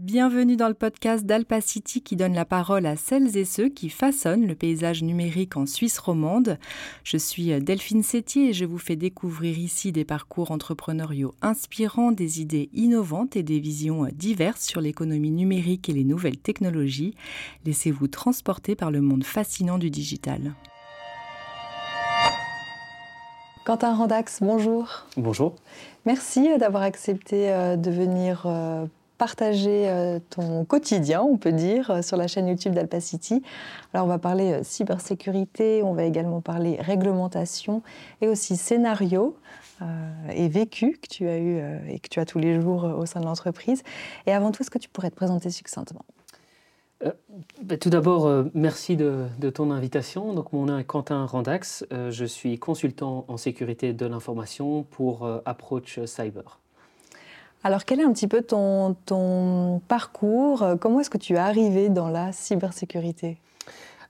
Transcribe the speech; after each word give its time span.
Bienvenue 0.00 0.56
dans 0.56 0.66
le 0.66 0.74
podcast 0.74 1.24
d'Alpacity 1.24 2.02
qui 2.02 2.16
donne 2.16 2.34
la 2.34 2.44
parole 2.44 2.84
à 2.84 2.96
celles 2.96 3.36
et 3.36 3.44
ceux 3.44 3.68
qui 3.68 3.88
façonnent 3.88 4.44
le 4.44 4.56
paysage 4.56 5.04
numérique 5.04 5.56
en 5.56 5.66
Suisse 5.66 6.00
romande. 6.00 6.58
Je 7.04 7.16
suis 7.16 7.62
Delphine 7.62 8.02
Sétier 8.02 8.48
et 8.48 8.52
je 8.52 8.64
vous 8.64 8.78
fais 8.78 8.96
découvrir 8.96 9.56
ici 9.56 9.92
des 9.92 10.04
parcours 10.04 10.50
entrepreneuriaux 10.50 11.36
inspirants, 11.42 12.10
des 12.10 12.40
idées 12.40 12.70
innovantes 12.72 13.36
et 13.36 13.44
des 13.44 13.60
visions 13.60 14.08
diverses 14.12 14.64
sur 14.64 14.80
l'économie 14.80 15.30
numérique 15.30 15.88
et 15.88 15.92
les 15.92 16.02
nouvelles 16.02 16.38
technologies. 16.38 17.14
Laissez-vous 17.64 18.08
transporter 18.08 18.74
par 18.74 18.90
le 18.90 19.00
monde 19.00 19.22
fascinant 19.22 19.78
du 19.78 19.90
digital. 19.90 20.54
Quentin 23.64 23.94
Randax, 23.94 24.40
bonjour. 24.42 25.06
Bonjour. 25.16 25.54
Merci 26.04 26.48
d'avoir 26.58 26.82
accepté 26.82 27.52
euh, 27.52 27.76
de 27.76 27.92
venir 27.92 28.42
euh, 28.46 28.86
partager 29.18 29.88
euh, 29.88 30.18
ton 30.30 30.64
quotidien, 30.64 31.22
on 31.22 31.36
peut 31.36 31.52
dire, 31.52 31.90
euh, 31.90 32.02
sur 32.02 32.16
la 32.16 32.26
chaîne 32.26 32.48
YouTube 32.48 32.74
d'Alpacity. 32.74 33.42
Alors 33.92 34.06
on 34.06 34.08
va 34.08 34.18
parler 34.18 34.52
euh, 34.52 34.62
cybersécurité, 34.62 35.82
on 35.82 35.94
va 35.94 36.04
également 36.04 36.40
parler 36.40 36.76
réglementation 36.80 37.82
et 38.20 38.28
aussi 38.28 38.56
scénario 38.56 39.36
et 40.32 40.48
vécu 40.48 40.98
que 41.02 41.08
tu 41.08 41.28
as 41.28 41.36
eu 41.36 41.58
et 41.90 41.98
que 41.98 42.08
tu 42.08 42.18
as 42.18 42.24
tous 42.24 42.38
les 42.38 42.58
jours 42.58 42.84
au 42.84 43.04
sein 43.04 43.20
de 43.20 43.26
l'entreprise. 43.26 43.82
Et 44.24 44.32
avant 44.32 44.50
tout, 44.50 44.62
est-ce 44.62 44.70
que 44.70 44.78
tu 44.78 44.88
pourrais 44.88 45.10
te 45.10 45.16
présenter 45.16 45.50
succinctement? 45.50 46.04
Bah, 47.60 47.76
tout 47.76 47.90
d'abord, 47.90 48.44
merci 48.54 48.96
de, 48.96 49.26
de, 49.40 49.50
ton 49.50 49.70
invitation. 49.70 50.32
Donc, 50.32 50.52
mon 50.52 50.66
nom 50.66 50.78
est 50.78 50.84
Quentin 50.84 51.26
Randax. 51.26 51.84
je 51.90 52.24
suis 52.24 52.58
consultant 52.58 53.26
en 53.28 53.36
sécurité 53.36 53.92
de 53.92 54.06
l'information 54.06 54.84
pour 54.84 55.28
Approach 55.44 56.02
Cyber. 56.06 56.60
Alors, 57.66 57.86
quel 57.86 57.98
est 57.98 58.04
un 58.04 58.12
petit 58.12 58.28
peu 58.28 58.42
ton, 58.42 59.80
parcours? 59.88 60.66
Comment 60.80 61.00
est-ce 61.00 61.08
que 61.08 61.16
tu 61.16 61.32
es 61.32 61.38
arrivé 61.38 61.88
dans 61.88 62.10
la 62.10 62.30
cybersécurité? 62.30 63.38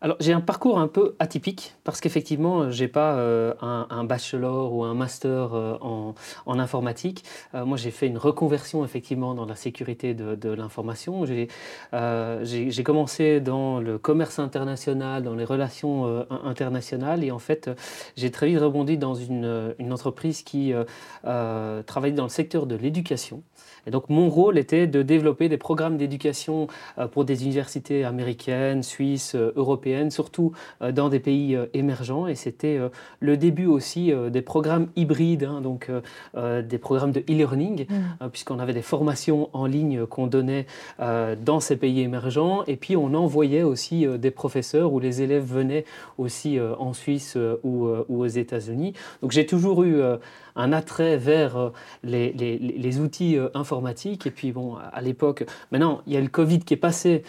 Alors 0.04 0.18
j'ai 0.20 0.34
un 0.34 0.42
parcours 0.42 0.78
un 0.78 0.86
peu 0.86 1.16
atypique 1.18 1.76
parce 1.82 2.02
qu'effectivement 2.02 2.70
j'ai 2.70 2.88
pas 2.88 3.14
euh, 3.14 3.54
un, 3.62 4.04
bachelor 4.04 4.74
ou 4.74 4.84
un 4.84 4.92
master 4.92 5.54
euh, 5.54 5.78
en, 5.80 6.58
informatique. 6.58 7.24
Euh, 7.54 7.64
moi 7.64 7.78
j'ai 7.78 7.90
fait 7.90 8.06
une 8.06 8.18
reconversion 8.18 8.84
effectivement 8.84 9.34
dans 9.34 9.46
la 9.46 9.56
sécurité 9.56 10.12
de, 10.12 10.50
l'information. 10.50 11.24
J'ai 11.24 12.82
commencé 12.84 13.40
dans 13.40 13.80
le 13.80 13.96
commerce 13.96 14.38
international, 14.38 15.22
dans 15.22 15.34
les 15.34 15.46
relations 15.46 16.26
internationales 16.44 17.24
et 17.24 17.30
en 17.30 17.38
fait 17.38 17.70
j'ai 18.14 18.30
très 18.30 18.48
vite 18.48 18.58
rebondi 18.58 18.98
dans 18.98 19.14
une, 19.14 19.74
une 19.78 19.90
entreprise 19.90 20.42
qui 20.42 20.74
travaillait 21.22 22.14
dans 22.14 22.24
le 22.24 22.28
secteur 22.28 22.66
de 22.66 22.74
l'éducation. 22.74 23.42
Et 23.86 23.90
donc 23.90 24.08
mon 24.08 24.28
rôle 24.28 24.58
était 24.58 24.86
de 24.86 25.02
développer 25.02 25.48
des 25.48 25.58
programmes 25.58 25.96
d'éducation 25.96 26.68
pour 27.12 27.24
des 27.24 27.44
universités 27.44 28.04
américaines, 28.04 28.82
suisses, 28.82 29.34
européennes 29.34 30.10
surtout 30.10 30.52
euh, 30.82 30.92
dans 30.92 31.08
des 31.08 31.20
pays 31.20 31.54
euh, 31.54 31.66
émergents. 31.74 32.26
Et 32.26 32.34
c'était 32.34 32.78
euh, 32.78 32.88
le 33.20 33.36
début 33.36 33.66
aussi 33.66 34.12
des 34.30 34.42
programmes 34.42 34.88
hybrides, 34.96 35.44
hein, 35.44 35.60
donc 35.60 35.90
des 36.34 36.78
programmes 36.78 37.12
de 37.12 37.20
e-learning, 37.20 37.86
mm. 37.88 38.28
puisqu'on 38.30 38.58
avait 38.58 38.72
des 38.72 38.82
formations 38.82 39.48
en 39.52 39.66
ligne 39.66 40.06
qu'on 40.06 40.26
donnait 40.26 40.66
dans 40.98 41.60
ces 41.60 41.76
pays 41.76 42.00
émergents. 42.00 42.64
Et 42.66 42.76
puis 42.76 42.96
on 42.96 43.14
envoyait 43.14 43.62
aussi 43.62 44.06
des 44.06 44.30
professeurs 44.30 44.92
où 44.92 45.00
les 45.00 45.22
élèves 45.22 45.44
venaient 45.44 45.84
aussi 46.18 46.58
en 46.60 46.92
Suisse 46.92 47.36
ou, 47.62 47.86
aux 47.86 48.26
États-Unis. 48.26 48.92
Donc 49.22 49.32
j'ai 49.32 49.46
toujours 49.46 49.82
eu 49.84 50.00
un 50.56 50.72
attrait 50.72 51.16
vers 51.16 51.72
les, 52.02 52.32
les, 52.32 53.00
outils 53.00 53.36
informatiques. 53.54 53.73
Et 54.26 54.30
puis, 54.30 54.52
bon, 54.52 54.76
à 54.76 55.00
l'époque, 55.00 55.44
maintenant, 55.70 56.00
il 56.06 56.12
y 56.12 56.16
a 56.16 56.20
le 56.20 56.28
Covid 56.28 56.60
qui 56.60 56.74
est 56.74 56.78
passé. 56.78 57.22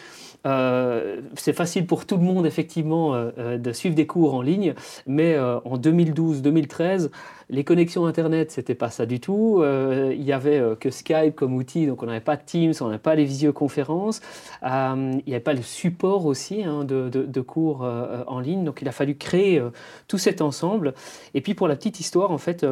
Euh, 0.45 1.21
c'est 1.35 1.53
facile 1.53 1.88
pour 1.88 2.05
tout 2.05 2.17
le 2.17 2.23
monde, 2.23 2.45
effectivement, 2.45 3.15
euh, 3.15 3.31
euh, 3.38 3.57
de 3.57 3.71
suivre 3.71 3.95
des 3.95 4.05
cours 4.05 4.35
en 4.35 4.41
ligne, 4.41 4.75
mais 5.07 5.38
en 5.39 5.77
2012-2013, 5.77 7.09
les 7.50 7.63
connexions 7.63 8.05
Internet, 8.05 8.51
c'était 8.51 8.75
pas 8.75 8.89
ça 8.89 9.05
du 9.05 9.19
tout. 9.19 9.63
il 9.63 10.19
n'y 10.19 10.31
avait 10.31 10.61
que 10.79 10.89
Skype 10.89 11.35
comme 11.35 11.55
outil, 11.55 11.88
donc 11.88 12.01
on 12.03 12.05
n'avait 12.07 12.19
pas 12.19 12.38
de 12.38 12.41
Teams, 12.44 12.73
on 12.81 12.85
n'avait 12.85 12.97
pas 12.97 13.16
les 13.16 13.25
visioconférences. 13.25 14.22
il 14.63 15.22
n'y 15.28 15.34
avait 15.34 15.39
pas 15.39 15.53
le 15.53 15.61
support 15.61 16.25
aussi 16.25 16.63
hein, 16.63 16.84
de, 16.84 17.09
de, 17.09 17.41
cours 17.41 17.88
en 18.28 18.39
ligne, 18.39 18.63
donc 18.63 18.81
il 18.81 18.88
a 18.88 18.91
fallu 18.91 19.16
créer 19.16 19.61
tout 20.07 20.17
cet 20.17 20.41
ensemble. 20.41 20.94
Et 21.34 21.41
puis 21.41 21.53
pour 21.53 21.67
la 21.67 21.75
petite 21.75 22.00
histoire, 22.00 22.31
en 22.31 22.39
fait, 22.39 22.66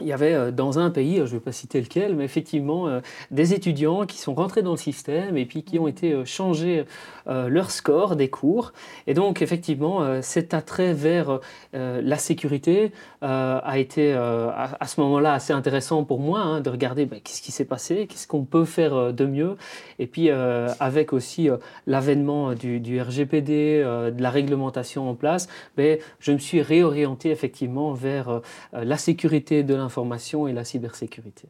il 0.00 0.08
y 0.08 0.12
avait 0.12 0.34
euh, 0.34 0.50
dans 0.50 0.78
un 0.78 0.90
pays, 0.90 1.16
je 1.16 1.22
ne 1.22 1.26
vais 1.26 1.40
pas 1.40 1.52
citer 1.52 1.80
lequel, 1.80 2.16
mais 2.16 2.24
effectivement 2.24 2.88
euh, 2.88 3.00
des 3.30 3.54
étudiants 3.54 4.06
qui 4.06 4.18
sont 4.18 4.34
rentrés 4.34 4.62
dans 4.62 4.72
le 4.72 4.76
système 4.76 5.36
et 5.36 5.46
puis 5.46 5.62
qui 5.62 5.78
ont 5.78 5.86
été 5.86 6.12
euh, 6.12 6.24
changés 6.24 6.84
leur 7.26 7.70
score 7.70 8.16
des 8.16 8.28
cours. 8.28 8.74
Et 9.06 9.14
donc 9.14 9.40
effectivement, 9.40 10.20
cet 10.20 10.52
attrait 10.52 10.92
vers 10.92 11.40
la 11.72 12.18
sécurité 12.18 12.92
a 13.22 13.78
été 13.78 14.12
à 14.12 14.86
ce 14.86 15.00
moment-là 15.00 15.32
assez 15.32 15.54
intéressant 15.54 16.04
pour 16.04 16.20
moi 16.20 16.40
hein, 16.40 16.60
de 16.60 16.68
regarder 16.68 17.06
bah, 17.06 17.16
qu'est-ce 17.24 17.40
qui 17.40 17.50
s'est 17.50 17.64
passé, 17.64 18.06
qu'est-ce 18.06 18.28
qu'on 18.28 18.44
peut 18.44 18.66
faire 18.66 19.14
de 19.14 19.24
mieux. 19.24 19.56
Et 19.98 20.06
puis 20.06 20.28
avec 20.28 21.14
aussi 21.14 21.48
l'avènement 21.86 22.52
du, 22.52 22.78
du, 22.78 23.00
RGPD, 23.00 23.82
de 23.82 24.22
la 24.22 24.30
réglementation 24.30 25.08
en 25.08 25.14
place, 25.14 25.48
ben, 25.78 25.98
je 26.20 26.32
me 26.32 26.38
suis 26.38 26.60
réorienté 26.60 27.30
effectivement 27.30 27.94
vers 27.94 28.42
la 28.74 28.98
sécurité 28.98 29.62
de 29.62 29.73
l'information 29.74 30.46
et 30.48 30.52
la 30.52 30.64
cybersécurité. 30.64 31.48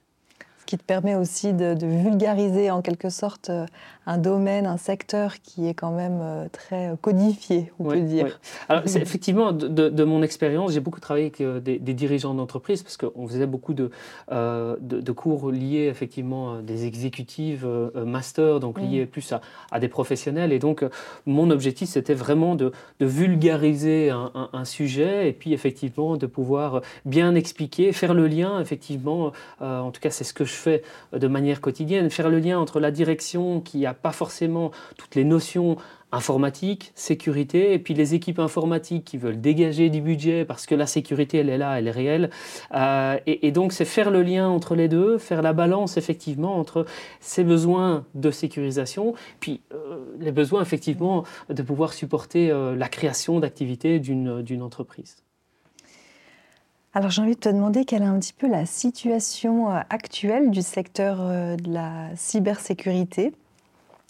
Ce 0.61 0.65
qui 0.67 0.79
te 0.79 0.83
permet 0.85 1.15
aussi 1.15 1.53
de, 1.53 1.75
de 1.75 1.87
vulgariser 1.87 2.71
en 2.71 2.81
quelque 2.81 3.11
sorte 3.11 3.51
euh, 3.51 3.67
un 4.07 4.19
domaine, 4.19 4.67
un 4.67 4.77
secteur 4.77 5.41
qui 5.43 5.67
est 5.67 5.75
quand 5.75 5.93
même 5.93 6.19
euh, 6.21 6.49
très 6.51 6.95
codifié, 7.01 7.73
on 7.79 7.85
peut 7.85 8.01
dire. 8.01 8.39
Alors, 8.69 8.83
effectivement, 8.85 9.53
de, 9.53 10.05
mon 10.05 10.23
expérience, 10.23 10.73
j'ai 10.73 10.81
beaucoup 10.81 11.01
travaillé 11.01 11.27
avec 11.27 11.41
euh, 11.41 11.61
des, 11.61 11.79
dirigeants 11.79 12.35
d'entreprise 12.35 12.83
parce 12.83 12.97
qu'on 12.97 13.27
faisait 13.27 13.47
beaucoup 13.47 13.73
de, 13.73 13.91
euh, 14.31 14.77
de, 14.81 15.13
cours 15.13 15.51
liés 15.51 15.89
effectivement 15.91 16.55
à 16.55 16.63
des 16.63 16.87
exécutives 16.87 17.67
master, 17.95 18.61
donc 18.61 18.81
liés 18.81 19.05
mm. 19.05 19.09
plus 19.09 19.33
à, 19.33 19.41
à, 19.71 19.81
des 19.81 19.89
professionnels. 19.89 20.53
Et 20.53 20.59
donc, 20.59 20.85
mon 21.25 21.51
objectif, 21.51 21.89
c'était 21.89 22.15
vraiment 22.15 22.57
de, 22.57 22.73
vulgariser 23.01 24.11
un, 24.11 24.49
un, 24.53 24.65
sujet 24.65 25.29
et 25.29 25.33
puis 25.33 25.53
effectivement 25.53 26.17
de 26.17 26.27
pouvoir 26.27 26.81
bien 27.05 27.35
expliquer, 27.35 27.93
faire 27.93 28.15
le 28.15 28.27
lien, 28.27 28.61
effectivement, 28.61 29.33
en 29.61 29.91
tout 29.91 30.01
cas, 30.01 30.11
c'est 30.11 30.25
ce 30.25 30.33
que 30.35 30.45
je 30.45 30.53
fais 30.53 30.83
de 31.13 31.27
manière 31.29 31.61
quotidienne, 31.61 32.11
faire 32.11 32.29
le 32.29 32.39
lien 32.39 32.59
entre 32.59 32.81
la 32.81 32.91
direction 32.91 33.61
qui 33.61 33.87
a 33.87 33.94
pas 33.95 34.13
forcément 34.13 34.71
toutes 34.97 35.15
les 35.15 35.25
notions 35.25 35.77
informatiques, 36.15 36.93
sécurité, 36.95 37.75
et 37.75 37.79
puis 37.79 37.93
les 37.93 38.15
équipes 38.15 38.39
informatiques 38.39 39.05
qui 39.05 39.19
veulent 39.19 39.41
dégager 39.41 39.91
du 39.91 40.01
budget 40.01 40.45
parce 40.45 40.67
que 40.67 40.75
la 40.75 40.87
sécurité, 40.87 41.39
elle 41.39 41.51
est 41.51 41.59
là, 41.59 41.79
elle 41.79 41.89
est 41.89 41.93
réelle. 41.93 42.31
Euh, 42.75 43.19
et, 43.27 43.51
donc, 43.53 43.73
c'est 43.73 43.85
faire 43.85 44.11
le 44.11 44.23
lien 44.23 44.49
entre 44.49 44.75
les 44.75 44.89
deux, 44.89 45.19
faire 45.19 45.43
la 45.43 45.53
balance, 45.53 45.97
effectivement, 45.97 46.57
entre 46.57 46.87
ces 47.21 47.45
besoins 47.45 48.05
de 48.15 48.31
sécurisation, 48.31 49.15
puis 49.41 49.61
euh, 49.73 49.99
les 50.19 50.33
besoins, 50.33 50.63
effectivement, 50.63 51.25
de 51.49 51.63
pouvoir 51.63 51.93
supporter 51.93 52.51
euh, 52.51 52.77
la 52.77 52.89
création 52.89 53.41
d'activités 53.41 53.99
d'une 53.99 54.63
entreprise. 54.63 55.17
Alors 56.97 57.11
j'ai 57.11 57.23
envie 57.23 57.35
de 57.35 57.41
te 57.41 57.49
demander 57.49 57.85
quelle 57.85 58.03
est 58.03 58.07
un 58.07 58.21
petit 58.21 58.33
peu 58.33 58.49
la 58.49 58.67
situation 58.67 59.69
actuelle 59.69 60.53
du 60.53 60.63
secteur 60.63 61.17
de 61.19 61.73
la 61.73 62.15
cybersécurité 62.15 63.33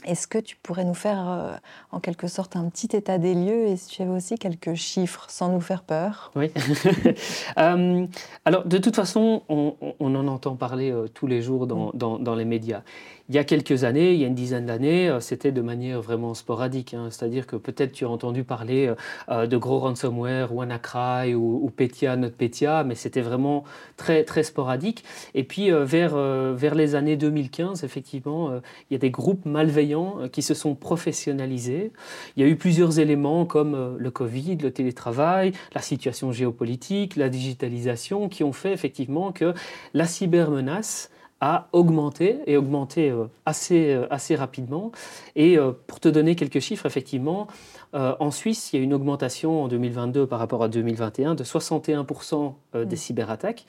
est-ce 0.05 0.27
que 0.27 0.39
tu 0.39 0.57
pourrais 0.57 0.85
nous 0.85 0.95
faire 0.95 1.29
euh, 1.29 1.57
en 1.91 2.01
quelque 2.01 2.27
sorte 2.27 2.57
un 2.57 2.69
petit 2.69 2.95
état 2.97 3.19
des 3.19 3.35
lieux 3.35 3.67
et 3.67 3.77
si 3.77 3.89
tu 3.89 4.03
avais 4.03 4.11
aussi 4.11 4.37
quelques 4.37 4.75
chiffres 4.75 5.27
sans 5.29 5.49
nous 5.49 5.61
faire 5.61 5.83
peur? 5.83 6.31
Oui. 6.37 6.51
Euh, 7.59 8.07
alors 8.45 8.65
de 8.65 8.79
toute 8.79 8.97
façon, 8.97 9.43
on, 9.49 9.75
en 10.01 10.29
entend 10.29 10.57
parler 10.57 10.91
euh, 10.91 11.07
tous 11.09 11.27
les 11.27 11.41
jours 11.41 11.67
dans, 11.67 11.91
dans, 11.95 12.19
dans, 12.19 12.35
les 12.35 12.45
médias. 12.45 12.83
Il 13.31 13.35
y 13.35 13.39
a 13.39 13.45
quelques 13.45 13.85
années, 13.85 14.13
il 14.13 14.21
y 14.21 14.25
a 14.25 14.27
une 14.27 14.35
dizaine 14.35 14.67
d'années, 14.67 15.09
euh, 15.09 15.19
c'était 15.19 15.51
de 15.51 15.63
manière 15.63 16.03
vraiment 16.03 16.35
sporadique. 16.35 16.93
Hein. 16.93 17.09
C'est-à-dire 17.11 17.47
que 17.47 17.57
peut-être 17.57 17.93
tu 17.93 18.05
as 18.05 18.09
entendu 18.11 18.45
parler 18.45 18.87
euh, 18.89 18.95
euh, 19.31 19.47
de 19.47 19.57
gros 19.57 19.79
ransomware, 19.79 20.55
WannaCry 20.55 21.35
ou, 21.35 21.65
ou 21.65 21.71
Petya, 21.71 22.17
NotPetya, 22.17 22.85
mais 22.85 22.95
c'était 22.95 23.23
vraiment 23.23 23.65
très, 23.97 24.25
très 24.25 24.43
sporadique. 24.43 25.05
Et 25.35 25.43
puis 25.43 25.71
vers, 25.71 26.17
vers 26.17 26.75
les 26.75 26.95
années 26.95 27.17
2015, 27.17 27.83
effectivement, 27.85 28.61
il 28.91 28.95
y 28.95 28.97
a 28.97 28.99
des 28.99 29.11
groupes 29.11 29.47
malveillants 29.47 30.29
qui 30.31 30.43
se 30.43 30.55
sont 30.55 30.75
professionnalisés. 30.75 31.93
Il 32.37 32.43
y 32.43 32.47
a 32.47 32.49
eu 32.49 32.57
plusieurs 32.57 32.99
éléments 32.99 33.47
comme 33.47 33.97
le 33.99 34.11
Covid, 34.11 34.57
le 34.59 34.71
télétravail, 34.71 35.53
la 35.75 35.81
situation 35.81 36.33
géopolitique, 36.33 37.17
la 37.17 37.29
digitalisation, 37.29 38.29
qui 38.29 38.45
ont 38.45 38.53
fait 38.53 38.73
effectivement 38.73 39.33
que 39.33 39.55
la 39.95 40.07
cybermenace 40.07 41.11
a 41.45 41.69
augmenté 41.73 42.39
et 42.47 42.57
augmenté 42.57 43.11
euh, 43.11 43.27
assez, 43.45 43.93
euh, 43.93 44.07
assez 44.09 44.35
rapidement. 44.35 44.93
Et 45.37 45.59
euh, 45.59 45.73
pour 45.87 46.01
te 46.01 46.09
donner 46.09 46.37
quelques 46.37 46.61
chiffres, 46.61 46.87
effectivement, 46.87 47.47
en 47.93 48.33
Suisse, 48.33 48.73
il 48.73 48.79
y 48.79 48.81
a 48.81 48.83
une 48.83 48.93
augmentation 48.93 49.63
en 49.63 49.69
2022 49.69 50.27
par 50.27 50.41
rapport 50.41 50.65
à 50.65 50.69
2021 50.69 51.37
de 51.37 51.45
61% 51.45 52.55
des 52.75 52.85
mmh. 52.85 52.97
cyberattaques 52.97 53.67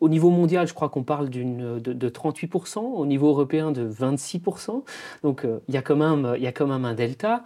au 0.00 0.08
niveau 0.08 0.30
mondial, 0.30 0.66
je 0.66 0.74
crois 0.74 0.88
qu'on 0.88 1.02
parle 1.02 1.28
de, 1.28 1.78
de, 1.78 2.08
38%, 2.08 2.78
au 2.78 3.06
niveau 3.06 3.28
européen 3.28 3.72
de 3.72 3.88
26%. 3.88 4.82
Donc 5.22 5.44
euh, 5.44 5.58
il, 5.68 5.74
y 5.74 5.76
a 5.76 5.82
quand 5.82 5.96
même, 5.96 6.34
il 6.36 6.42
y 6.42 6.46
a 6.46 6.52
quand 6.52 6.66
même 6.66 6.84
un 6.84 6.94
delta. 6.94 7.42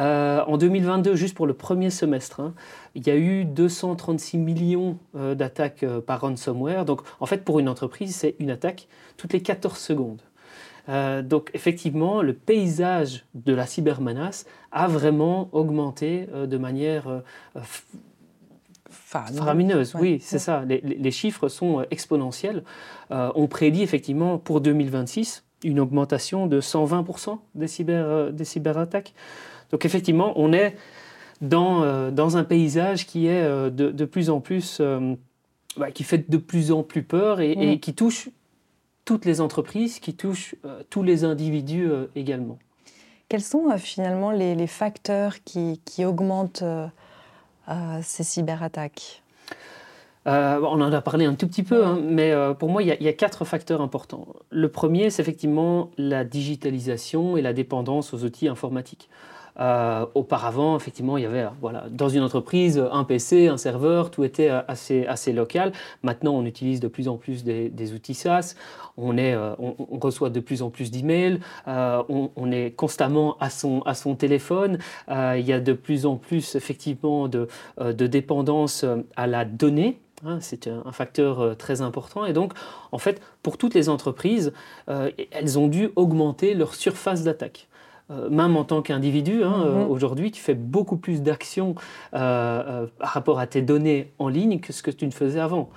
Euh, 0.00 0.42
en 0.46 0.56
2022, 0.56 1.16
juste 1.16 1.34
pour 1.34 1.46
le 1.46 1.54
premier 1.54 1.90
semestre, 1.90 2.40
hein, 2.40 2.54
il 2.94 3.06
y 3.06 3.10
a 3.10 3.16
eu 3.16 3.44
236 3.44 4.38
millions 4.38 4.98
euh, 5.16 5.34
d'attaques 5.34 5.84
par 6.06 6.20
ransomware. 6.20 6.84
Donc 6.84 7.02
en 7.20 7.26
fait, 7.26 7.44
pour 7.44 7.58
une 7.58 7.68
entreprise, 7.68 8.14
c'est 8.14 8.36
une 8.38 8.50
attaque 8.50 8.88
toutes 9.16 9.32
les 9.32 9.42
14 9.42 9.76
secondes. 9.78 10.20
donc 11.24 11.50
effectivement, 11.54 12.22
le 12.22 12.34
paysage 12.34 13.24
de 13.34 13.54
la 13.54 13.66
cybermenace 13.66 14.46
a 14.70 14.86
vraiment 14.86 15.48
augmenté 15.52 16.26
de 16.26 16.58
manière 16.58 17.22
faramineuse. 19.24 19.94
oui, 19.98 20.18
c'est 20.20 20.38
ça. 20.38 20.64
Les, 20.66 21.10
chiffres 21.10 21.48
sont 21.48 21.80
euh, 21.80 21.84
exponentiels. 21.90 22.62
Euh, 23.10 23.30
on 23.34 23.46
prédit 23.46 23.82
effectivement 23.82 24.38
pour 24.38 24.60
2026 24.60 25.44
une 25.64 25.80
augmentation 25.80 26.46
de 26.46 26.60
120% 26.60 27.38
des, 27.54 27.68
cyber, 27.68 28.04
euh, 28.04 28.30
des 28.30 28.44
cyberattaques. 28.44 29.14
Donc 29.70 29.84
effectivement, 29.84 30.32
on 30.36 30.52
est 30.52 30.76
dans, 31.40 32.10
dans 32.12 32.36
un 32.38 32.44
paysage 32.44 33.06
qui 33.06 33.26
est 33.26 33.42
de, 33.70 34.04
plus 34.06 34.30
en 34.30 34.40
plus, 34.40 34.80
bah, 35.76 35.90
qui 35.90 36.02
fait 36.02 36.30
de 36.30 36.36
plus 36.38 36.72
en 36.72 36.82
plus 36.82 37.02
peur 37.02 37.40
et, 37.40 37.78
qui 37.78 37.92
touche 37.92 38.30
toutes 39.04 39.26
les 39.26 39.42
entreprises, 39.42 39.98
qui 39.98 40.14
touche 40.14 40.54
tous 40.88 41.02
les 41.02 41.24
individus 41.24 41.90
également. 42.14 42.58
Quels 43.28 43.42
sont 43.42 43.76
finalement 43.76 44.30
les, 44.30 44.54
les, 44.54 44.66
facteurs 44.68 45.42
qui, 45.44 45.82
qui 45.84 46.06
augmentent 46.06 46.64
ces 48.02 48.22
cyberattaques 48.24 49.22
euh, 50.26 50.58
on 50.62 50.80
en 50.80 50.92
a 50.92 51.00
parlé 51.00 51.24
un 51.24 51.34
tout 51.34 51.46
petit 51.46 51.62
peu, 51.62 51.84
hein, 51.84 52.00
mais 52.02 52.32
euh, 52.32 52.52
pour 52.52 52.68
moi, 52.68 52.82
il 52.82 52.88
y, 52.88 53.08
a 53.08 53.12
quatre 53.12 53.44
facteurs 53.44 53.80
importants. 53.80 54.26
Le 54.50 54.68
premier, 54.68 55.08
c'est 55.10 55.22
effectivement 55.22 55.90
la 55.98 56.24
digitalisation 56.24 57.36
et 57.36 57.42
la 57.42 57.52
dépendance 57.52 58.12
aux 58.12 58.24
outils 58.24 58.48
informatiques. 58.48 59.08
Euh, 59.58 60.04
auparavant, 60.14 60.76
effectivement, 60.76 61.16
il 61.16 61.22
y 61.22 61.26
avait 61.26 61.46
voilà, 61.60 61.86
dans 61.90 62.08
une 62.08 62.22
entreprise 62.22 62.82
un 62.92 63.04
PC, 63.04 63.48
un 63.48 63.56
serveur, 63.56 64.10
tout 64.10 64.24
était 64.24 64.48
assez, 64.48 65.06
assez 65.06 65.32
local. 65.32 65.72
Maintenant, 66.02 66.34
on 66.34 66.44
utilise 66.44 66.80
de 66.80 66.88
plus 66.88 67.08
en 67.08 67.16
plus 67.16 67.44
des, 67.44 67.92
outils 67.92 68.14
SaaS, 68.14 68.54
on, 68.96 69.16
est, 69.16 69.34
euh, 69.34 69.54
on, 69.58 69.98
reçoit 69.98 70.30
de 70.30 70.40
plus 70.40 70.62
en 70.62 70.70
plus 70.70 70.90
d'emails, 70.90 71.40
euh, 71.68 72.02
on, 72.08 72.52
est 72.52 72.72
constamment 72.72 73.36
à 73.38 73.48
son, 73.50 73.80
à 73.82 73.94
son 73.94 74.14
téléphone. 74.14 74.78
il 75.08 75.44
y 75.46 75.52
a 75.52 75.60
de 75.60 75.72
plus 75.72 76.06
en 76.06 76.16
plus, 76.16 76.54
effectivement, 76.54 77.28
de, 77.28 77.48
de 77.80 78.06
dépendance 78.06 78.84
à 79.16 79.26
la 79.26 79.44
donnée. 79.44 80.00
Hein, 80.24 80.38
c'est 80.40 80.66
un 80.66 80.92
facteur 80.92 81.56
très 81.56 81.82
important. 81.82 82.24
Et 82.24 82.32
donc, 82.32 82.52
en 82.92 82.98
fait, 82.98 83.20
pour 83.42 83.58
toutes 83.58 83.74
les 83.74 83.88
entreprises, 83.88 84.52
elles 84.86 85.58
ont 85.58 85.68
dû 85.68 85.90
augmenter 85.96 86.54
leur 86.54 86.74
surface 86.74 87.22
d'attaque. 87.22 87.68
Euh, 88.12 88.30
même 88.30 88.56
en 88.56 88.62
tant 88.62 88.82
qu'individu, 88.82 89.42
hein, 89.42 89.64
euh, 89.66 89.84
mhm. 89.84 89.90
aujourd'hui, 89.90 90.30
tu 90.30 90.40
fais 90.40 90.54
beaucoup 90.54 90.96
plus 90.96 91.22
d'actions 91.22 91.74
euh, 92.14 92.86
par 92.98 93.10
rapport 93.10 93.40
à 93.40 93.48
tes 93.48 93.62
données 93.62 94.12
en 94.20 94.28
ligne 94.28 94.60
que 94.60 94.72
ce 94.72 94.84
que 94.84 94.92
tu 94.92 95.06
ne 95.06 95.10
faisais 95.10 95.40
avant. 95.40 95.70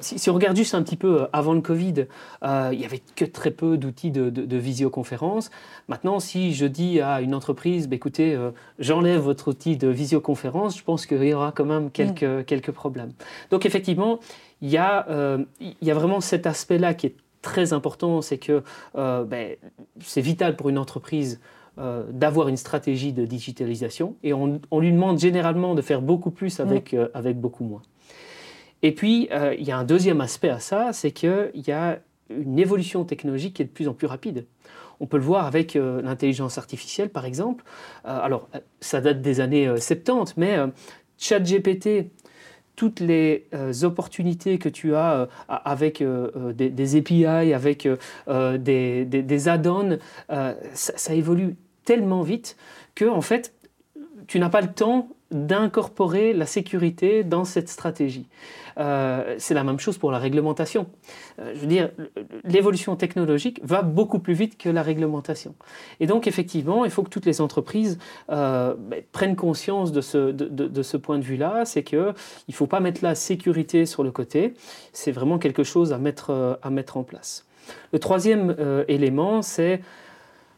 Si, 0.00 0.30
on 0.30 0.34
regarde 0.34 0.56
juste 0.56 0.74
un 0.74 0.82
petit 0.82 0.96
peu 0.96 1.26
avant 1.32 1.54
le 1.54 1.60
Covid, 1.60 2.06
il 2.42 2.78
n'y 2.78 2.84
avait 2.84 3.02
que 3.16 3.24
très 3.24 3.50
peu 3.50 3.76
d'outils 3.76 4.12
de, 4.12 4.56
visioconférence. 4.56 5.50
Maintenant, 5.88 6.20
si 6.20 6.54
je 6.54 6.66
dis 6.66 7.00
à 7.00 7.20
une 7.20 7.34
entreprise, 7.34 7.88
bah, 7.88 7.96
écoutez, 7.96 8.38
j'enlève 8.78 9.20
votre 9.20 9.48
outil 9.48 9.76
de 9.76 9.88
visioconférence, 9.88 10.78
je 10.78 10.84
pense 10.84 11.06
qu'il 11.06 11.24
y 11.24 11.34
aura 11.34 11.52
quand 11.52 11.64
même 11.64 11.90
quelques, 11.90 12.22
mm. 12.22 12.44
quelques 12.44 12.72
problèmes. 12.72 13.12
Donc 13.50 13.66
effectivement, 13.66 14.20
il 14.62 14.70
y, 14.70 14.76
a, 14.76 15.06
il 15.60 15.74
y 15.82 15.90
a 15.90 15.94
vraiment 15.94 16.20
cet 16.20 16.46
aspect-là 16.46 16.94
qui 16.94 17.06
est 17.06 17.16
très 17.42 17.72
important, 17.72 18.22
c'est 18.22 18.38
que 18.38 18.62
euh, 18.96 19.24
ben, 19.24 19.56
c'est 20.00 20.20
vital 20.20 20.56
pour 20.56 20.68
une 20.68 20.78
entreprise 20.78 21.40
euh, 21.78 22.04
d'avoir 22.10 22.48
une 22.48 22.56
stratégie 22.56 23.12
de 23.12 23.24
digitalisation 23.24 24.16
et 24.22 24.32
on, 24.32 24.60
lui 24.72 24.92
demande 24.92 25.18
généralement 25.18 25.74
de 25.74 25.82
faire 25.82 26.02
beaucoup 26.02 26.30
plus 26.30 26.60
avec, 26.60 26.94
euh, 26.94 27.08
avec 27.14 27.40
beaucoup 27.40 27.64
moins. 27.64 27.82
Et 28.82 28.92
puis, 28.92 29.28
il 29.58 29.66
y 29.66 29.72
a 29.72 29.76
un 29.76 29.82
deuxième 29.82 30.20
aspect 30.20 30.50
à 30.50 30.60
ça, 30.60 30.92
c'est 30.92 31.10
qu'il 31.10 31.50
y 31.66 31.72
a 31.72 31.98
une 32.30 32.60
évolution 32.60 33.04
technologique 33.04 33.54
qui 33.54 33.62
est 33.62 33.64
de 33.64 33.70
plus 33.70 33.88
en 33.88 33.92
plus 33.92 34.06
rapide. 34.06 34.46
On 35.00 35.06
peut 35.06 35.16
le 35.16 35.24
voir 35.24 35.46
avec 35.46 35.74
l'intelligence 35.74 36.58
artificielle, 36.58 37.10
par 37.10 37.24
exemple. 37.24 37.64
alors, 38.04 38.48
ça 38.80 39.00
date 39.00 39.20
des 39.20 39.40
années 39.40 39.66
70, 39.66 40.36
mais 40.36 40.58
ChatGPT, 41.18 42.10
toutes 42.78 43.00
les 43.00 43.48
euh, 43.54 43.72
opportunités 43.82 44.56
que 44.58 44.68
tu 44.68 44.94
as 44.94 45.12
euh, 45.12 45.26
avec 45.48 46.00
euh, 46.00 46.52
des, 46.52 46.96
API, 46.96 47.26
avec 47.26 47.88
des, 48.28 49.04
des 49.04 49.48
add-ons, 49.48 49.98
ça, 50.74 51.14
évolue 51.14 51.56
tellement 51.84 52.22
vite 52.22 52.56
que 52.94 53.04
en 53.04 53.20
fait, 53.20 53.52
tu 54.28 54.38
n'as 54.38 54.50
pas 54.50 54.60
le 54.60 54.72
temps 54.72 55.08
d'incorporer 55.30 56.32
la 56.32 56.46
sécurité 56.46 57.22
dans 57.22 57.44
cette 57.44 57.68
stratégie. 57.68 58.28
Euh, 58.78 59.34
c'est 59.38 59.54
la 59.54 59.64
même 59.64 59.78
chose 59.78 59.98
pour 59.98 60.10
la 60.10 60.18
réglementation. 60.18 60.86
Euh, 61.38 61.52
je 61.54 61.60
veux 61.60 61.66
dire, 61.66 61.90
l'évolution 62.44 62.96
technologique 62.96 63.60
va 63.62 63.82
beaucoup 63.82 64.20
plus 64.20 64.34
vite 64.34 64.56
que 64.56 64.68
la 64.68 64.82
réglementation. 64.82 65.54
Et 66.00 66.06
donc, 66.06 66.26
effectivement, 66.26 66.84
il 66.84 66.90
faut 66.90 67.02
que 67.02 67.10
toutes 67.10 67.26
les 67.26 67.40
entreprises 67.40 67.98
euh, 68.30 68.74
ben, 68.78 69.02
prennent 69.12 69.36
conscience 69.36 69.92
de 69.92 70.00
ce, 70.00 70.30
de, 70.30 70.82
ce 70.82 70.96
point 70.96 71.18
de 71.18 71.24
vue-là. 71.24 71.64
C'est 71.64 71.82
qu'il 71.82 71.98
ne 71.98 72.54
faut 72.54 72.66
pas 72.66 72.80
mettre 72.80 73.02
la 73.02 73.14
sécurité 73.14 73.84
sur 73.84 74.04
le 74.04 74.10
côté. 74.10 74.54
C'est 74.92 75.12
vraiment 75.12 75.38
quelque 75.38 75.64
chose 75.64 75.92
à 75.92 75.98
mettre, 75.98 76.58
à 76.62 76.70
mettre 76.70 76.96
en 76.96 77.02
place. 77.02 77.46
Le 77.92 77.98
troisième 77.98 78.56
élément, 78.88 79.42
c'est 79.42 79.82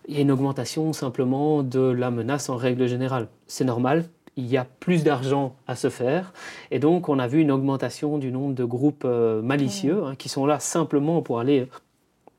il 0.08 0.14
y 0.14 0.18
a 0.18 0.20
une 0.20 0.30
augmentation 0.30 0.92
simplement 0.92 1.62
de 1.62 1.80
la 1.80 2.10
menace 2.10 2.48
en 2.48 2.56
règle 2.56 2.86
générale. 2.86 3.28
C'est 3.46 3.64
normal, 3.64 4.06
il 4.36 4.46
y 4.46 4.56
a 4.56 4.64
plus 4.64 5.04
d'argent 5.04 5.54
à 5.66 5.76
se 5.76 5.90
faire. 5.90 6.32
Et 6.70 6.78
donc, 6.78 7.08
on 7.08 7.18
a 7.18 7.26
vu 7.26 7.40
une 7.40 7.50
augmentation 7.50 8.18
du 8.18 8.32
nombre 8.32 8.54
de 8.54 8.64
groupes 8.64 9.04
euh, 9.04 9.42
malicieux 9.42 10.04
hein, 10.04 10.14
qui 10.16 10.28
sont 10.28 10.46
là 10.46 10.60
simplement 10.60 11.22
pour 11.22 11.40
aller 11.40 11.68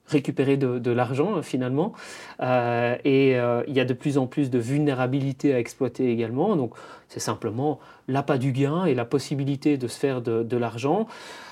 récupérer 0.07 0.57
de, 0.57 0.91
l'argent 0.91 1.37
euh, 1.37 1.41
finalement. 1.41 1.93
Euh, 2.41 2.97
et 3.05 3.31
il 3.67 3.73
y 3.73 3.79
a 3.79 3.85
de 3.85 3.93
plus 3.93 4.17
en 4.17 4.27
plus 4.27 4.49
de 4.49 4.59
vulnérabilités 4.59 5.53
à 5.53 5.59
exploiter 5.59 6.11
également. 6.11 6.55
Donc, 6.55 6.73
c'est 7.07 7.19
simplement 7.19 7.79
l'appât 8.07 8.37
du 8.37 8.51
gain 8.51 8.85
et 8.85 8.95
la 8.95 9.05
possibilité 9.05 9.77
de 9.77 9.87
se 9.87 9.97
faire 9.97 10.21
de, 10.21 10.57
l'argent. 10.57 11.07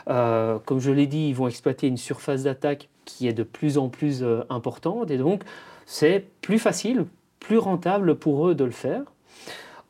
comme 0.07 0.79
je 0.79 0.91
l'ai 0.91 1.07
dit, 1.07 1.29
ils 1.29 1.35
vont 1.35 1.47
exploiter 1.47 1.87
une 1.87 1.97
surface 1.97 2.43
d'attaque 2.43 2.89
qui 3.05 3.27
est 3.27 3.33
de 3.33 3.43
plus 3.43 3.77
en 3.77 3.89
plus 3.89 4.25
importante. 4.49 5.11
Et 5.11 5.17
donc, 5.17 5.43
c'est 5.91 6.25
plus 6.41 6.59
facile, 6.59 7.05
plus 7.39 7.57
rentable 7.57 8.15
pour 8.15 8.47
eux 8.47 8.53
de 8.55 8.63
le 8.63 8.71
faire 8.71 9.03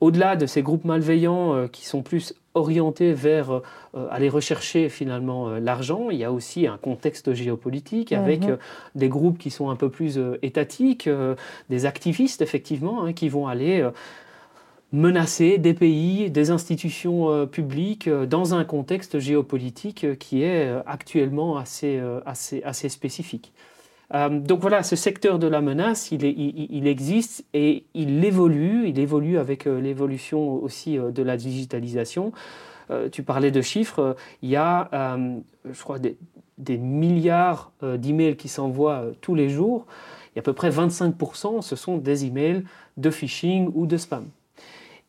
au-delà 0.01 0.35
de 0.35 0.45
ces 0.45 0.61
groupes 0.61 0.85
malveillants 0.85 1.53
euh, 1.53 1.67
qui 1.67 1.85
sont 1.85 2.01
plus 2.01 2.33
orientés 2.53 3.13
vers 3.13 3.51
euh, 3.51 3.61
aller 4.09 4.29
rechercher 4.29 4.89
finalement 4.89 5.49
euh, 5.49 5.59
l'argent, 5.59 6.09
il 6.09 6.17
y 6.17 6.23
a 6.23 6.31
aussi 6.31 6.67
un 6.67 6.77
contexte 6.77 7.33
géopolitique 7.33 8.11
avec 8.13 8.45
mhm. 8.45 8.57
des 8.95 9.09
groupes 9.09 9.37
qui 9.37 9.49
sont 9.49 9.69
un 9.69 9.75
peu 9.75 9.89
plus 9.89 10.19
étatiques, 10.41 11.09
des 11.69 11.85
activistes 11.85 12.41
effectivement, 12.41 13.03
hein, 13.03 13.13
qui 13.13 13.29
vont 13.29 13.47
aller 13.47 13.87
menacer 14.91 15.57
des 15.57 15.73
pays, 15.73 16.31
des 16.31 16.49
institutions 16.49 17.45
publiques 17.47 18.09
dans 18.09 18.55
un 18.55 18.63
contexte 18.63 19.19
géopolitique 19.19 20.17
qui 20.17 20.43
est 20.43 20.71
actuellement 20.87 21.57
assez, 21.57 22.01
assez, 22.25 22.63
assez 22.63 22.89
spécifique. 22.89 23.53
Euh, 24.13 24.39
donc 24.39 24.61
voilà, 24.61 24.83
ce 24.83 24.95
secteur 24.95 25.39
de 25.39 25.47
la 25.47 25.61
menace, 25.61 26.11
il, 26.11 26.87
existe 26.87 27.45
et 27.53 27.85
il 27.93 28.23
évolue, 28.25 28.87
il 28.87 28.99
évolue 28.99 29.37
avec 29.37 29.67
euh, 29.67 29.79
l'évolution 29.79 30.53
aussi 30.53 30.97
euh, 30.97 31.11
de 31.11 31.21
la 31.21 31.37
digitalisation. 31.37 32.31
tu 33.11 33.21
parlais 33.21 33.51
de 33.51 33.61
chiffres, 33.61 34.15
il 34.41 34.49
y 34.49 34.55
a, 34.55 34.89
je 35.63 35.79
crois, 35.83 35.99
des, 35.99 36.17
milliards 36.79 37.71
d'emails 37.83 38.35
qui 38.35 38.47
s'envoient 38.47 39.05
tous 39.21 39.35
les 39.35 39.47
jours. 39.47 39.85
Et 40.35 40.39
à 40.39 40.41
peu 40.41 40.53
près 40.53 40.71
25%, 40.71 41.61
ce 41.61 41.75
sont 41.75 41.97
des 41.97 42.25
emails 42.25 42.63
de 42.97 43.11
phishing 43.11 43.69
ou 43.75 43.85
de 43.85 43.95
spam. 43.95 44.25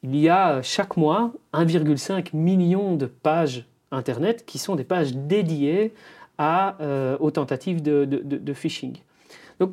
Il 0.02 0.14
y 0.14 0.28
a 0.28 0.60
chaque 0.60 0.98
mois 0.98 1.32
1,5 1.54 2.36
million 2.36 2.96
de 2.96 3.06
pages 3.06 3.64
Internet 3.92 4.44
qui 4.46 4.58
sont 4.58 4.76
des 4.76 4.84
pages 4.84 5.14
dédiées 5.14 5.92
euh, 6.40 7.18
aux 7.20 7.30
tentatives 7.30 7.82
de, 7.82 8.52
phishing. 8.54 8.96
Donc 9.58 9.72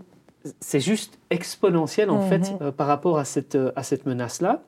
c'est 0.60 0.82
juste 0.82 1.18
exponentiel 1.30 2.10
en 2.10 2.22
fait 2.28 2.52
mhm. 2.52 2.58
euh, 2.62 2.72
par 2.74 2.88
rapport 2.88 3.20
à 3.20 3.24
cette, 3.24 3.56
euh, 3.56 3.72
à 3.78 3.84
cette 3.84 4.06
menace-là. 4.06 4.64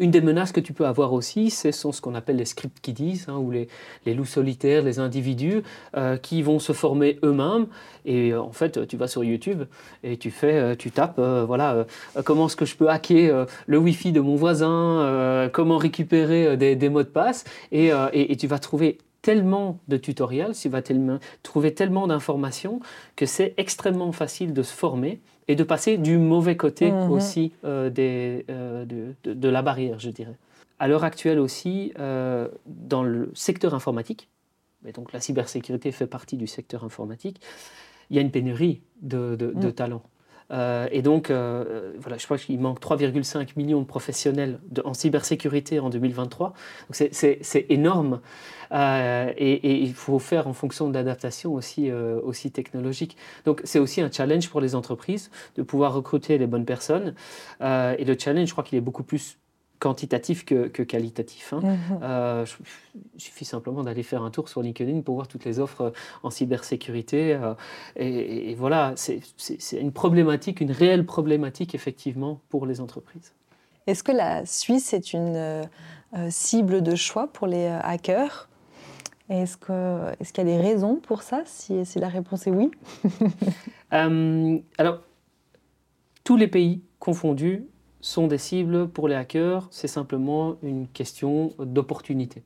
Une 0.00 0.10
des 0.10 0.20
menaces 0.20 0.50
que 0.50 0.60
tu 0.60 0.72
peux 0.72 0.84
avoir 0.84 1.12
aussi, 1.12 1.50
ce 1.50 1.70
sont 1.70 1.92
ce 1.92 2.00
qu'on 2.00 2.16
appelle 2.16 2.36
les 2.36 2.44
script 2.44 2.80
kiddies, 2.80 3.24
hein, 3.28 3.36
ou 3.36 3.52
les, 3.52 3.68
les, 4.04 4.14
loups 4.14 4.24
solitaires, 4.24 4.82
les 4.82 4.98
individus 4.98 5.62
qui 6.22 6.42
vont 6.42 6.58
se 6.58 6.72
former 6.72 7.18
eux-mêmes. 7.22 7.66
Et 8.04 8.34
en 8.34 8.52
fait, 8.52 8.86
tu 8.86 8.96
vas 8.96 9.08
sur 9.08 9.24
YouTube 9.24 9.62
et 10.02 10.18
tu 10.18 10.30
fais, 10.30 10.76
tu 10.76 10.90
tapes, 10.90 11.18
voilà, 11.18 11.86
comment 12.24 12.46
est-ce 12.46 12.56
que 12.56 12.66
je 12.66 12.76
peux 12.76 12.90
hacker 12.90 13.46
le 13.66 13.78
Wi-Fi 13.78 14.12
de 14.12 14.20
mon 14.20 14.36
voisin, 14.36 15.48
comment 15.52 15.78
récupérer 15.78 16.58
des, 16.58 16.76
des, 16.76 16.88
mots 16.90 17.02
de 17.02 17.08
passe, 17.08 17.44
et, 17.72 17.86
et, 18.12 18.32
et 18.32 18.36
tu 18.36 18.46
vas 18.46 18.58
trouver 18.58 18.98
tellement 19.22 19.78
de 19.88 19.96
tutoriels, 19.96 20.52
tu 20.54 20.68
vas 20.68 20.82
trouver 21.42 21.74
tellement 21.74 22.06
d'informations 22.06 22.80
que 23.16 23.26
c'est 23.26 23.54
extrêmement 23.56 24.12
facile 24.12 24.52
de 24.52 24.62
se 24.62 24.72
former 24.72 25.20
et 25.48 25.56
de 25.56 25.64
passer 25.64 25.98
du 25.98 26.18
mauvais 26.18 26.56
côté 26.56 26.90
mhm. 26.90 27.10
aussi 27.10 27.52
euh, 27.64 27.90
des, 27.90 28.44
euh, 28.50 28.84
de, 29.24 29.48
la 29.48 29.62
barrière, 29.62 29.98
je 29.98 30.10
dirais. 30.10 30.36
À 30.78 30.88
l'heure 30.88 31.04
actuelle 31.04 31.38
aussi, 31.38 31.92
euh, 31.98 32.48
dans 32.66 33.02
le 33.02 33.30
secteur 33.34 33.74
informatique, 33.74 34.28
et 34.84 34.92
donc 34.92 35.12
la 35.12 35.20
cybersécurité 35.20 35.90
fait 35.92 36.06
partie 36.06 36.36
du 36.36 36.46
secteur 36.46 36.84
informatique, 36.84 37.40
il 38.10 38.16
y 38.16 38.18
a 38.18 38.22
une 38.22 38.30
pénurie 38.30 38.82
de, 39.02 39.36
de 39.36 39.52
mm. 39.68 39.72
talents. 39.72 40.02
Euh, 40.50 40.88
et 40.90 41.02
donc, 41.02 41.30
euh, 41.30 41.92
voilà, 41.98 42.18
je 42.18 42.24
crois 42.24 42.38
qu'il 42.38 42.58
manque 42.60 42.80
3,5 42.80 43.50
millions 43.56 43.80
de 43.80 43.86
professionnels 43.86 44.58
en 44.84 44.94
cybersécurité 44.94 45.80
en 45.80 45.90
2023. 45.90 46.52
C'est 46.90 47.66
énorme. 47.68 48.20
Euh, 48.72 49.32
et, 49.36 49.82
il 49.82 49.94
faut 49.94 50.18
faire 50.18 50.48
en 50.48 50.52
fonction 50.52 50.88
de 50.88 50.94
l'adaptation 50.94 51.54
aussi, 51.54 51.90
aussi 51.90 52.50
technologique. 52.50 53.16
Donc, 53.44 53.60
c'est 53.64 53.78
aussi 53.78 54.00
un 54.00 54.10
challenge 54.10 54.48
pour 54.50 54.60
les 54.60 54.74
entreprises 54.74 55.30
de 55.56 55.62
pouvoir 55.62 55.94
recruter 55.94 56.38
les 56.38 56.46
bonnes 56.46 56.66
personnes. 56.66 57.14
et 57.60 58.04
le 58.04 58.16
challenge, 58.18 58.48
je 58.48 58.52
crois 58.52 58.64
qu'il 58.64 58.78
est 58.78 58.82
beaucoup 58.82 59.02
plus 59.02 59.38
quantitatif 59.78 60.44
que, 60.44 60.68
qualitatif. 60.68 61.52
Hein. 61.52 61.60
Mhm. 61.62 62.00
Euh, 62.02 62.46
il 63.14 63.20
suffit 63.20 63.44
simplement 63.44 63.82
d'aller 63.82 64.02
faire 64.02 64.22
un 64.22 64.30
tour 64.30 64.48
sur 64.48 64.62
LinkedIn 64.62 65.02
pour 65.02 65.16
voir 65.16 65.28
toutes 65.28 65.44
les 65.44 65.58
offres 65.58 65.80
euh, 65.82 65.90
en 66.22 66.30
cybersécurité. 66.30 67.34
Euh, 67.34 67.54
et, 67.96 68.54
voilà, 68.54 68.94
c'est 68.96 69.20
une 69.72 69.92
problématique, 69.92 70.60
une 70.60 70.72
réelle 70.72 71.04
problématique 71.04 71.74
effectivement 71.74 72.40
pour 72.48 72.66
les 72.66 72.80
entreprises. 72.80 73.32
Est-ce 73.86 74.02
que 74.02 74.12
la 74.12 74.46
Suisse 74.46 74.92
est 74.92 75.12
une 75.12 75.68
cible 76.30 76.82
de 76.82 76.96
choix 76.96 77.28
pour 77.28 77.46
les 77.46 77.66
hackers? 77.66 78.48
Est-ce 79.28 79.56
qu'il 79.56 79.74
est 79.74 80.38
y 80.38 80.40
a 80.40 80.44
des 80.44 80.60
raisons 80.60 80.96
pour 80.96 81.22
ça, 81.22 81.42
si, 81.44 81.84
si 81.84 82.00
la 82.00 82.08
réponse 82.08 82.46
est 82.46 82.50
oui? 82.50 82.70
Alors, 83.90 85.00
tous 86.24 86.36
les 86.36 86.48
pays 86.48 86.82
confondus 86.98 87.66
sont 88.06 88.28
des 88.28 88.38
cibles 88.38 88.88
pour 88.88 89.08
les 89.08 89.16
hackers, 89.16 89.66
c'est 89.70 89.88
simplement 89.88 90.56
une 90.62 90.86
question 90.86 91.52
d'opportunité. 91.58 92.42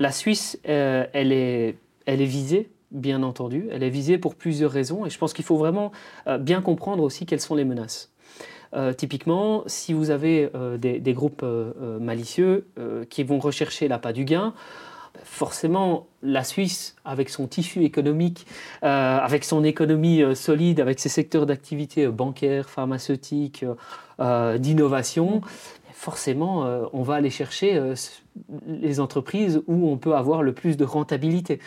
La 0.00 0.10
Suisse, 0.10 0.58
euh, 0.68 1.06
elle, 1.12 1.30
est, 1.32 1.76
elle 2.04 2.20
est 2.20 2.26
visée, 2.26 2.68
bien 2.90 3.22
entendu, 3.22 3.68
elle 3.70 3.84
est 3.84 3.90
visée 3.90 4.18
pour 4.18 4.34
plusieurs 4.34 4.72
raisons, 4.72 5.06
et 5.06 5.10
je 5.10 5.18
pense 5.18 5.34
qu'il 5.34 5.44
faut 5.44 5.56
vraiment 5.56 5.92
euh, 6.26 6.36
bien 6.36 6.60
comprendre 6.62 7.04
aussi 7.04 7.26
quelles 7.26 7.40
sont 7.40 7.54
les 7.54 7.64
menaces. 7.64 8.12
Euh, 8.74 8.92
typiquement, 8.92 9.62
si 9.66 9.92
vous 9.92 10.10
avez 10.10 10.50
des, 10.78 11.12
groupes 11.12 11.44
malicieux 12.00 12.66
qui 13.08 13.22
vont 13.22 13.38
rechercher 13.38 13.86
l'appât 13.86 14.12
du 14.12 14.24
gain, 14.24 14.52
forcément, 15.24 16.08
la 16.22 16.44
Suisse, 16.44 16.96
avec 17.04 17.28
son 17.28 17.46
tissu 17.46 17.84
économique, 17.84 18.46
avec 18.80 19.44
son 19.44 19.62
économie 19.62 20.22
solide, 20.34 20.80
avec 20.80 20.98
ses 21.00 21.08
secteurs 21.08 21.46
d'activité 21.46 22.06
euh, 22.06 22.10
bancaires, 22.10 22.68
pharmaceutiques, 22.68 23.64
d'innovation, 24.58 25.40
forcément, 25.92 26.88
on 26.92 27.02
va 27.02 27.14
aller 27.14 27.30
chercher 27.30 27.80
les 28.66 29.00
entreprises 29.00 29.62
où 29.66 29.88
on 29.90 29.96
peut 29.96 30.14
avoir 30.14 30.42
le 30.42 30.52
plus 30.52 30.76
de 30.76 30.84
rentabilité. 30.84 31.58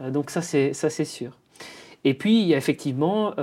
donc 0.00 0.30
ça, 0.30 0.42
c'est 0.42 1.04
sûr. 1.04 1.38
Et 2.04 2.14
puis, 2.14 2.40
il 2.40 2.48
y 2.48 2.54
a 2.54 2.56
effectivement 2.58 3.34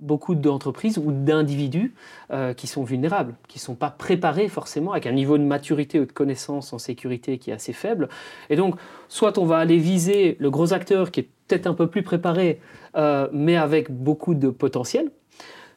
beaucoup 0.00 0.34
d'entreprises 0.34 0.98
ou 0.98 1.12
d'individus 1.12 1.94
euh, 2.32 2.54
qui 2.54 2.66
sont 2.66 2.84
vulnérables, 2.84 3.34
qui 3.48 3.58
ne 3.58 3.62
sont 3.62 3.74
pas 3.74 3.90
préparés 3.90 4.48
forcément, 4.48 4.92
avec 4.92 5.06
un 5.06 5.12
niveau 5.12 5.38
de 5.38 5.42
maturité 5.42 6.00
ou 6.00 6.06
de 6.06 6.12
connaissance 6.12 6.72
en 6.72 6.78
sécurité 6.78 7.38
qui 7.38 7.50
est 7.50 7.54
assez 7.54 7.72
faible. 7.72 8.08
Et 8.48 8.56
donc, 8.56 8.76
soit 9.08 9.38
on 9.38 9.44
va 9.44 9.58
aller 9.58 9.78
viser 9.78 10.36
le 10.40 10.50
gros 10.50 10.72
acteur 10.72 11.10
qui 11.10 11.20
est 11.20 11.28
peut-être 11.48 11.66
un 11.66 11.74
peu 11.74 11.88
plus 11.88 12.02
préparé, 12.02 12.60
euh, 12.96 13.28
mais 13.32 13.56
avec 13.56 13.90
beaucoup 13.90 14.34
de 14.34 14.50
potentiel, 14.50 15.10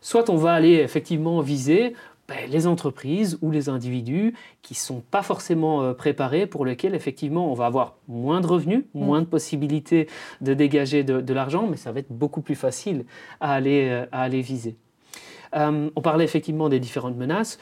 soit 0.04 0.30
on 0.30 0.36
va 0.36 0.54
aller 0.54 0.76
effectivement 0.76 1.40
viser 1.42 1.96
ben, 2.28 2.50
les 2.50 2.68
entreprises 2.68 3.38
ou 3.42 3.52
les 3.52 3.68
individus 3.68 4.34
qui 4.62 4.74
ne 4.74 4.78
sont 4.78 5.02
pas 5.02 5.24
forcément 5.24 5.82
euh, 5.82 5.94
préparés, 5.94 6.46
pour 6.46 6.66
lesquels 6.66 6.96
effectivement 6.96 7.52
on 7.52 7.54
va 7.54 7.66
avoir 7.66 7.96
moins 8.08 8.40
de 8.40 8.48
revenus, 8.48 8.86
mm. 8.94 9.04
moins 9.04 9.22
de 9.22 9.26
possibilités 9.26 10.08
de 10.40 10.54
dégager 10.54 11.04
de, 11.04 11.34
l'argent, 11.34 11.68
mais 11.68 11.78
ça 11.78 11.92
va 11.92 12.00
être 12.00 12.12
beaucoup 12.12 12.42
plus 12.42 12.56
facile 12.56 13.06
à 13.42 13.54
aller, 13.54 13.90
euh, 13.90 14.06
à 14.12 14.22
aller 14.22 14.42
viser. 14.42 14.78
Euh, 15.56 15.90
on 15.96 16.02
parlait 16.02 16.26
effectivement 16.26 16.70
des 16.70 16.80
différentes 16.80 17.16
menaces. 17.16 17.60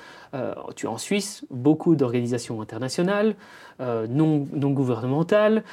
tu 0.75 0.87
as 0.87 0.91
en 0.91 0.97
Suisse 0.97 1.45
beaucoup 1.49 1.95
d'organisations 1.95 2.61
internationales, 2.61 3.35
non, 3.79 4.47
non, 4.53 4.69
gouvernementales, 4.69 5.63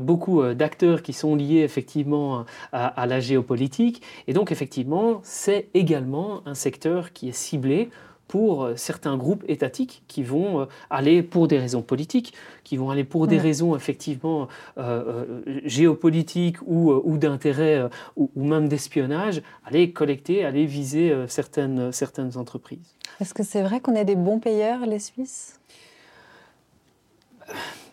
beaucoup 0.00 0.44
d'acteurs 0.54 1.02
qui 1.02 1.12
sont 1.12 1.34
liés 1.34 1.62
effectivement 1.62 2.44
à, 2.72 3.06
la 3.06 3.18
géopolitique. 3.18 4.02
Et 4.28 4.32
donc 4.32 4.52
effectivement, 4.52 5.20
c'est 5.24 5.68
également 5.74 6.42
un 6.46 6.54
secteur 6.54 7.12
qui 7.12 7.28
est 7.28 7.36
ciblé 7.36 7.90
pour 8.28 8.64
euh, 8.64 8.76
certains 8.76 9.16
groupes 9.16 9.44
étatiques 9.48 10.02
qui 10.08 10.22
vont 10.22 10.60
euh, 10.60 10.64
aller 10.90 11.22
pour 11.22 11.48
des 11.48 11.58
raisons 11.58 11.82
politiques, 11.82 12.34
qui 12.64 12.76
vont 12.76 12.90
aller 12.90 13.04
pour 13.04 13.26
des 13.26 13.38
raisons 13.38 13.76
effectivement 13.76 14.48
euh, 14.78 15.24
géopolitiques 15.64 16.60
ou, 16.62 16.92
ou 16.92 17.18
d'intérêt 17.18 17.88
ou, 18.16 18.30
même 18.36 18.68
d'espionnage, 18.68 19.42
aller 19.64 19.92
collecter, 19.92 20.44
aller 20.44 20.66
viser 20.66 21.14
certaines, 21.28 21.92
certaines 21.92 22.36
entreprises. 22.36 22.96
Est-ce 23.20 23.34
que 23.34 23.42
c'est 23.42 23.62
vrai 23.62 23.80
qu'on 23.80 23.94
est 23.94 24.04
des 24.04 24.16
bons 24.16 24.40
payeurs, 24.40 24.84
les 24.86 24.98
Suisses? 24.98 25.60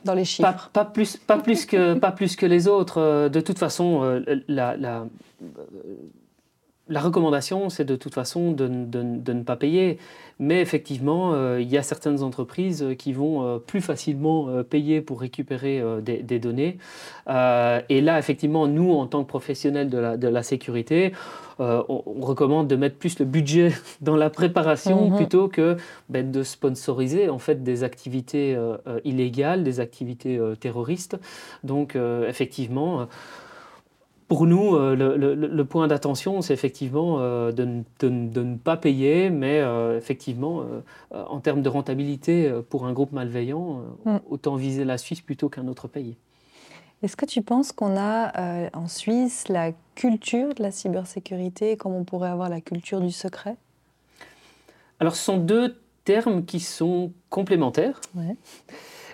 Dans 0.04 0.16
les 0.16 0.26
chiffres 0.26 0.70
pas, 0.74 0.86
plus, 0.86 1.18
pas, 1.18 1.38
plus 1.38 1.66
que, 1.66 1.94
pas 1.94 2.12
plus 2.12 2.36
que 2.36 2.46
les 2.46 2.68
autres. 2.68 3.30
De 3.30 3.40
toute 3.40 3.60
façon, 3.60 4.22
la, 4.48 4.76
la 4.76 5.06
la 6.94 7.02
recommandation, 7.02 7.70
c'est 7.70 7.86
de 7.86 7.96
toute 7.96 8.14
façon 8.14 8.52
de, 8.52 8.68
ne 8.68 9.44
pas 9.44 9.56
payer. 9.56 9.98
Mais 10.40 10.62
effectivement, 10.62 11.34
euh, 11.34 11.60
il 11.62 11.70
y 11.70 11.78
a 11.78 11.84
certaines 11.84 12.22
entreprises 12.22 12.86
qui 12.98 13.14
vont 13.14 13.44
euh, 13.44 13.58
plus 13.60 13.82
facilement 13.82 14.50
euh, 14.50 14.64
payer 14.64 15.02
pour 15.02 15.22
récupérer 15.22 15.84
des, 16.02 16.40
données. 16.40 16.78
et 17.28 18.02
là, 18.02 18.20
effectivement, 18.20 18.68
nous, 18.68 18.92
en 18.92 19.08
tant 19.08 19.24
que 19.24 19.28
professionnels 19.28 19.90
de 19.90 20.28
la, 20.28 20.44
sécurité, 20.44 21.14
on, 21.60 22.04
recommande 22.22 22.68
de 22.68 22.76
mettre 22.76 22.98
plus 22.98 23.18
le 23.20 23.26
budget 23.26 23.72
dans 24.02 24.16
la 24.16 24.30
préparation 24.30 25.10
mhm. 25.10 25.16
plutôt 25.16 25.48
que 25.48 25.78
ben, 26.10 26.32
de 26.32 26.44
sponsoriser 26.44 27.30
en 27.30 27.40
fait 27.40 27.64
des 27.64 27.84
activités 27.84 28.58
illégales, 29.04 29.64
des 29.64 29.80
activités 29.80 30.40
terroristes. 30.60 31.18
Donc, 31.64 31.98
effectivement 32.28 33.08
pour 34.28 34.46
nous, 34.46 34.76
euh, 34.76 34.96
le, 34.96 35.66
point 35.66 35.88
d'attention, 35.88 36.42
c'est 36.42 36.54
effectivement 36.54 37.18
euh, 37.20 37.52
de, 37.52 37.84
ne 38.10 38.56
pas 38.56 38.78
payer, 38.78 39.30
mais 39.30 39.60
euh, 39.60 39.98
effectivement, 39.98 40.64
en 41.12 41.40
termes 41.40 41.62
de 41.62 41.70
rentabilité 41.70 42.52
pour 42.70 42.86
un 42.86 42.94
groupe 42.94 43.12
malveillant, 43.12 43.82
mm. 44.06 44.18
autant 44.30 44.56
viser 44.56 44.86
la 44.86 44.98
Suisse 44.98 45.22
plutôt 45.22 45.50
qu'un 45.50 45.68
autre 45.68 45.88
pays. 45.88 46.16
Est-ce 47.02 47.18
que 47.18 47.26
tu 47.26 47.42
penses 47.42 47.72
qu'on 47.74 47.98
a 47.98 48.70
en 48.74 48.88
Suisse 48.88 49.50
la 49.50 49.72
culture 49.96 50.54
de 50.54 50.64
la 50.64 50.72
cybersécurité 50.72 51.76
comme 51.76 51.94
on 51.94 52.06
pourrait 52.06 52.30
avoir 52.30 52.50
la 52.50 52.62
culture 52.62 53.02
du 53.02 53.12
secret? 53.12 53.58
Alors, 55.00 55.16
ce 55.16 55.24
sont 55.24 55.38
deux 55.38 55.76
termes 56.06 56.46
qui 56.46 56.60
sont 56.60 57.12
complémentaires. 57.30 58.00
Ouais. 58.16 58.36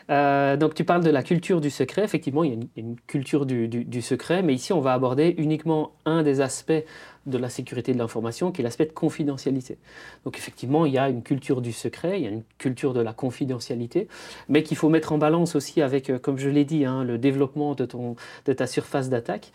Euh, 0.10 0.58
donc 0.58 0.74
tu 0.74 0.84
parles 0.84 1.04
de 1.04 1.10
la 1.10 1.24
culture 1.24 1.62
du 1.62 1.70
secret. 1.70 2.04
Effectivement, 2.04 2.44
il 2.44 2.52
y 2.52 2.54
a 2.56 2.60
une, 2.78 2.96
culture 3.08 3.46
du, 3.46 4.02
secret, 4.02 4.42
mais 4.42 4.54
ici 4.54 4.74
on 4.74 4.82
va 4.82 4.94
aborder 4.94 5.36
uniquement 5.38 5.92
un 6.06 6.24
des 6.24 6.42
aspects 6.42 6.84
de 7.26 7.38
la 7.38 7.50
sécurité 7.50 7.94
de 7.94 7.98
l'information, 7.98 8.52
qui 8.52 8.62
est 8.62 8.64
l'aspect 8.64 8.86
de 8.86 8.92
confidentialité. 8.92 9.78
Donc 10.26 10.38
effectivement, 10.38 10.86
il 10.86 10.94
y 10.94 10.98
a 10.98 11.10
une 11.10 11.24
culture 11.24 11.62
du 11.62 11.72
secret, 11.72 12.20
il 12.20 12.24
y 12.24 12.28
a 12.28 12.30
une 12.30 12.44
culture 12.58 12.94
de 12.94 13.02
la 13.02 13.14
confidentialité, 13.14 14.08
mais 14.48 14.64
qu'il 14.64 14.78
faut 14.78 14.90
mettre 14.90 15.12
en 15.12 15.18
balance 15.18 15.56
aussi 15.56 15.82
avec, 15.82 16.10
euh, 16.10 16.20
comme 16.20 16.38
je 16.38 16.50
l'ai 16.50 16.66
dit, 16.66 16.86
hein, 16.86 17.04
le 17.04 17.18
développement 17.18 17.76
de, 17.76 17.86
ton, 17.86 18.16
de 18.46 18.54
ta 18.54 18.68
surface 18.68 19.10
d'attaque. 19.10 19.52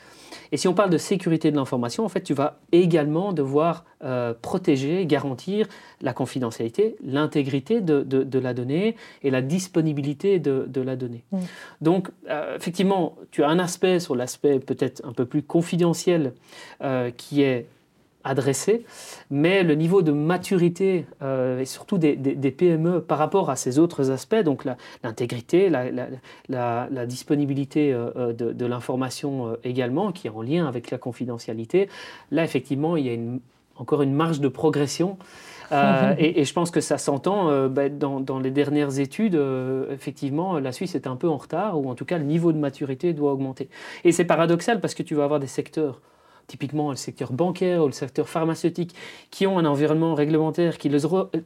Et 0.53 0.57
si 0.57 0.69
on 0.69 0.75
parle 0.75 0.91
de 0.91 0.99
sécurité 0.99 1.51
de 1.51 1.57
l'information, 1.57 2.05
en 2.05 2.09
fait, 2.09 2.23
tu 2.23 2.35
vas 2.35 2.61
également 2.73 3.33
devoir 3.33 3.85
euh, 4.05 4.35
protéger, 4.41 5.07
garantir 5.07 5.67
la 6.01 6.13
confidentialité, 6.13 6.97
l'intégrité 7.05 7.81
de, 7.81 8.03
de, 8.03 8.39
la 8.39 8.53
donnée 8.53 8.97
et 9.23 9.31
la 9.31 9.43
disponibilité 9.43 10.39
de, 10.39 10.67
de 10.69 10.81
la 10.81 10.97
donnée. 10.97 11.25
Mm. 11.33 11.39
Donc, 11.81 12.09
euh, 12.29 12.57
effectivement, 12.57 13.17
tu 13.31 13.43
as 13.43 13.49
un 13.49 13.59
aspect 13.59 14.01
sur 14.01 14.15
l'aspect 14.15 14.59
peut-être 14.59 15.03
un 15.05 15.13
peu 15.13 15.25
plus 15.25 15.43
confidentiel 15.43 16.35
qui 17.17 17.43
est 17.43 17.64
adressé, 18.25 18.85
mais 19.31 19.63
le 19.63 19.75
niveau 19.75 20.03
de 20.03 20.11
maturité 20.11 21.07
euh, 21.23 21.61
et 21.61 21.67
surtout 21.67 21.99
des, 21.99 22.17
PME 22.17 23.01
par 23.01 23.19
rapport 23.19 23.51
à 23.51 23.57
ces 23.57 23.79
autres 23.79 24.11
aspects, 24.11 24.43
donc 24.43 24.65
l'intégrité, 25.03 25.71
la, 25.71 27.07
disponibilité 27.07 27.93
euh, 27.93 28.11
euh, 28.17 28.33
de, 28.33 28.67
l'information 28.67 29.57
également, 29.63 30.11
qui 30.11 30.27
est 30.27 30.31
en 30.31 30.43
lien 30.43 30.67
avec 30.67 30.91
la 30.91 30.99
confidentialité, 30.99 31.89
là 32.31 32.45
effectivement 32.45 32.97
il 32.97 33.07
y 33.07 33.15
a 33.15 33.19
encore 33.77 34.03
une 34.03 34.15
marge 34.15 34.41
de 34.41 34.49
progression 34.49 35.19
et, 35.73 36.45
je 36.45 36.53
pense 36.53 36.71
que 36.71 36.81
ça 36.81 36.99
s'entend 36.99 37.69
bah, 37.69 37.89
dans, 37.89 38.21
dans, 38.21 38.39
les 38.39 38.53
dernières 38.53 39.01
études. 39.01 39.37
effectivement, 39.91 40.61
la 40.61 40.71
Suisse 40.71 40.95
est 40.95 41.09
un 41.09 41.17
peu 41.17 41.29
en 41.29 41.37
retard, 41.37 41.81
ou 41.81 41.91
en 41.91 41.97
tout 41.97 42.05
cas 42.05 42.17
le 42.19 42.25
niveau 42.25 42.53
de 42.53 42.59
maturité 42.59 43.13
doit 43.13 43.33
augmenter. 43.33 43.69
Et 44.05 44.13
c'est 44.13 44.25
paradoxal 44.25 44.81
parce 44.81 44.95
que 44.95 45.03
tu 45.03 45.17
vas 45.17 45.25
avoir 45.25 45.41
des 45.41 45.49
secteurs 45.49 46.01
typiquement 46.47 46.91
le 46.91 46.97
secteur 46.97 47.33
bancaire 47.33 47.83
ou 47.83 47.87
le 47.87 47.93
secteur 47.93 48.29
pharmaceutique, 48.29 48.95
qui 49.31 49.47
ont 49.47 49.59
un 49.59 49.65
environnement 49.65 50.15
réglementaire 50.15 50.79
qui 50.79 50.91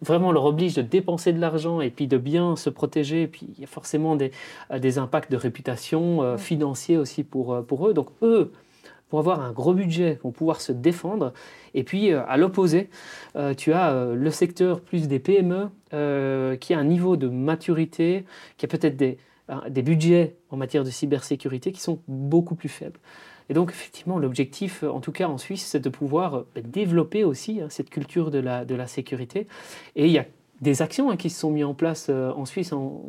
vraiment 0.00 0.32
leur 0.32 0.44
oblige 0.44 0.74
de 0.74 0.82
dépenser 0.82 1.32
de 1.32 1.40
l'argent 1.40 1.80
et 1.80 1.90
puis 1.90 2.06
de 2.06 2.18
bien 2.18 2.56
se 2.56 2.70
protéger. 2.70 3.22
Et 3.22 3.28
puis 3.28 3.46
il 3.54 3.60
y 3.60 3.64
a 3.64 3.66
forcément 3.66 4.16
des, 4.16 4.32
euh, 4.70 4.78
des 4.78 4.98
impacts 4.98 5.30
de 5.30 5.36
réputation 5.36 6.22
euh, 6.22 6.36
financiers 6.36 6.96
aussi 6.96 7.24
pour, 7.24 7.54
euh, 7.54 7.62
pour 7.62 7.88
eux. 7.88 7.94
Donc 7.94 8.08
eux, 8.22 8.52
pour 9.08 9.18
avoir 9.20 9.40
un 9.40 9.52
gros 9.52 9.72
budget, 9.72 10.18
vont 10.22 10.32
pouvoir 10.32 10.60
se 10.60 10.72
défendre. 10.72 11.32
Et 11.72 11.82
puis, 11.82 12.12
à 12.12 12.36
l'opposé, 12.36 12.90
tu 13.56 13.72
as 13.72 14.12
le 14.12 14.30
secteur 14.30 14.82
plus 14.82 15.08
des 15.08 15.18
PME 15.18 15.70
qui 16.60 16.74
a 16.74 16.78
un 16.78 16.84
niveau 16.84 17.16
de 17.16 17.26
maturité, 17.26 18.26
qui 18.58 18.66
a 18.66 18.68
peut-être 18.68 18.98
des, 18.98 19.16
des 19.70 19.80
budgets 19.80 20.36
en 20.50 20.58
matière 20.58 20.84
de 20.84 20.90
cybersécurité 20.90 21.72
qui 21.72 21.80
sont 21.80 22.00
beaucoup 22.06 22.54
plus 22.54 22.68
faibles. 22.68 23.00
Et 23.48 23.54
donc, 23.54 23.70
effectivement, 23.70 24.18
l'objectif, 24.18 24.82
en 24.82 25.00
tout 25.00 25.12
cas 25.12 25.26
en 25.26 25.38
Suisse, 25.38 25.64
c'est 25.64 25.80
de 25.80 25.88
pouvoir 25.88 26.36
euh, 26.36 26.46
développer 26.62 27.24
aussi 27.24 27.60
hein, 27.60 27.68
cette 27.70 27.90
culture 27.90 28.30
de 28.30 28.38
la, 28.38 28.64
de 28.64 28.74
la 28.74 28.86
sécurité. 28.86 29.46
Et 29.96 30.06
il 30.06 30.12
y 30.12 30.18
a 30.18 30.26
des 30.60 30.82
actions 30.82 31.10
hein, 31.10 31.16
qui 31.16 31.30
se 31.30 31.40
sont 31.40 31.50
mises 31.50 31.64
en 31.64 31.74
place 31.74 32.06
euh, 32.10 32.32
en 32.32 32.44
Suisse. 32.44 32.72
On, 32.72 33.02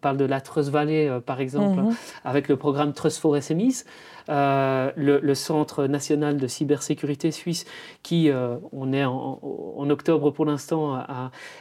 parle 0.00 0.16
de 0.18 0.24
la 0.24 0.40
Trust 0.40 0.68
Valley, 0.68 1.08
euh, 1.08 1.20
par 1.20 1.40
exemple, 1.40 1.80
mhm. 1.80 1.94
avec 2.24 2.48
le 2.48 2.56
programme 2.56 2.92
Trust 2.92 3.18
for 3.18 3.40
SMEs, 3.40 3.84
le, 4.28 5.34
Centre 5.34 5.86
national 5.86 6.36
de 6.36 6.46
cybersécurité 6.46 7.30
suisse, 7.30 7.64
qui, 8.02 8.30
on 8.72 8.92
est 8.92 9.04
en, 9.04 9.90
octobre 9.90 10.30
pour 10.30 10.44
l'instant, 10.44 11.04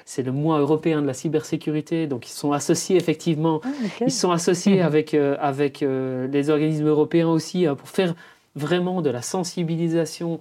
c'est 0.06 0.24
le 0.24 0.32
mois 0.32 0.60
européen 0.60 1.02
de 1.02 1.08
la 1.08 1.14
cybersécurité, 1.14 2.08
donc 2.08 2.28
ils 2.28 2.34
sont 2.34 2.54
associés 2.54 2.96
effectivement, 2.96 3.62
ah, 3.64 3.68
ils 4.02 4.12
sont 4.12 4.32
associés 4.32 4.78
mhm. 4.78 4.86
avec, 4.86 5.14
avec 5.14 5.82
les 5.82 6.50
organismes 6.50 6.88
européens 6.88 7.28
aussi 7.28 7.68
pour 7.78 7.90
faire 7.90 8.16
vraiment 8.56 9.02
de 9.02 9.10
la 9.10 9.22
sensibilisation 9.22 10.40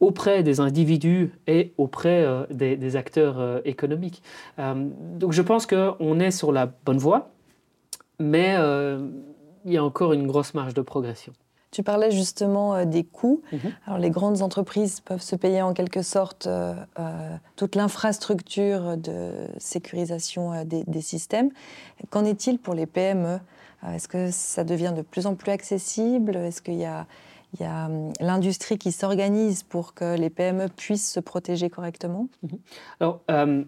auprès 0.00 0.42
des 0.42 0.60
individus 0.60 1.32
et 1.46 1.72
auprès 1.78 2.24
euh, 2.24 2.44
des, 2.50 2.96
acteurs 2.96 3.38
euh, 3.38 3.60
économiques. 3.64 4.22
Euh, 4.58 4.88
donc 5.18 5.32
je 5.32 5.42
pense 5.42 5.66
qu'on 5.66 6.20
est 6.20 6.30
sur 6.30 6.52
la 6.52 6.66
bonne 6.66 6.98
voie, 6.98 7.30
mais 8.18 8.56
il 9.64 9.72
y 9.72 9.76
a 9.76 9.84
encore 9.84 10.12
une 10.12 10.26
grosse 10.26 10.54
marge 10.54 10.74
de 10.74 10.82
progression. 10.82 11.32
Tu 11.70 11.82
parlais 11.82 12.12
justement 12.12 12.84
des 12.84 13.02
coûts. 13.02 13.42
Mhm. 13.50 13.58
Alors 13.86 13.98
les 13.98 14.10
grandes 14.10 14.42
entreprises 14.42 15.00
peuvent 15.00 15.22
se 15.22 15.34
payer 15.34 15.62
en 15.62 15.72
quelque 15.72 16.02
sorte 16.02 16.48
toute 17.56 17.74
l'infrastructure 17.74 18.96
de 18.96 19.32
sécurisation 19.58 20.64
des, 20.64 20.84
des 20.86 21.00
systèmes. 21.00 21.50
Qu'en 22.10 22.24
est-il 22.24 22.58
pour 22.58 22.74
les 22.74 22.86
PME? 22.86 23.40
Est-ce 23.88 24.06
que 24.06 24.30
ça 24.30 24.62
devient 24.62 24.92
de 24.96 25.02
plus 25.02 25.26
en 25.26 25.34
plus 25.34 25.50
accessible? 25.50 26.36
Est-ce 26.36 26.62
qu'il 26.62 26.74
y 26.74 26.84
a 26.84 27.06
il 27.54 27.60
y 27.60 27.64
a 27.64 27.86
hum, 27.86 28.12
l'industrie 28.20 28.78
qui 28.78 28.92
s'organise 28.92 29.62
pour 29.62 29.94
que 29.94 30.16
les 30.16 30.30
PME 30.30 30.68
puissent 30.68 31.10
se 31.10 31.20
protéger 31.20 31.70
correctement 31.70 32.28
mhm. 32.42 32.58
Alors, 33.00 33.20
euh, 33.30 33.64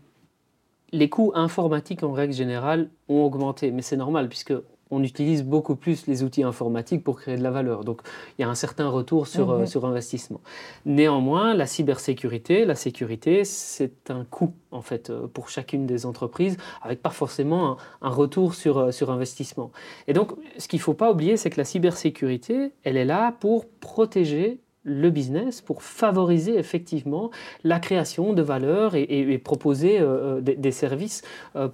les 0.92 1.08
coûts 1.08 1.32
informatiques 1.34 2.02
en 2.02 2.12
règle 2.12 2.32
générale 2.32 2.90
ont 3.08 3.24
augmenté, 3.24 3.70
mais 3.70 3.82
c'est 3.82 3.96
normal 3.96 4.28
puisque 4.28 4.54
on 4.90 5.02
utilise 5.02 5.42
beaucoup 5.42 5.74
plus 5.74 6.06
les 6.06 6.22
outils 6.22 6.42
informatiques 6.42 7.02
pour 7.02 7.20
créer 7.20 7.36
de 7.36 7.42
la 7.42 7.50
valeur. 7.50 7.84
Donc 7.84 8.00
il 8.38 8.42
y 8.42 8.44
a 8.44 8.48
un 8.48 8.54
certain 8.54 8.88
retour 8.88 9.26
sur, 9.26 9.50
euh, 9.50 9.60
mhm. 9.60 9.66
sur 9.66 9.84
investissement. 9.84 10.40
Néanmoins, 10.84 11.54
la 11.54 11.66
cybersécurité, 11.66 12.64
la 12.64 12.76
sécurité, 12.76 13.44
c'est 13.44 14.10
un 14.10 14.24
coût 14.24 14.54
en 14.70 14.82
fait 14.82 15.10
euh, 15.10 15.26
pour 15.26 15.48
chacune 15.48 15.86
des 15.86 16.06
entreprises, 16.06 16.56
avec 16.82 17.02
pas 17.02 17.10
forcément 17.10 17.76
un, 18.00 18.10
retour 18.10 18.54
sur, 18.54 18.78
euh, 18.78 18.92
sur 18.92 19.10
investissement. 19.10 19.72
Et 20.06 20.12
donc 20.12 20.32
ce 20.58 20.68
qu'il 20.68 20.78
ne 20.78 20.82
faut 20.82 20.94
pas 20.94 21.10
oublier, 21.10 21.36
c'est 21.36 21.50
que 21.50 21.58
la 21.58 21.64
cybersécurité, 21.64 22.72
elle 22.84 22.96
est 22.96 23.04
là 23.04 23.34
pour 23.40 23.66
protéger 23.68 24.60
le 24.88 25.10
business 25.10 25.62
pour 25.62 25.82
favoriser 25.82 26.56
effectivement 26.56 27.32
la 27.64 27.80
création 27.80 28.34
de 28.34 28.40
valeur 28.40 28.94
et, 28.94 29.36
proposer 29.38 30.00
des, 30.40 30.54
des, 30.54 30.70
services 30.70 31.22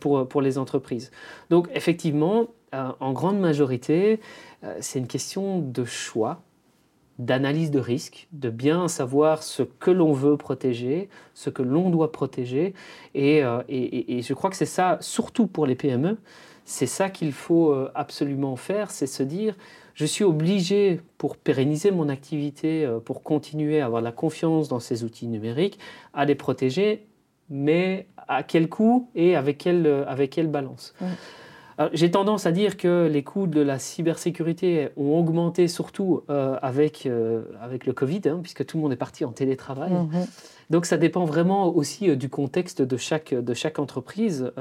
pour, 0.00 0.26
pour 0.26 0.40
les 0.40 0.56
entreprises. 0.56 1.10
Donc 1.50 1.68
effectivement, 1.74 2.46
en 2.72 3.12
grande 3.12 3.38
majorité, 3.38 4.20
euh, 4.64 4.76
c'est 4.80 4.98
une 4.98 5.06
question 5.06 5.58
de 5.58 5.84
choix, 5.84 6.42
d'analyse 7.18 7.70
de 7.70 7.78
risque, 7.78 8.28
de 8.32 8.50
bien 8.50 8.88
savoir 8.88 9.42
ce 9.42 9.62
que 9.62 9.90
l'on 9.90 10.12
veut 10.12 10.36
protéger, 10.36 11.08
ce 11.34 11.50
que 11.50 11.62
l'on 11.62 11.90
doit 11.90 12.10
protéger. 12.10 12.74
Euh, 13.16 13.62
et, 13.68 14.22
je 14.22 14.34
crois 14.34 14.50
que 14.50 14.56
c'est 14.56 14.64
ça, 14.64 14.98
surtout 15.00 15.46
pour 15.46 15.66
les 15.66 15.74
PME, 15.74 16.16
c'est 16.64 16.86
ça 16.86 17.10
qu'il 17.10 17.32
faut 17.32 17.74
absolument 17.94 18.54
faire, 18.54 18.90
c'est 18.92 19.08
se 19.08 19.24
dire, 19.24 19.56
je 19.94 20.06
suis 20.06 20.24
obligé, 20.24 21.00
pour 21.18 21.36
pérenniser 21.36 21.90
mon 21.90 22.08
activité, 22.08 22.88
pour 23.04 23.22
continuer 23.22 23.80
à 23.80 23.86
avoir 23.86 24.00
la 24.00 24.12
confiance 24.12 24.68
dans 24.68 24.78
ces 24.78 25.02
outils 25.02 25.26
numériques, 25.26 25.78
à 26.14 26.24
les 26.24 26.36
protéger, 26.36 27.06
mais 27.50 28.06
à 28.28 28.44
quel 28.44 28.68
coût 28.68 29.10
et 29.16 29.34
avec 29.34 29.58
quelle 29.58 30.48
balance? 30.48 30.94
J'ai 31.92 32.10
tendance 32.10 32.46
à 32.46 32.52
dire 32.52 32.76
que 32.76 33.08
les 33.10 33.22
coûts 33.22 33.46
de 33.46 33.60
la 33.60 33.78
cybersécurité 33.78 34.88
ont 34.96 35.18
augmenté 35.18 35.68
surtout 35.68 36.22
euh, 36.30 36.56
avec, 36.62 37.06
euh, 37.06 37.42
avec 37.60 37.86
le 37.86 37.92
Covid, 37.92 38.22
hein, 38.26 38.40
puisque 38.42 38.64
tout 38.66 38.76
le 38.76 38.82
monde 38.82 38.92
est 38.92 38.96
parti 38.96 39.24
en 39.24 39.32
télétravail. 39.32 39.92
Mhm. 39.92 40.26
Donc 40.70 40.86
ça 40.86 40.96
dépend 40.96 41.24
vraiment 41.24 41.68
aussi 41.74 42.10
euh, 42.10 42.16
du 42.16 42.28
contexte 42.28 42.82
de 42.82 42.96
chaque, 42.96 43.34
de 43.34 43.54
chaque 43.54 43.78
entreprise. 43.78 44.52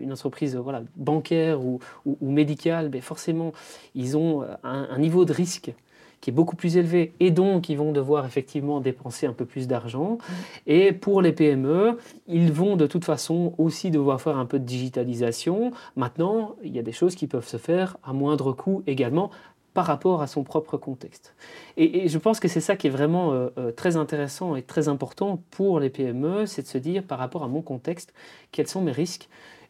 une 0.00 0.12
entreprise 0.12 0.56
voilà, 0.56 0.82
bancaire 0.96 1.64
ou, 1.64 1.80
ou, 2.06 2.30
médicale, 2.30 2.86
mais 2.86 2.98
ben, 2.98 3.02
forcément, 3.02 3.52
ils 3.94 4.16
ont 4.16 4.44
un 4.62 4.98
niveau 4.98 5.24
de 5.24 5.32
risque 5.32 5.72
qui 6.20 6.30
est 6.30 6.32
beaucoup 6.32 6.56
plus 6.56 6.76
élevé 6.76 7.12
et 7.20 7.30
donc 7.30 7.68
ils 7.68 7.76
vont 7.76 7.92
devoir 7.92 8.26
effectivement 8.26 8.80
dépenser 8.80 9.26
un 9.26 9.32
peu 9.32 9.44
plus 9.44 9.66
d'argent. 9.66 10.18
Mm. 10.18 10.32
Et 10.66 10.92
pour 10.92 11.22
les 11.22 11.32
PME, 11.32 11.98
ils 12.26 12.52
vont 12.52 12.76
de 12.76 12.86
toute 12.86 13.04
façon 13.04 13.54
aussi 13.58 13.90
devoir 13.90 14.20
faire 14.20 14.36
un 14.36 14.46
peu 14.46 14.58
de 14.58 14.64
digitalisation. 14.64 15.72
Maintenant, 15.96 16.56
il 16.62 16.74
y 16.74 16.78
a 16.78 16.82
des 16.82 16.92
choses 16.92 17.14
qui 17.14 17.26
peuvent 17.26 17.46
se 17.46 17.56
faire 17.56 17.96
à 18.02 18.12
moindre 18.12 18.52
coût 18.52 18.82
également 18.86 19.30
par 19.74 19.86
rapport 19.86 20.20
à 20.20 20.26
son 20.26 20.42
propre 20.42 20.76
contexte. 20.76 21.34
Et, 21.76 22.08
je 22.08 22.18
pense 22.18 22.40
que 22.40 22.48
c'est 22.48 22.60
ça 22.60 22.76
qui 22.76 22.88
est 22.88 22.90
vraiment 22.90 23.32
euh, 23.32 23.48
euh, 23.56 23.72
très 23.72 23.96
intéressant 23.96 24.56
et 24.56 24.62
très 24.62 24.88
important 24.88 25.42
pour 25.50 25.80
les 25.80 25.90
PME, 25.90 26.46
c'est 26.46 26.62
de 26.62 26.66
se 26.66 26.78
dire 26.78 27.04
par 27.04 27.18
rapport 27.18 27.44
à 27.44 27.48
mon 27.48 27.62
contexte, 27.62 28.12
quels 28.52 28.66
sont 28.66 28.82
mes 28.82 28.92
risques 28.92 29.28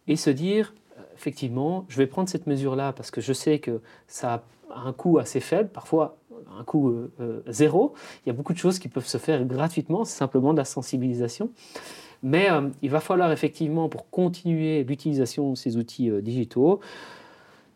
et 0.09 0.17
se 0.17 0.31
dire 0.31 0.75
euh, 0.99 1.03
effectivement, 1.15 1.85
je 1.89 1.99
vais 1.99 2.07
prendre 2.07 2.29
cette 2.29 2.47
mesure-là 2.47 2.93
parce 2.93 3.11
que 3.11 3.21
je 3.21 3.33
sais 3.33 3.59
que 3.59 3.81
ça 4.07 4.43
a 4.71 4.81
un 4.81 4.93
coût 4.93 5.19
assez 5.19 5.41
faible, 5.41 5.69
parfois 5.69 6.17
un 6.59 6.65
coût 6.65 6.89
euh, 6.89 7.13
euh, 7.21 7.43
zéro. 7.49 7.95
Il 8.25 8.29
y 8.29 8.31
a 8.31 8.33
beaucoup 8.33 8.53
de 8.53 8.59
choses 8.59 8.79
qui 8.79 8.89
peuvent 8.89 9.07
se 9.07 9.19
faire 9.19 9.45
gratuitement, 9.45 10.05
c'est 10.05 10.17
simplement 10.17 10.53
de 10.53 10.59
la 10.59 10.65
sensibilisation. 10.65 11.51
Mais 12.23 12.51
euh, 12.51 12.69
il 12.83 12.91
va 12.91 13.01
falloir 13.01 13.33
effectivement, 13.33 13.89
pour 13.89 14.11
continuer 14.11 14.85
l'utilisation 14.85 15.51
de 15.51 15.57
ces 15.57 15.77
outils 15.77 16.11
digitaux, 16.23 16.81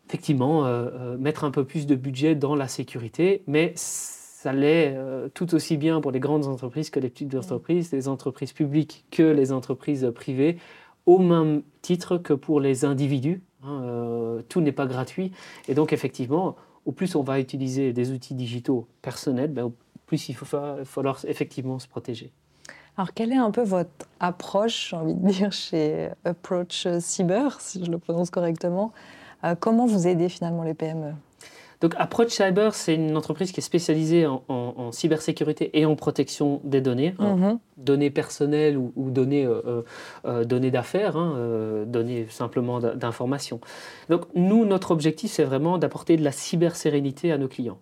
effectivement 0.07 0.69
mettre 1.17 1.45
un 1.45 1.51
peu 1.51 1.65
plus 1.65 1.87
de 1.87 1.95
budget 1.95 2.35
dans 2.35 2.55
la 2.55 2.67
sécurité, 2.67 3.41
mais 3.47 3.73
ça 3.75 4.53
l'est 4.53 4.95
tout 5.33 5.55
aussi 5.55 5.77
bien 5.77 5.99
pour 5.99 6.11
les 6.11 6.19
grandes 6.19 6.45
entreprises 6.45 6.91
que 6.91 6.99
les 6.99 7.09
petites 7.09 7.33
entreprises, 7.33 7.91
les 7.91 8.07
entreprises 8.07 8.53
publiques 8.53 9.05
que 9.09 9.23
les 9.23 9.51
entreprises 9.51 10.11
privées, 10.13 10.57
au 11.07 11.17
même 11.17 11.63
titre 11.81 12.19
que 12.19 12.33
pour 12.33 12.59
les 12.59 12.85
individus. 12.85 13.41
Hein, 13.63 14.43
tout 14.47 14.61
n'est 14.61 14.71
pas 14.71 14.85
gratuit. 14.85 15.31
Et 15.67 15.73
donc, 15.73 15.91
effectivement, 15.91 16.55
au 16.85 16.91
plus 16.91 17.15
on 17.15 17.21
va 17.23 17.39
utiliser 17.39 17.93
des 17.93 18.11
outils 18.11 18.35
digitaux 18.35 18.87
personnels, 19.01 19.51
ben, 19.51 19.65
au 19.65 19.73
plus 20.05 20.29
il 20.29 20.35
va 20.37 20.77
falloir 20.85 21.19
effectivement 21.27 21.79
se 21.79 21.87
protéger. 21.87 22.31
Alors, 22.97 23.13
quelle 23.13 23.33
est 23.33 23.37
un 23.37 23.51
peu 23.51 23.63
votre 23.63 24.07
approche, 24.21 24.89
j'ai 24.89 24.95
envie 24.95 25.13
de 25.13 25.27
dire, 25.27 25.51
chez 25.51 26.09
Approach 26.23 26.87
Cyber, 26.99 27.59
si 27.59 27.83
je 27.83 27.91
le 27.91 27.97
prononce 27.97 28.29
correctement? 28.29 28.93
Euh, 29.43 29.55
Comment 29.59 29.85
vous 29.85 30.07
aidez 30.07 30.29
finalement 30.29 30.63
les 30.63 30.73
PME 30.73 31.13
donc 31.81 31.93
Approach 31.97 32.29
Cyber, 32.29 32.73
c'est 32.73 32.95
une 32.95 33.17
entreprise 33.17 33.51
qui 33.51 33.59
est 33.59 33.63
spécialisée 33.63 34.25
en, 34.27 34.91
cybersécurité 34.91 35.77
et 35.77 35.85
en 35.85 35.95
protection 35.95 36.61
des 36.63 36.81
données, 36.81 37.15
hein. 37.19 37.35
mhm. 37.35 37.59
données 37.77 38.09
personnelles 38.09 38.77
ou, 38.77 38.91
données, 39.11 39.45
euh, 39.45 39.61
euh, 39.65 39.81
euh, 40.25 40.43
données 40.45 40.71
d'affaires, 40.71 41.17
hein, 41.17 41.85
données 41.87 42.27
simplement 42.29 42.79
d'information. 42.79 43.59
Donc 44.09 44.23
nous, 44.35 44.65
notre 44.65 44.91
objectif, 44.91 45.31
c'est 45.31 45.43
vraiment 45.43 45.77
d'apporter 45.77 46.17
de 46.17 46.23
la 46.23 46.31
cybersérénité 46.31 47.31
à 47.31 47.37
nos 47.37 47.47
clients. 47.47 47.79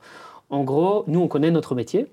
En 0.50 0.64
gros, 0.64 1.04
nous, 1.08 1.20
on 1.20 1.28
connaît 1.28 1.52
notre 1.52 1.76
métier, 1.76 2.08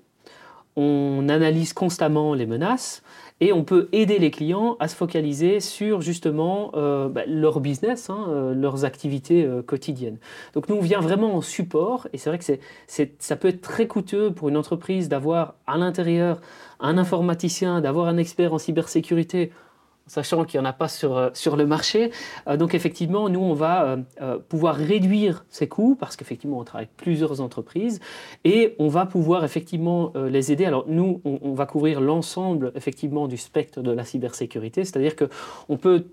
on 0.75 1.27
analyse 1.29 1.73
constamment 1.73 2.33
les 2.33 2.45
menaces 2.45 3.03
et 3.41 3.51
on 3.51 3.63
peut 3.63 3.89
aider 3.91 4.19
les 4.19 4.29
clients 4.29 4.77
à 4.79 4.87
se 4.87 4.95
focaliser 4.95 5.59
sur 5.59 6.01
justement 6.01 6.71
euh, 6.75 7.09
bah, 7.09 7.23
leur 7.27 7.59
business, 7.59 8.09
hein, 8.09 8.27
euh, 8.29 8.53
leurs 8.53 8.85
activités 8.85 9.43
euh, 9.43 9.63
quotidiennes. 9.63 10.19
Donc 10.53 10.69
nous, 10.69 10.75
on 10.75 10.81
vient 10.81 11.01
vraiment 11.01 11.35
en 11.35 11.41
support 11.41 12.07
et 12.13 12.19
c'est 12.19 12.29
vrai 12.29 12.37
que 12.37 12.45
ça 12.87 13.35
peut 13.35 13.47
être 13.47 13.61
très 13.61 13.87
coûteux 13.87 14.31
pour 14.31 14.49
une 14.49 14.57
entreprise 14.57 15.09
d'avoir 15.09 15.55
à 15.65 15.77
l'intérieur 15.77 16.39
un 16.79 16.99
informaticien, 16.99 17.81
d'avoir 17.81 18.07
un 18.07 18.17
expert 18.17 18.53
en 18.53 18.59
cybersécurité 18.59 19.51
sachant 20.07 20.43
qu'il 20.43 20.59
n'y 20.59 20.65
en 20.65 20.69
a 20.69 20.73
pas 20.73 20.87
sur, 20.87 21.17
euh, 21.17 21.29
sur 21.33 21.55
le 21.55 21.65
marché. 21.65 22.11
Euh, 22.47 22.57
donc 22.57 22.73
effectivement, 22.73 23.29
nous, 23.29 23.39
on 23.39 23.53
va 23.53 23.97
euh, 24.21 24.39
pouvoir 24.39 24.75
réduire 24.75 25.45
ces 25.49 25.67
coûts 25.67 25.95
parce 25.99 26.15
qu'effectivement, 26.15 26.59
on 26.59 26.63
travaille 26.63 26.85
avec 26.85 26.97
plusieurs 26.97 27.41
entreprises 27.41 27.99
et 28.43 28.75
on 28.79 28.87
va 28.87 29.05
pouvoir 29.05 29.43
effectivement 29.43 30.13
les 30.15 30.51
aider. 30.51 30.65
Alors 30.65 30.85
nous, 30.87 31.21
on, 31.23 31.53
va 31.53 31.65
couvrir 31.65 32.01
l'ensemble 32.01 32.71
effectivement 32.75 33.27
du 33.27 33.37
spectre 33.37 33.81
de 33.81 33.91
la 33.91 34.03
cybersécurité, 34.03 34.83
c'est-à-dire 34.83 35.15
qu'on 35.15 35.77
peut 35.77 36.05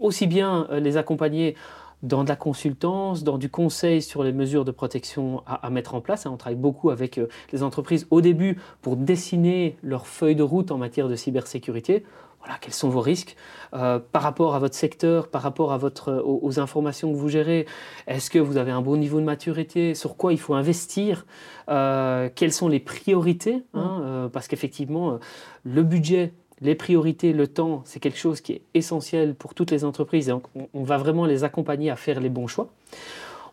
aussi 0.00 0.26
bien 0.26 0.66
les 0.72 0.96
accompagner 0.96 1.54
dans 2.02 2.24
de 2.24 2.28
la 2.28 2.36
consultance, 2.36 3.24
dans 3.24 3.38
du 3.38 3.48
conseil 3.48 4.02
sur 4.02 4.22
les 4.22 4.32
mesures 4.32 4.64
de 4.64 4.70
protection 4.70 5.42
à, 5.46 5.68
mettre 5.70 5.94
en 5.94 6.00
place. 6.00 6.26
Hein, 6.26 6.30
on 6.32 6.36
travaille 6.36 6.58
beaucoup 6.58 6.90
avec 6.90 7.20
les 7.52 7.62
entreprises 7.62 8.06
au 8.10 8.20
début 8.20 8.58
pour 8.82 8.96
dessiner 8.96 9.76
leur 9.82 10.06
feuille 10.06 10.36
de 10.36 10.42
route 10.42 10.70
en 10.70 10.78
matière 10.78 11.08
de 11.08 11.16
cybersécurité. 11.16 12.04
Voilà, 12.46 12.60
quels 12.60 12.72
sont 12.72 12.88
vos 12.88 13.00
risques 13.00 13.34
euh, 13.74 13.98
par 13.98 14.22
rapport 14.22 14.54
à 14.54 14.60
votre 14.60 14.76
secteur, 14.76 15.26
par 15.26 15.42
rapport 15.42 15.72
à 15.72 15.78
votre, 15.78 16.22
aux, 16.24 16.60
informations 16.60 17.10
que 17.10 17.16
vous 17.16 17.28
gérez 17.28 17.66
Est-ce 18.06 18.30
que 18.30 18.38
vous 18.38 18.56
avez 18.56 18.70
un 18.70 18.82
bon 18.82 18.96
niveau 18.96 19.18
de 19.18 19.24
maturité 19.24 19.96
Sur 19.96 20.16
quoi 20.16 20.32
il 20.32 20.38
faut 20.38 20.54
investir 20.54 21.26
euh, 21.68 22.28
Quelles 22.32 22.52
sont 22.52 22.68
les 22.68 22.78
priorités 22.78 23.64
hein, 23.74 24.30
Parce 24.32 24.46
qu'effectivement, 24.46 25.18
le 25.64 25.82
budget 25.82 26.34
les 26.60 26.74
priorités, 26.74 27.32
le 27.32 27.48
temps, 27.48 27.82
c'est 27.84 28.00
quelque 28.00 28.18
chose 28.18 28.40
qui 28.40 28.52
est 28.52 28.62
essentiel 28.74 29.34
pour 29.34 29.54
toutes 29.54 29.70
les 29.70 29.84
entreprises. 29.84 30.28
donc, 30.28 30.44
on, 30.72 30.84
va 30.84 30.96
vraiment 30.96 31.26
les 31.26 31.44
accompagner 31.44 31.90
à 31.90 31.96
faire 31.96 32.20
les 32.20 32.30
bons 32.30 32.46
choix. 32.46 32.70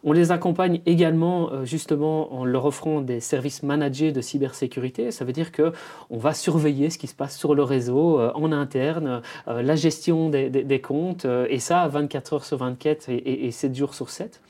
On 0.06 0.12
les 0.12 0.32
accompagne 0.32 0.82
également 0.86 1.52
euh, 1.52 1.66
justement 1.66 2.34
en 2.34 2.44
leur 2.44 2.66
offrant 2.66 3.00
des 3.00 3.22
services 3.22 3.64
managés 3.64 4.12
de 4.12 4.20
cybersécurité. 4.20 5.12
Ça 5.12 5.24
veut 5.24 5.32
dire 5.32 5.52
que 5.52 5.72
on 6.10 6.18
va 6.18 6.34
surveiller 6.34 6.90
ce 6.90 6.98
qui 6.98 7.08
se 7.08 7.16
passe 7.16 7.38
sur 7.38 7.56
le 7.56 7.64
réseau 7.64 8.20
euh, 8.20 8.32
en 8.36 8.52
interne, 8.52 9.22
euh, 9.48 9.62
la 9.62 9.76
gestion 9.76 10.30
des, 10.30 10.82
comptes, 10.82 11.26
et 11.50 11.60
ça 11.60 11.88
24 11.88 12.34
heures 12.34 12.46
sur 12.46 12.58
24 12.58 13.10
et, 13.10 13.46
et 13.46 13.52
7 13.52 13.76
jours 13.76 13.94
sur 13.94 14.10
7. 14.10 14.42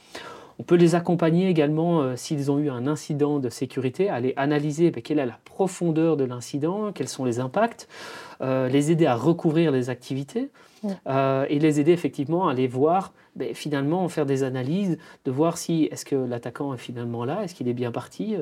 On 0.59 0.63
peut 0.63 0.75
les 0.75 0.95
accompagner 0.95 1.49
également 1.49 2.01
euh, 2.01 2.15
s'ils 2.15 2.51
ont 2.51 2.59
eu 2.59 2.69
un 2.69 2.87
incident 2.87 3.39
de 3.39 3.49
sécurité, 3.49 4.09
aller 4.09 4.33
analyser 4.35 4.91
ben, 4.91 5.01
quelle 5.01 5.19
est 5.19 5.25
la 5.25 5.39
profondeur 5.45 6.17
de 6.17 6.23
l'incident, 6.23 6.91
quels 6.91 7.07
sont 7.07 7.25
les 7.25 7.39
impacts, 7.39 7.87
euh, 8.41 8.67
les 8.67 8.91
aider 8.91 9.05
à 9.05 9.15
recouvrir 9.15 9.71
les 9.71 9.89
activités 9.89 10.49
euh, 11.07 11.45
et 11.49 11.59
les 11.59 11.79
aider 11.79 11.91
effectivement 11.91 12.47
à 12.47 12.51
aller 12.51 12.67
voir, 12.67 13.13
ben, 13.35 13.55
finalement, 13.55 14.07
faire 14.09 14.25
des 14.25 14.43
analyses, 14.43 14.97
de 15.25 15.31
voir 15.31 15.57
si 15.57 15.87
est-ce 15.91 16.05
que 16.05 16.15
l'attaquant 16.15 16.73
est 16.73 16.77
finalement 16.77 17.25
là, 17.25 17.43
est-ce 17.43 17.55
qu'il 17.55 17.67
est 17.67 17.73
bien 17.73 17.91
parti, 17.91 18.35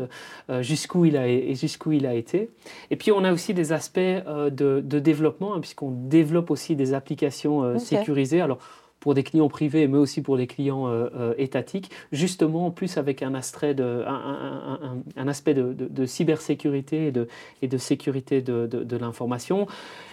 jusqu'où 0.59 1.05
il, 1.05 1.15
a, 1.15 1.53
jusqu'où 1.53 1.93
il 1.93 2.05
a 2.05 2.13
été. 2.13 2.49
Et 2.89 2.95
puis 2.95 3.11
on 3.11 3.23
a 3.23 3.31
aussi 3.31 3.53
des 3.53 3.71
aspects 3.71 3.99
de, 3.99 4.81
développement, 4.81 5.53
hein, 5.53 5.59
puisqu'on 5.59 5.91
développe 5.91 6.51
aussi 6.51 6.75
des 6.75 6.93
applications 6.93 7.79
sécurisées. 7.79 8.41
Alors, 8.41 8.57
pour 9.01 9.15
des 9.15 9.23
clients 9.23 9.49
privés, 9.49 9.87
mais 9.89 9.97
aussi 9.97 10.21
pour 10.21 10.37
les 10.37 10.47
clients 10.47 10.87
euh, 10.87 11.09
euh, 11.17 11.33
étatiques, 11.37 11.91
justement 12.13 12.67
en 12.67 12.71
plus 12.71 12.97
avec 12.97 13.21
un, 13.23 13.33
aspect 13.33 13.73
de, 13.73 14.05
cybersécurité 16.05 17.11
et 17.61 17.67
de, 17.67 17.77
sécurité 17.77 18.41
de, 18.41 18.97
l'information. 18.97 19.67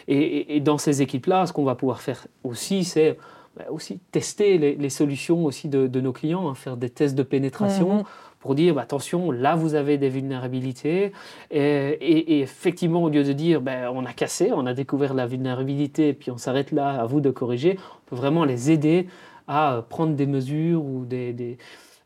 Et, 0.08 0.60
dans 0.60 0.78
ces 0.78 1.02
équipes-là, 1.02 1.46
ce 1.46 1.52
qu'on 1.52 1.64
va 1.64 1.76
pouvoir 1.76 2.00
faire 2.00 2.26
aussi, 2.42 2.82
c'est 2.82 3.18
bah, 3.56 3.66
aussi 3.70 4.00
tester 4.10 4.58
les, 4.58 4.90
solutions 4.90 5.44
aussi 5.44 5.68
de, 5.68 6.00
nos 6.00 6.12
clients, 6.12 6.48
hein, 6.48 6.54
faire 6.54 6.78
des 6.78 6.90
tests 6.90 7.14
de 7.14 7.22
pénétration. 7.22 7.98
Mhm 7.98 8.04
pour 8.40 8.54
dire 8.54 8.74
bah, 8.74 8.82
attention, 8.82 9.30
là 9.30 9.56
vous 9.56 9.74
avez 9.74 9.98
des 9.98 10.08
vulnérabilités. 10.08 11.12
Et, 11.50 12.40
effectivement, 12.40 13.02
au 13.02 13.08
lieu 13.08 13.24
de 13.24 13.32
dire 13.32 13.60
ben, 13.60 13.90
on 13.92 14.04
a 14.04 14.12
cassé, 14.12 14.50
on 14.52 14.66
a 14.66 14.74
découvert 14.74 15.14
la 15.14 15.26
vulnérabilité, 15.26 16.08
et 16.08 16.12
puis 16.12 16.30
on 16.30 16.38
s'arrête 16.38 16.72
là, 16.72 17.00
à 17.00 17.06
vous 17.06 17.20
de 17.20 17.30
corriger, 17.30 17.78
on 17.78 18.10
peut 18.10 18.16
vraiment 18.16 18.44
les 18.44 18.70
aider 18.70 19.08
à 19.48 19.84
prendre 19.88 20.14
des 20.14 20.26
mesures 20.26 20.84
ou 20.84 21.04
des, 21.06 21.32
des, 21.32 21.58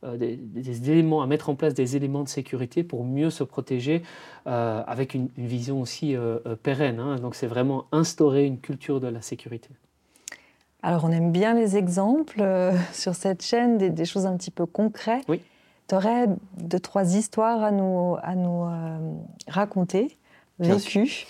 euh, 0.05 0.37
éléments, 0.87 1.23
à 1.23 1.27
mettre 1.27 1.49
en 1.49 1.55
place 1.55 1.75
des 1.75 1.97
éléments 1.97 2.23
de 2.23 2.29
sécurité 2.29 2.85
pour 2.85 3.05
mieux 3.05 3.31
se 3.31 3.45
protéger 3.45 4.03
euh, 4.47 4.83
avec 4.87 5.15
une, 5.15 5.29
vision 5.37 5.81
aussi 5.81 6.17
euh, 6.17 6.39
pérenne. 6.63 7.01
Hein. 7.01 7.17
Donc 7.17 7.35
c'est 7.35 7.49
vraiment 7.49 7.87
instaurer 7.93 8.47
une 8.47 8.59
culture 8.59 9.01
de 9.01 9.09
la 9.09 9.23
sécurité. 9.23 9.69
Alors 10.85 11.05
on 11.05 11.11
aime 11.11 11.31
bien 11.31 11.55
les 11.55 11.77
exemples 11.77 12.43
sur 12.93 13.15
cette 13.15 13.43
chaîne, 13.43 13.79
des, 13.79 13.91
des, 13.91 14.05
choses 14.05 14.27
un 14.27 14.37
petit 14.37 14.51
peu 14.51 14.67
concrètes. 14.67 15.25
Oui 15.29 15.41
tu 15.93 15.97
aurais 15.97 16.27
deux, 16.57 16.81
trois 16.81 17.17
histoires 17.17 17.63
à 17.63 17.71
nous, 17.71 18.17
à 18.23 18.35
nous 18.35 18.65
euh, 18.65 18.99
raconter, 19.47 20.17
vécues, 20.59 21.27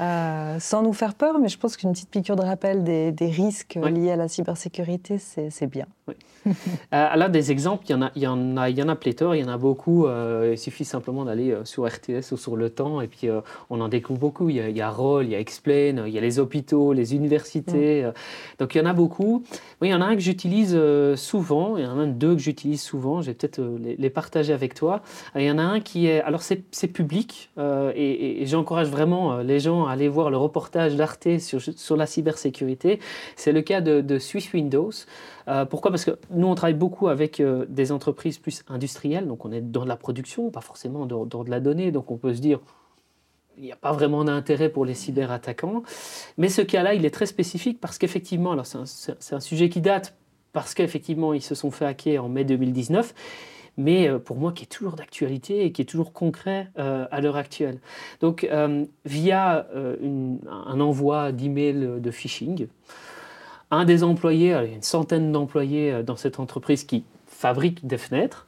euh, 0.00 0.60
sans 0.60 0.82
nous 0.82 0.92
faire 0.92 1.14
peur, 1.14 1.38
mais 1.38 1.48
je 1.48 1.56
pense 1.56 1.78
qu'une 1.78 1.92
petite 1.92 2.10
piqûre 2.10 2.36
de 2.36 2.42
rappel 2.42 2.84
des, 2.84 3.26
risques 3.26 3.76
liés 3.76 4.10
à 4.10 4.16
la 4.16 4.28
cybersécurité, 4.28 5.16
c'est 5.16 5.66
bien. 5.66 5.86
Oui. 6.08 6.14
Euh, 6.46 6.50
là, 6.90 7.28
des 7.28 7.50
exemples, 7.50 7.84
il 7.88 7.92
y, 7.92 7.94
en 7.94 8.02
a, 8.02 8.10
il, 8.14 8.22
y 8.22 8.26
en 8.26 8.56
a, 8.56 8.70
il 8.70 8.78
y 8.78 8.82
en 8.82 8.88
a 8.88 8.96
pléthore, 8.96 9.34
il 9.34 9.42
y 9.42 9.44
en 9.44 9.48
a 9.48 9.56
beaucoup. 9.56 10.06
Euh, 10.06 10.50
il 10.52 10.58
suffit 10.58 10.84
simplement 10.84 11.24
d'aller 11.24 11.52
euh, 11.52 11.64
sur 11.64 11.86
RTS 11.86 12.32
ou 12.32 12.36
sur 12.36 12.56
Le 12.56 12.70
Temps 12.70 13.00
et 13.00 13.06
puis 13.06 13.28
euh, 13.28 13.40
on 13.70 13.80
en 13.80 13.88
découvre 13.88 14.18
beaucoup. 14.18 14.48
Il 14.48 14.56
y 14.56 14.60
a, 14.60 14.68
il 14.68 14.76
y 14.76 14.80
a 14.80 14.90
Roll, 14.90 15.24
il 15.24 15.30
y 15.30 15.34
a 15.34 15.40
Explain, 15.40 16.06
il 16.06 16.12
y 16.12 16.18
a 16.18 16.20
les 16.20 16.38
hôpitaux, 16.38 16.92
les 16.92 17.14
universités. 17.14 18.10
donc 18.58 18.74
il 18.74 18.78
y 18.78 18.80
en 18.80 18.86
a 18.86 18.92
beaucoup. 18.92 19.44
Oui, 19.80 19.88
il 19.88 19.90
y 19.90 19.94
en 19.94 20.00
a 20.00 20.04
un 20.04 20.14
que 20.14 20.20
j'utilise 20.20 20.78
souvent, 21.16 21.76
il 21.76 21.84
y 21.84 21.86
en 21.86 21.98
a 21.98 22.06
deux 22.06 22.34
que 22.34 22.40
j'utilise 22.40 22.82
souvent. 22.82 23.20
Je 23.20 23.28
vais 23.28 23.34
peut-être 23.34 23.60
les, 23.98 24.10
partager 24.10 24.52
avec 24.52 24.74
toi. 24.74 25.02
il 25.34 25.42
y 25.42 25.50
en 25.50 25.58
a 25.58 25.62
un 25.62 25.80
qui 25.80 26.06
est. 26.06 26.20
Alors 26.22 26.42
c'est 26.42 26.86
public 26.88 27.50
et, 27.94 28.44
j'encourage 28.46 28.88
vraiment 28.88 29.38
les 29.38 29.60
gens 29.60 29.86
à 29.86 29.92
aller 29.92 30.08
voir 30.08 30.30
le 30.30 30.36
reportage 30.36 30.96
d'Arte 30.96 31.38
sur, 31.38 31.60
sur 31.60 31.96
la 31.96 32.06
cybersécurité. 32.06 33.00
C'est 33.36 33.52
le 33.52 33.62
cas 33.62 33.80
de, 33.80 34.00
de 34.00 34.18
Swiss 34.18 34.52
Windows. 34.52 34.92
Euh, 35.48 35.64
pourquoi? 35.64 35.90
Parce 35.90 36.04
que 36.04 36.18
nous, 36.30 36.46
on 36.46 36.54
travaille 36.54 36.74
beaucoup 36.74 37.08
avec 37.08 37.40
euh, 37.40 37.66
des 37.68 37.92
entreprises 37.92 38.38
plus 38.38 38.62
industrielles, 38.68 39.26
donc 39.26 39.44
on 39.44 39.52
est 39.52 39.60
dans 39.60 39.84
de 39.84 39.88
la 39.88 39.96
production, 39.96 40.50
pas 40.50 40.60
forcément 40.60 41.06
dans, 41.06 41.24
de 41.24 41.50
la 41.50 41.60
donnée, 41.60 41.90
donc 41.90 42.10
on 42.10 42.16
peut 42.16 42.34
se 42.34 42.40
dire, 42.40 42.60
il 43.58 43.64
n'y 43.64 43.72
a 43.72 43.76
pas 43.76 43.92
vraiment 43.92 44.24
d'intérêt 44.24 44.68
pour 44.68 44.84
les 44.84 44.94
cyberattaquants. 44.94 45.82
Mais 46.38 46.48
ce 46.48 46.62
cas-là, 46.62 46.94
il 46.94 47.04
est 47.04 47.10
très 47.10 47.26
spécifique 47.26 47.80
parce 47.80 47.98
qu'effectivement, 47.98 48.52
alors 48.52 48.66
c'est 48.66 49.34
un, 49.34 49.40
sujet 49.40 49.68
qui 49.68 49.80
date 49.80 50.14
parce 50.52 50.74
qu'effectivement, 50.74 51.34
ils 51.34 51.42
se 51.42 51.54
sont 51.54 51.70
fait 51.70 51.86
hacker 51.86 52.24
en 52.24 52.28
mai 52.28 52.44
2019 52.44 53.14
mais 53.78 54.06
euh, 54.06 54.18
pour 54.18 54.36
moi 54.36 54.52
qui 54.52 54.64
est 54.64 54.66
toujours 54.66 54.92
d'actualité 54.92 55.64
et 55.64 55.72
qui 55.72 55.80
est 55.80 55.86
toujours 55.86 56.12
concret 56.12 56.68
à 56.76 57.20
l'heure 57.22 57.36
actuelle. 57.36 57.80
Donc 58.20 58.46
via 59.06 59.66
un 59.72 60.80
envoi 60.80 61.32
d'email 61.32 61.98
de 61.98 62.10
phishing, 62.10 62.68
un 63.72 63.86
des 63.86 64.04
employés, 64.04 64.48
il 64.48 64.50
y 64.50 64.52
a 64.52 64.64
une 64.64 64.82
centaine 64.82 65.32
d'employés 65.32 65.90
euh, 65.90 66.02
dans 66.04 66.16
cette 66.16 66.38
entreprise 66.38 66.84
qui 66.84 67.04
fabrique 67.26 67.84
des 67.86 67.98
fenêtres. 67.98 68.46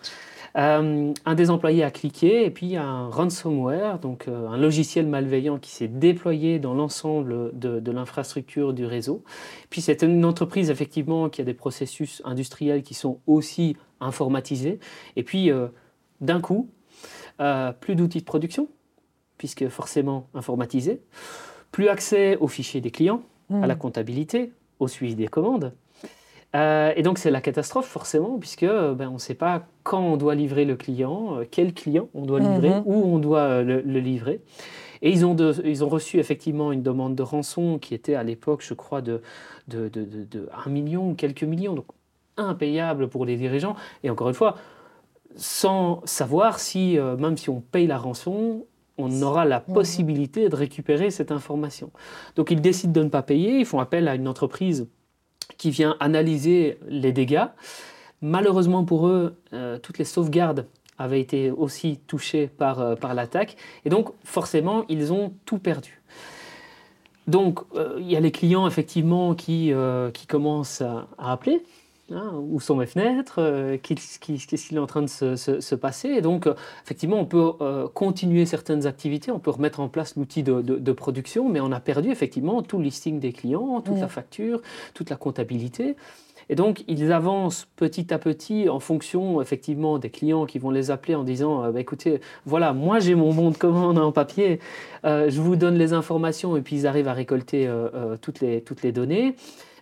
Euh, 0.57 1.13
un 1.25 1.35
des 1.35 1.51
employés 1.51 1.83
a 1.83 1.91
cliqué 1.91 2.45
et 2.45 2.51
puis 2.51 2.67
il 2.67 2.73
y 2.73 2.77
a 2.77 2.85
un 2.85 3.09
ransomware, 3.09 3.99
donc 3.99 4.29
euh, 4.29 4.47
un 4.47 4.57
logiciel 4.57 5.07
malveillant 5.09 5.59
qui 5.59 5.73
s'est 5.73 5.89
déployé 5.89 6.61
dans 6.61 6.75
l'ensemble 6.75 7.59
de, 7.59 7.91
l'infrastructure 7.91 8.73
du 8.73 8.87
réseau. 8.87 9.25
Puis 9.71 9.81
c'est 9.81 10.03
une 10.03 10.25
entreprise 10.25 10.71
effectivement 10.71 11.29
qui 11.29 11.41
a 11.41 11.45
des 11.45 11.55
processus 11.55 12.23
industriels 12.25 12.83
qui 12.83 12.95
sont 12.95 13.19
aussi 13.27 13.77
informatisés. 14.01 14.79
Et 15.17 15.25
puis 15.25 15.51
d'un 16.21 16.41
coup, 16.41 16.69
plus 17.81 17.97
d'outils 17.97 18.21
de 18.21 18.25
production, 18.25 18.69
puisque 19.39 19.69
forcément 19.69 20.29
informatisés, 20.35 21.01
plus 21.73 21.89
accès 21.89 22.37
aux 22.37 22.49
fichiers 22.49 22.81
des 22.81 22.91
clients, 22.91 23.23
à 23.51 23.67
la 23.67 23.75
mmh. 23.75 23.79
comptabilité, 23.79 24.53
au 24.81 24.89
suivi 24.89 25.15
des 25.15 25.29
commandes. 25.29 25.73
Euh, 26.55 26.93
et 26.95 27.03
donc 27.03 27.19
c'est 27.19 27.31
la 27.31 27.41
catastrophe 27.41 27.87
forcément, 27.87 28.39
puisque 28.39 28.63
euh, 28.63 28.95
ben, 28.95 29.09
on 29.09 29.15
ne 29.15 29.19
sait 29.19 29.35
pas 29.35 29.67
quand 29.83 30.01
on 30.01 30.17
doit 30.17 30.37
livrer 30.37 30.65
le 30.65 30.77
client, 30.77 31.39
euh, 31.39 31.45
quel 31.51 31.75
client 31.75 32.09
on 32.15 32.27
doit 32.27 32.39
livrer, 32.39 32.71
mhm. 32.71 32.83
où 32.85 33.15
on 33.15 33.19
doit 33.19 33.63
le, 33.63 33.81
livrer. 33.81 34.41
Et 35.03 35.11
ils 35.11 35.27
ont, 35.27 35.37
ils 35.37 35.85
ont 35.85 35.89
reçu 35.89 36.19
effectivement 36.19 36.71
une 36.71 36.83
demande 36.83 37.17
de 37.17 37.23
rançon 37.23 37.79
qui 37.79 37.95
était 37.95 38.15
à 38.15 38.23
l'époque, 38.23 38.63
je 38.67 38.75
crois, 38.75 39.03
de, 39.03 39.21
de, 39.69 39.89
de, 39.89 40.05
de, 40.05 40.49
1 40.65 40.71
million 40.71 41.11
ou 41.11 41.15
quelques 41.15 41.43
millions, 41.43 41.75
donc 41.75 41.87
impayable 42.37 43.09
pour 43.09 43.27
les 43.27 43.37
dirigeants. 43.37 43.75
Et 44.03 44.11
encore 44.11 44.29
une 44.29 44.35
fois, 44.35 44.57
sans 45.37 46.01
savoir 46.05 46.59
si, 46.59 46.97
même 47.19 47.37
si 47.37 47.51
on 47.51 47.61
paye 47.61 47.87
la 47.87 47.99
rançon, 47.99 48.65
on 48.99 49.23
aura 49.23 49.45
la 49.45 49.61
possibilité 49.61 50.49
de 50.49 50.57
récupérer 50.57 51.11
cette 51.11 51.33
information. 51.33 51.91
Donc 52.37 52.51
ils 52.51 52.61
décident 52.61 52.93
de 52.93 53.03
ne 53.03 53.09
pas 53.09 53.23
payer, 53.23 53.59
ils 53.59 53.67
font 53.67 53.81
appel 53.81 54.09
à 54.09 54.15
une 54.15 54.29
entreprise 54.29 54.87
qui 55.59 55.71
vient 55.71 55.97
analyser 56.01 56.79
les 56.89 57.13
dégâts. 57.13 57.47
Malheureusement 58.23 58.85
pour 58.85 59.09
eux, 59.09 59.37
euh, 59.53 59.79
toutes 59.79 59.99
les 59.99 60.05
sauvegardes 60.05 60.67
avaient 60.97 61.21
été 61.21 61.51
aussi 61.51 61.99
touchées 62.07 62.47
par, 62.47 62.81
euh, 62.81 62.95
par 62.95 63.15
l'attaque, 63.15 63.57
et 63.85 63.91
donc 63.91 64.11
forcément, 64.23 64.85
ils 64.89 65.13
ont 65.13 65.33
tout 65.45 65.59
perdu. 65.59 66.01
Donc, 67.27 67.61
euh, 67.75 67.97
il 67.99 68.11
y 68.11 68.17
a 68.17 68.21
les 68.21 68.31
clients 68.31 68.67
effectivement 68.67 69.35
qui, 69.35 69.73
qui 70.13 70.27
commencent 70.27 70.83
à, 70.83 71.09
appeler 71.19 71.63
Hein, 72.11 72.33
où 72.51 72.61
sont 72.61 72.77
mes 72.77 72.85
fenêtres 72.85 73.37
euh, 73.39 73.79
Qu'est-ce 73.83 74.19
qui, 74.19 74.35
est 74.35 74.79
en 74.79 74.87
train 74.87 75.01
de 75.01 75.07
se, 75.07 75.75
passer 75.75 76.11
Et 76.11 76.21
donc, 76.21 76.47
euh, 76.47 76.53
effectivement, 76.85 77.19
on 77.19 77.25
peut 77.25 77.53
euh, 77.63 77.89
continuer 77.89 78.45
certaines 78.45 78.87
activités, 78.87 79.33
on 79.33 79.39
peut 79.39 79.51
remettre 79.51 79.81
en 79.81 79.89
place 79.89 80.15
l'outil 80.17 80.43
de, 80.43 80.93
production, 80.93 81.49
mais 81.49 81.61
on 81.61 81.73
a 81.73 81.81
perdu 81.81 82.11
effectivement 82.11 82.63
tout 82.63 82.77
le 82.77 82.85
listing 82.85 83.21
des 83.21 83.33
clients, 83.33 83.81
toute 83.81 83.99
la 83.99 84.09
facture, 84.09 84.61
toute 84.93 85.09
la 85.09 85.17
comptabilité. 85.17 85.97
Et 86.51 86.57
donc, 86.57 86.85
ils 86.89 87.11
avancent 87.11 87.67
petit 87.77 88.13
à 88.13 88.19
petit 88.19 88.69
en 88.69 88.81
fonction 88.81 89.41
effectivement 89.41 89.99
des 89.99 90.11
clients 90.11 90.45
qui 90.45 90.59
vont 90.59 90.69
les 90.69 90.91
appeler 90.91 91.15
en 91.15 91.25
disant 91.25 91.73
bah, 91.73 91.81
écoutez, 91.81 92.21
voilà, 92.45 92.75
moi 92.75 93.01
j'ai 93.01 93.15
mon 93.15 93.33
bon 93.33 93.51
de 93.51 93.57
commande 93.59 93.99
en 93.99 94.13
papier, 94.13 94.61
je 95.05 95.41
vous 95.41 95.57
donne 95.57 95.77
les 95.77 95.95
informations, 95.95 96.55
et 96.59 96.61
puis 96.61 96.77
ils 96.77 96.87
arrivent 96.87 97.09
à 97.09 97.15
récolter 97.15 97.67
toutes, 98.21 98.41
les, 98.41 98.61
toutes 98.61 98.83
les 98.83 98.93
données. 98.93 99.37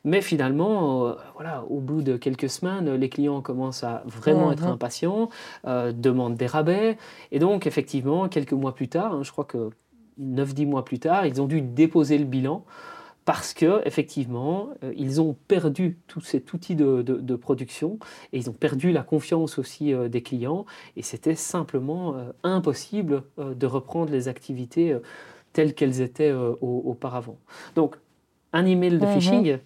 Mais 0.05 0.21
finalement, 0.21 1.07
euh, 1.07 1.15
voilà, 1.35 1.65
au 1.69 1.79
bout 1.79 2.03
de 2.03 2.17
quelques 2.17 2.49
semaines, 2.49 2.93
les 2.95 3.09
clients 3.09 3.41
commencent 3.41 3.85
à 3.85 4.03
vraiment 4.07 4.51
être 4.51 4.65
mhm. 4.65 4.73
impatients, 4.73 5.29
euh, 5.67 5.93
demandent 5.93 6.37
des 6.37 6.47
rabais. 6.47 6.99
Et 7.31 7.39
donc, 7.39 7.67
effectivement, 7.67 8.29
quelques 8.29 8.53
mois 8.53 8.75
plus 8.75 8.89
tard, 8.89 9.13
hein, 9.15 9.23
je 9.23 9.31
crois 9.31 9.45
que 9.45 9.71
9-10 10.21 10.67
mois 10.67 10.85
plus 10.85 10.99
tard, 10.99 11.27
ils 11.27 11.41
ont 11.41 11.47
dû 11.47 11.61
déposer 11.63 12.19
le 12.19 12.25
bilan 12.25 12.65
parce 13.25 13.55
que 13.55 13.87
effectivement, 13.87 14.71
euh, 14.83 14.93
ils 14.97 15.21
ont 15.21 15.37
perdu 15.47 15.99
tout 16.09 16.21
cet 16.21 16.53
outil 16.53 16.75
de, 16.75 17.37
production 17.37 18.01
et 18.33 18.39
ils 18.39 18.51
ont 18.51 18.55
perdu 18.55 18.91
la 18.91 19.03
confiance 19.03 19.59
aussi 19.59 19.95
des 20.11 20.23
clients 20.23 20.67
et 20.97 21.03
c'était 21.03 21.37
simplement 21.37 22.17
impossible 22.43 23.23
de 23.39 23.67
reprendre 23.67 24.13
les 24.13 24.29
activités 24.29 24.97
telles 25.53 25.75
qu'elles 25.75 26.01
étaient 26.01 26.33
auparavant. 26.61 27.39
Donc, 27.75 27.97
un 28.53 28.67
email 28.67 28.99
de 28.99 29.07
mhm. 29.07 29.13
phishing, 29.15 29.59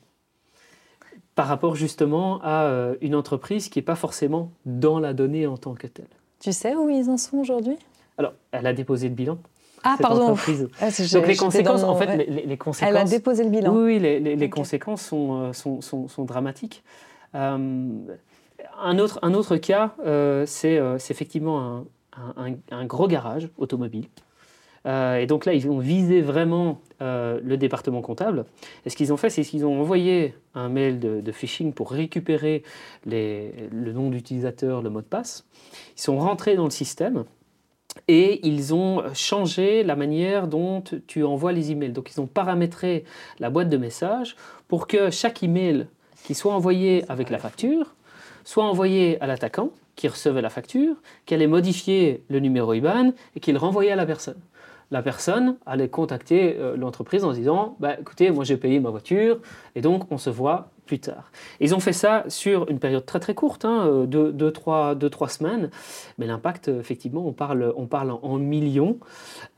par 1.37 1.47
rapport 1.47 1.77
justement 1.77 2.41
à 2.43 2.65
euh, 2.65 2.97
une 3.03 3.15
entreprise 3.15 3.69
qui 3.69 3.79
n'est 3.79 3.85
pas 3.85 3.95
forcément 3.95 4.51
dans 4.65 4.99
la 4.99 5.13
donnée 5.13 5.47
en 5.47 5.59
tant 5.59 5.75
que 5.75 5.87
telle. 5.87 6.09
Tu 6.41 6.53
sais 6.53 6.75
où 6.75 6.89
ils 6.89 7.09
en 7.09 7.19
sont 7.19 7.37
aujourd'hui? 7.37 7.77
Alors, 8.19 8.33
elle 8.51 8.67
a 8.67 8.73
déposé 8.73 9.09
le 9.09 9.15
bilan. 9.15 9.39
Ah, 9.85 9.97
pardon. 10.01 10.35
Ah, 10.81 10.89
Donc 11.13 11.27
les 11.29 11.37
conséquences, 11.37 11.85
en 11.85 11.95
fait, 11.95 12.17
les, 12.17 12.57
conséquences. 12.57 12.89
Elle 12.89 12.97
a 12.97 13.05
déposé 13.05 13.45
le 13.45 13.51
bilan. 13.51 13.73
Oui, 13.73 13.99
les, 14.01 14.51
conséquences 14.51 15.03
sont, 15.03 15.43
euh, 15.43 15.53
sont, 15.53 15.81
sont, 15.83 16.25
dramatiques. 16.25 16.83
Euh, 17.35 17.91
un, 18.83 18.99
autre, 18.99 19.19
un 19.23 19.35
autre 19.35 19.59
cas, 19.59 19.95
c'est 20.47 20.81
effectivement 21.11 21.61
un, 21.61 21.85
un, 22.37 22.55
un, 22.71 22.87
gros 22.87 23.07
garage 23.07 23.51
automobile 23.59 24.07
euh, 24.87 25.17
et 25.17 25.27
donc 25.27 25.45
là, 25.45 25.55
ils 25.55 25.69
ont 25.69 25.79
visé 25.79 26.21
vraiment 26.21 26.81
euh, 27.03 27.41
le 27.43 27.57
département 27.57 28.03
comptable. 28.03 28.45
Et 28.85 28.91
ce 28.91 28.97
qu'ils 28.97 29.13
ont 29.13 29.17
fait, 29.17 29.31
c'est 29.31 29.43
qu'ils 29.43 29.67
ont 29.67 29.81
envoyé 29.81 30.35
un 30.55 30.69
mail 30.69 30.99
de, 30.99 31.33
phishing 31.33 31.73
pour 31.73 31.91
récupérer 31.91 32.63
le 33.05 33.93
nom 33.93 34.11
d'utilisateur, 34.11 34.83
le 34.83 34.91
mot 34.91 35.01
de 35.01 35.07
passe. 35.07 35.45
Ils 35.97 36.01
sont 36.01 36.19
rentrés 36.19 36.55
dans 36.55 36.65
le 36.65 36.71
système 36.71 37.25
et 38.09 38.47
ils 38.47 38.75
ont 38.75 39.03
changé 39.15 39.83
la 39.83 39.97
manière 39.97 40.47
dont 40.47 40.83
tu 41.07 41.25
envoies 41.25 41.53
les 41.53 41.73
emails. 41.73 41.93
Donc 41.93 42.11
ils 42.13 42.21
ont 42.21 42.27
paramétré 42.27 43.05
la 43.39 43.51
boîte 43.51 43.69
de 43.69 43.77
messages 43.77 44.37
pour 44.69 44.87
que 44.87 45.11
chaque 45.11 45.43
email 45.43 45.87
qui 46.25 46.35
soit 46.35 46.55
envoyé 46.55 47.05
avec 47.09 47.31
la 47.31 47.39
facture 47.39 47.95
soit 48.45 48.65
envoyé 48.65 49.21
à 49.21 49.27
l'attaquant 49.27 49.71
qui 49.97 50.09
recevait 50.09 50.41
la 50.41 50.51
facture, 50.51 50.95
qu'elle 51.25 51.43
ait 51.43 51.49
modifié 51.49 52.23
le 52.29 52.39
numéro 52.39 52.73
IBAN 52.73 53.13
et 53.35 53.41
qu'il 53.41 53.57
renvoyait 53.59 53.91
à 53.91 53.97
la 53.97 54.07
personne 54.07 54.41
la 54.91 55.03
personne 55.03 55.57
allait 55.67 55.89
contacter 55.89 56.57
euh, 56.59 56.77
l'entreprise 56.77 57.25
en 57.25 57.33
disant 57.33 57.77
bah, 57.81 57.99
écoutez, 58.01 58.31
moi 58.31 58.45
j'ai 58.45 58.57
payé 58.57 58.81
ma 58.81 58.91
voiture 58.91 59.41
et 59.75 59.81
donc 59.81 60.11
on 60.11 60.19
se 60.19 60.31
voit 60.31 60.71
plus 60.87 61.01
tard. 61.01 61.33
Ils 61.59 61.75
ont 61.75 61.81
fait 61.81 61.93
ça 61.93 62.23
sur 62.29 62.71
une 62.71 62.79
période 62.79 63.05
très 63.05 63.19
très 63.19 63.35
courte, 63.35 63.65
hein, 63.65 63.87
euh, 63.89 64.07
de 64.07 64.51
2-3 64.51 65.29
semaines, 65.29 65.71
mais 66.17 66.27
l'impact, 66.27 66.69
effectivement, 66.69 67.27
on 67.27 67.33
parle, 67.33 67.73
on 67.77 67.87
parle 67.87 68.13
en 68.23 68.39
millions, 68.39 68.99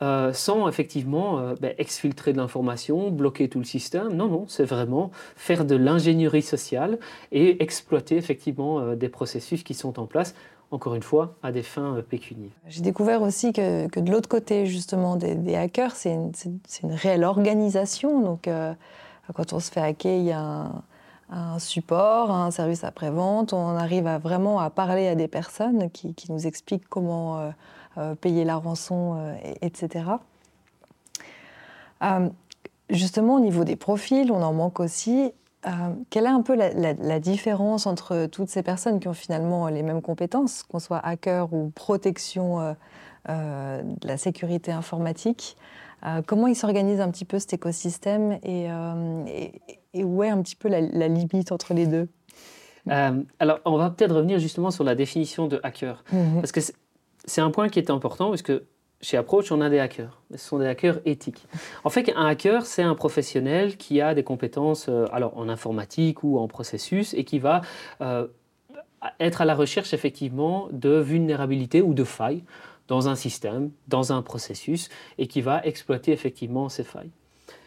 euh, 0.01 0.33
sans 0.33 0.67
effectivement 0.67 1.53
bah, 1.61 1.69
exfiltrer 1.77 2.33
de 2.33 2.37
l'information, 2.37 3.11
bloquer 3.11 3.47
tout 3.47 3.59
le 3.59 3.65
système. 3.65 4.11
Non, 4.13 4.27
non, 4.27 4.45
c'est 4.47 4.65
vraiment 4.65 5.11
faire 5.35 5.65
de 5.65 5.75
l'ingénierie 5.75 6.41
sociale 6.41 6.97
et 7.31 7.61
exploiter 7.61 8.17
effectivement 8.17 8.95
des 8.95 9.09
processus 9.09 9.61
qui 9.61 9.75
sont 9.75 9.99
en 9.99 10.07
place 10.07 10.33
encore 10.71 10.95
une 10.95 11.03
fois, 11.03 11.35
à 11.41 11.51
des 11.51 11.63
fins 11.63 11.95
euh, 11.95 12.01
pécuniaires. 12.01 12.51
J'ai 12.67 12.81
découvert 12.81 13.21
aussi 13.21 13.53
que, 13.53 13.87
de 13.99 14.11
l'autre 14.11 14.29
côté, 14.29 14.65
justement, 14.65 15.15
des, 15.15 15.55
hackers, 15.55 15.95
c'est 15.95 16.13
une, 16.13 16.93
réelle 16.93 17.23
organisation. 17.23 18.21
Donc, 18.21 18.47
euh, 18.47 18.73
quand 19.33 19.53
on 19.53 19.59
se 19.59 19.71
fait 19.71 19.81
hacker, 19.81 20.17
il 20.17 20.25
y 20.25 20.31
a 20.31 20.71
un, 21.31 21.59
support, 21.59 22.31
un 22.31 22.51
service 22.51 22.83
après-vente. 22.83 23.53
On 23.53 23.75
arrive 23.75 24.07
vraiment 24.21 24.59
à 24.59 24.69
parler 24.69 25.07
à 25.07 25.15
des 25.15 25.27
personnes 25.27 25.89
qui, 25.91 26.15
nous 26.29 26.45
expliquent 26.45 26.87
comment 26.87 27.51
euh, 27.97 28.15
payer 28.15 28.45
la 28.45 28.55
rançon, 28.55 29.17
etc. 29.61 30.05
justement, 32.89 33.35
au 33.35 33.39
niveau 33.39 33.63
des 33.63 33.75
profils, 33.75 34.31
on 34.31 34.41
en 34.41 34.53
manque 34.53 34.79
aussi. 34.79 35.31
Euh, 35.67 35.71
quelle 36.09 36.25
est 36.25 36.29
un 36.29 36.41
peu 36.41 36.55
la, 36.55 37.19
différence 37.19 37.85
entre 37.85 38.27
toutes 38.27 38.49
ces 38.49 38.63
personnes 38.63 38.99
qui 38.99 39.09
ont 39.09 39.13
finalement 39.13 39.67
les 39.67 39.83
mêmes 39.83 40.01
compétences, 40.01 40.63
qu'on 40.63 40.79
soit 40.79 40.99
hacker 40.99 41.51
ou 41.53 41.69
protection 41.71 42.61
euh, 42.61 42.73
euh, 43.27 43.83
de 43.83 44.07
la 44.07 44.17
sécurité 44.17 44.71
informatique 44.71 45.57
Comment 46.27 46.47
ils 46.47 46.55
s'organisent 46.55 47.01
un 47.01 47.11
petit 47.11 47.25
peu 47.25 47.39
cet 47.39 47.51
écosystème 47.51 48.39
et, 48.41 48.69
où 50.01 50.23
est 50.23 50.29
un 50.29 50.41
petit 50.41 50.55
peu 50.55 50.69
la, 50.69 50.79
limite 50.79 51.51
entre 51.51 51.73
les 51.73 51.87
deux? 51.87 52.07
Alors, 52.87 53.59
on 53.65 53.75
va 53.75 53.89
peut-être 53.89 54.15
revenir 54.15 54.39
justement 54.39 54.71
sur 54.71 54.85
la 54.85 54.95
définition 54.95 55.47
de 55.47 55.59
hacker, 55.61 56.05
mmh 56.13 56.39
parce 56.39 56.53
que 56.53 56.61
c'est 57.25 57.41
un 57.41 57.51
point 57.51 57.67
qui 57.67 57.79
est 57.79 57.89
important, 57.89 58.29
parce 58.29 58.43
que 58.43 58.63
chez 59.01 59.17
Approach, 59.17 59.51
on 59.51 59.61
a 59.61 59.69
des 59.69 59.79
hackers. 59.79 60.21
Ce 60.31 60.37
sont 60.37 60.59
des 60.59 60.67
hackers 60.67 60.99
éthiques. 61.05 61.45
En 61.83 61.89
fait, 61.89 62.11
un 62.15 62.25
hacker, 62.25 62.65
c'est 62.65 62.83
un 62.83 62.95
professionnel 62.95 63.77
qui 63.77 64.01
a 64.01 64.13
des 64.13 64.23
compétences 64.23 64.87
euh, 64.89 65.05
alors, 65.11 65.37
en 65.37 65.47
informatique 65.47 66.23
ou 66.23 66.37
en 66.37 66.47
processus 66.47 67.13
et 67.13 67.23
qui 67.23 67.39
va 67.39 67.61
euh, 68.01 68.27
être 69.19 69.41
à 69.41 69.45
la 69.45 69.55
recherche 69.55 69.93
effectivement 69.93 70.67
de 70.71 70.97
vulnérabilité 70.97 71.81
ou 71.81 71.93
de 71.93 72.03
failles 72.03 72.43
dans 72.89 73.07
un 73.07 73.15
système, 73.15 73.71
dans 73.87 74.11
un 74.11 74.21
processus, 74.21 74.89
et 75.17 75.27
qui 75.27 75.41
va 75.41 75.63
exploiter 75.63 76.11
effectivement 76.11 76.69
ces 76.69 76.83
failles. 76.83 77.11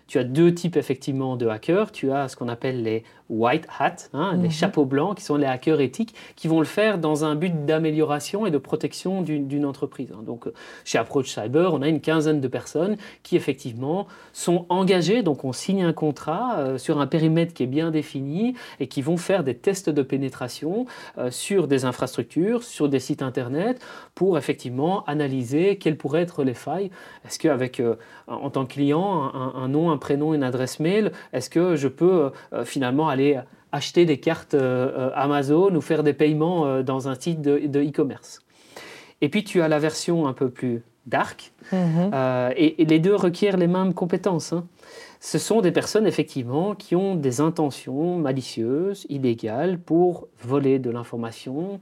Tu 0.08 0.18
as 0.18 0.24
deux 0.24 0.52
types 0.52 0.76
effectivement 0.76 1.36
de 1.36 1.46
hackers. 1.46 1.92
Tu 1.92 2.12
as 2.12 2.28
ce 2.28 2.36
qu'on 2.36 2.48
appelle 2.48 2.82
les 2.82 3.04
white 3.32 3.66
hat, 3.78 4.08
hein, 4.12 4.32
les 4.34 4.44
mhm. 4.44 4.50
chapeaux 4.50 4.84
blancs, 4.84 5.16
qui 5.16 5.24
sont 5.24 5.36
les 5.36 5.46
hackers 5.46 5.80
éthiques, 5.80 6.14
qui 6.36 6.48
vont 6.48 6.60
le 6.60 6.66
faire 6.66 6.98
dans 6.98 7.24
un 7.24 7.34
but 7.34 7.64
d'amélioration 7.64 8.46
et 8.46 8.50
de 8.50 8.58
protection 8.58 9.22
d'une 9.22 9.64
entreprise. 9.64 10.12
Hein. 10.12 10.22
Donc, 10.24 10.46
euh, 10.46 10.52
chez 10.84 10.98
Approach 10.98 11.32
Cyber, 11.32 11.72
on 11.72 11.82
a 11.82 11.88
une 11.88 12.00
quinzaine 12.00 12.40
de 12.40 12.48
personnes 12.48 12.96
qui 13.22 13.36
effectivement 13.36 14.06
sont 14.32 14.66
engagées. 14.68 15.22
Donc, 15.22 15.44
on 15.44 15.52
signe 15.52 15.82
un 15.82 15.92
contrat 15.92 16.58
euh, 16.58 16.78
sur 16.78 17.00
un 17.00 17.06
périmètre 17.06 17.54
qui 17.54 17.62
est 17.62 17.66
bien 17.66 17.90
défini 17.90 18.54
et 18.80 18.86
qui 18.86 19.02
vont 19.02 19.16
faire 19.16 19.44
des 19.44 19.54
tests 19.54 19.88
de 19.88 20.02
pénétration 20.02 20.86
euh, 21.18 21.30
sur 21.30 21.66
des 21.68 21.84
infrastructures, 21.84 22.62
sur 22.62 22.88
des 22.88 23.00
sites 23.00 23.22
internet, 23.22 23.80
pour 24.14 24.36
effectivement 24.36 25.04
analyser 25.06 25.76
quelles 25.76 25.96
pourraient 25.96 26.22
être 26.22 26.44
les 26.44 26.54
failles. 26.54 26.90
Est-ce 27.24 27.38
qu'avec, 27.38 27.82
en 28.26 28.50
tant 28.50 28.66
que 28.66 28.74
client, 28.74 29.30
un, 29.34 29.52
un, 29.56 29.68
nom, 29.68 29.90
un 29.90 29.96
prénom, 29.96 30.34
une 30.34 30.42
adresse 30.42 30.80
mail, 30.80 31.12
est-ce 31.32 31.48
que 31.48 31.76
je 31.76 31.88
peux 31.88 32.30
finalement 32.64 33.08
aller 33.08 33.21
acheter 33.72 34.04
des 34.04 34.18
cartes 34.18 34.54
euh, 34.54 35.10
Amazon 35.14 35.74
ou 35.74 35.80
faire 35.80 36.02
des 36.02 36.12
paiements 36.12 36.66
euh, 36.66 36.82
dans 36.82 37.08
un 37.08 37.14
site 37.14 37.40
de 37.40 37.82
e-commerce. 37.82 38.40
et 39.20 39.28
puis 39.28 39.42
tu 39.44 39.62
as 39.62 39.68
la 39.68 39.78
version 39.78 40.26
un 40.26 40.34
peu 40.34 40.50
plus 40.50 40.82
dark, 41.06 41.52
mhm. 41.72 42.10
euh, 42.14 42.52
et, 42.56 42.84
les 42.84 43.00
deux 43.00 43.16
requièrent 43.16 43.56
les 43.56 43.66
mêmes 43.66 43.94
compétences. 43.94 44.52
Hein. 44.52 44.66
Ce 45.18 45.38
sont 45.38 45.60
des 45.60 45.72
personnes 45.72 46.06
effectivement 46.06 46.74
qui 46.74 46.94
ont 46.94 47.16
des 47.16 47.40
intentions 47.40 48.18
malicieuses, 48.18 49.06
illégales, 49.08 49.78
pour 49.78 50.28
voler 50.40 50.78
de 50.78 50.90
l'information, 50.90 51.80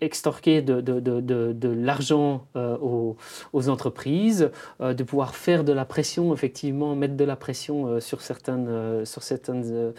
extorquer 0.00 0.62
de, 0.62 1.68
l'argent 1.68 2.46
euh, 2.56 2.76
aux, 2.78 3.16
aux, 3.52 3.68
entreprises, 3.68 4.50
euh, 4.80 4.94
de 4.94 5.02
pouvoir 5.02 5.34
faire 5.34 5.64
de 5.64 5.72
la 5.72 5.84
pression, 5.84 6.32
effectivement, 6.32 6.94
mettre 6.94 7.16
de 7.16 7.24
la 7.24 7.36
pression 7.36 7.86
euh, 7.86 8.00
sur 8.00 8.20
certaines, 8.20 9.04
sur 9.04 9.22
certaines 9.22 9.92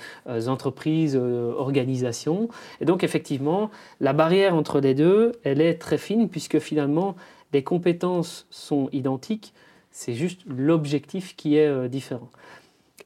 entreprises, 0.48 1.16
organisations. 1.16 2.50
Et 2.82 2.86
donc, 2.86 3.04
effectivement, 3.04 3.70
la 4.00 4.14
barrière 4.14 4.56
entre 4.56 4.80
les 4.80 4.94
deux, 4.94 5.34
elle 5.44 5.62
est 5.62 5.76
très 5.76 5.98
fine, 5.98 6.30
puisque 6.30 6.60
finalement, 6.60 7.16
les 7.54 7.64
compétences 7.64 8.48
sont 8.50 8.90
identiques, 8.92 9.54
c'est 9.92 10.14
juste 10.14 10.42
l'objectif 10.48 11.36
qui 11.36 11.58
est 11.58 11.90
différent. 11.90 12.30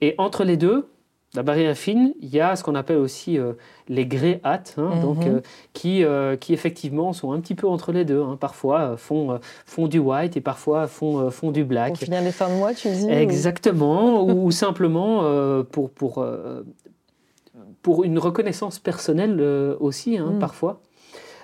Et 0.02 0.16
entre 0.18 0.44
les 0.44 0.58
deux, 0.58 0.88
la 1.36 1.44
barrière 1.44 1.78
fine, 1.78 2.14
il 2.22 2.30
y 2.30 2.40
a 2.40 2.56
ce 2.56 2.64
qu'on 2.64 2.74
appelle 2.74 2.98
aussi 2.98 3.38
euh, 3.38 3.54
les 3.88 4.08
grey 4.08 4.40
hats, 4.44 4.64
hein, 4.78 4.96
mhm. 4.96 5.02
donc, 5.02 5.26
euh, 5.26 5.42
qui, 5.74 6.04
euh, 6.04 6.36
qui 6.36 6.54
effectivement 6.54 7.14
sont 7.14 7.32
un 7.34 7.40
petit 7.40 7.54
peu 7.54 7.68
entre 7.68 7.92
les 7.92 8.04
deux. 8.04 8.22
Hein. 8.22 8.36
parfois 8.40 8.98
font, 8.98 9.40
font 9.66 9.88
du 9.88 10.00
white 10.00 10.38
et 10.38 10.42
parfois 10.42 10.88
font, 10.88 11.30
font 11.30 11.52
du 11.52 11.64
black. 11.64 11.90
Pour 11.90 12.00
finir 12.00 12.22
les 12.22 12.32
fins 12.32 12.50
de 12.50 12.56
mois, 12.56 12.74
tu 12.74 12.90
dis 12.90 13.10
Exactement, 13.10 14.24
ou, 14.24 14.50
simplement 14.60 15.24
pour, 15.72 15.92
pour 15.92 16.26
pour 17.82 18.04
une 18.04 18.20
reconnaissance 18.20 18.80
personnelle 18.80 19.42
aussi, 19.80 20.18
hein, 20.18 20.32
mm. 20.34 20.40
parfois. 20.40 20.82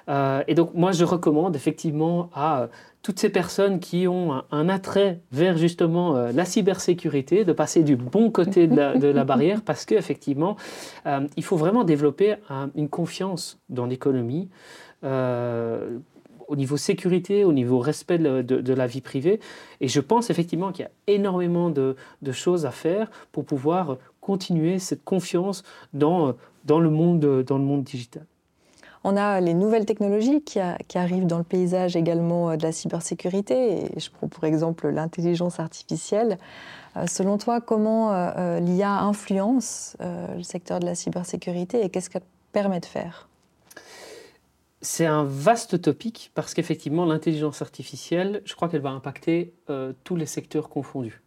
Et 0.07 0.53
donc, 0.53 0.73
moi, 0.73 0.91
je 0.91 1.03
recommande 1.03 1.55
effectivement 1.55 2.29
à 2.33 2.69
toutes 3.01 3.19
ces 3.19 3.29
personnes 3.29 3.79
qui 3.79 4.07
ont 4.07 4.41
un, 4.51 4.69
attrait 4.69 5.21
vers 5.31 5.57
justement 5.57 6.13
la 6.13 6.45
cybersécurité, 6.45 7.43
de 7.43 7.53
passer 7.53 7.83
du 7.83 7.95
bon 7.95 8.29
côté 8.31 8.67
de 8.67 9.07
la, 9.07 9.23
barrière, 9.25 9.61
parce 9.63 9.85
qu'effectivement, 9.85 10.57
il 11.05 11.43
faut 11.43 11.57
vraiment 11.57 11.83
développer 11.83 12.35
une 12.75 12.89
confiance 12.89 13.59
dans 13.69 13.85
l'économie 13.85 14.49
au 16.47 16.55
niveau 16.55 16.77
sécurité, 16.77 17.43
au 17.43 17.53
niveau 17.53 17.79
respect 17.79 18.17
de, 18.17 18.73
la 18.73 18.87
vie 18.87 19.01
privée. 19.01 19.39
Et 19.81 19.87
je 19.87 19.99
pense 19.99 20.29
effectivement 20.29 20.71
qu'il 20.71 20.85
y 20.85 20.87
a 20.87 20.91
énormément 21.13 21.69
de, 21.69 21.95
choses 22.31 22.65
à 22.65 22.71
faire 22.71 23.09
pour 23.31 23.45
pouvoir 23.45 23.97
continuer 24.21 24.79
cette 24.79 25.03
confiance 25.03 25.63
dans, 25.93 26.35
dans, 26.65 26.79
le, 26.79 26.89
monde, 26.89 27.43
dans 27.43 27.57
le 27.57 27.63
monde 27.63 27.83
digital. 27.83 28.25
On 29.07 29.17
a 29.17 29.39
les 29.39 29.53
nouvelles 29.53 29.85
technologies 29.85 30.41
qui, 30.41 30.59
arrivent 30.59 31.27
dans 31.27 31.37
le 31.37 31.43
paysage 31.43 31.95
également 31.95 32.49
euh, 32.49 32.55
de 32.55 32.63
la 32.63 32.71
cybersécurité. 32.71 33.91
Je 33.97 34.09
prends 34.09 34.27
pour 34.27 34.45
exemple 34.45 34.89
l'intelligence 34.89 35.59
artificielle. 35.59 36.39
Euh, 36.97 37.05
selon 37.05 37.37
toi, 37.37 37.61
comment 37.61 38.11
euh, 38.13 38.59
l'IA 38.59 39.01
influence 39.01 39.95
le 39.99 40.41
secteur 40.41 40.79
de 40.79 40.87
la 40.87 40.95
cybersécurité 40.95 41.85
et 41.85 41.91
qu'est-ce 41.91 42.09
qu'elle 42.09 42.23
permet 42.51 42.79
de 42.79 42.87
faire? 42.87 43.29
C'est 44.81 45.05
un 45.05 45.23
vaste 45.23 45.79
topic 45.79 46.31
parce 46.33 46.55
qu'effectivement, 46.55 47.05
l'intelligence 47.05 47.61
artificielle, 47.61 48.41
je 48.43 48.55
crois 48.55 48.69
qu'elle 48.69 48.81
va 48.81 48.89
impacter 48.89 49.53
tous 50.03 50.15
les 50.15 50.25
secteurs 50.25 50.69
confondus. 50.69 51.21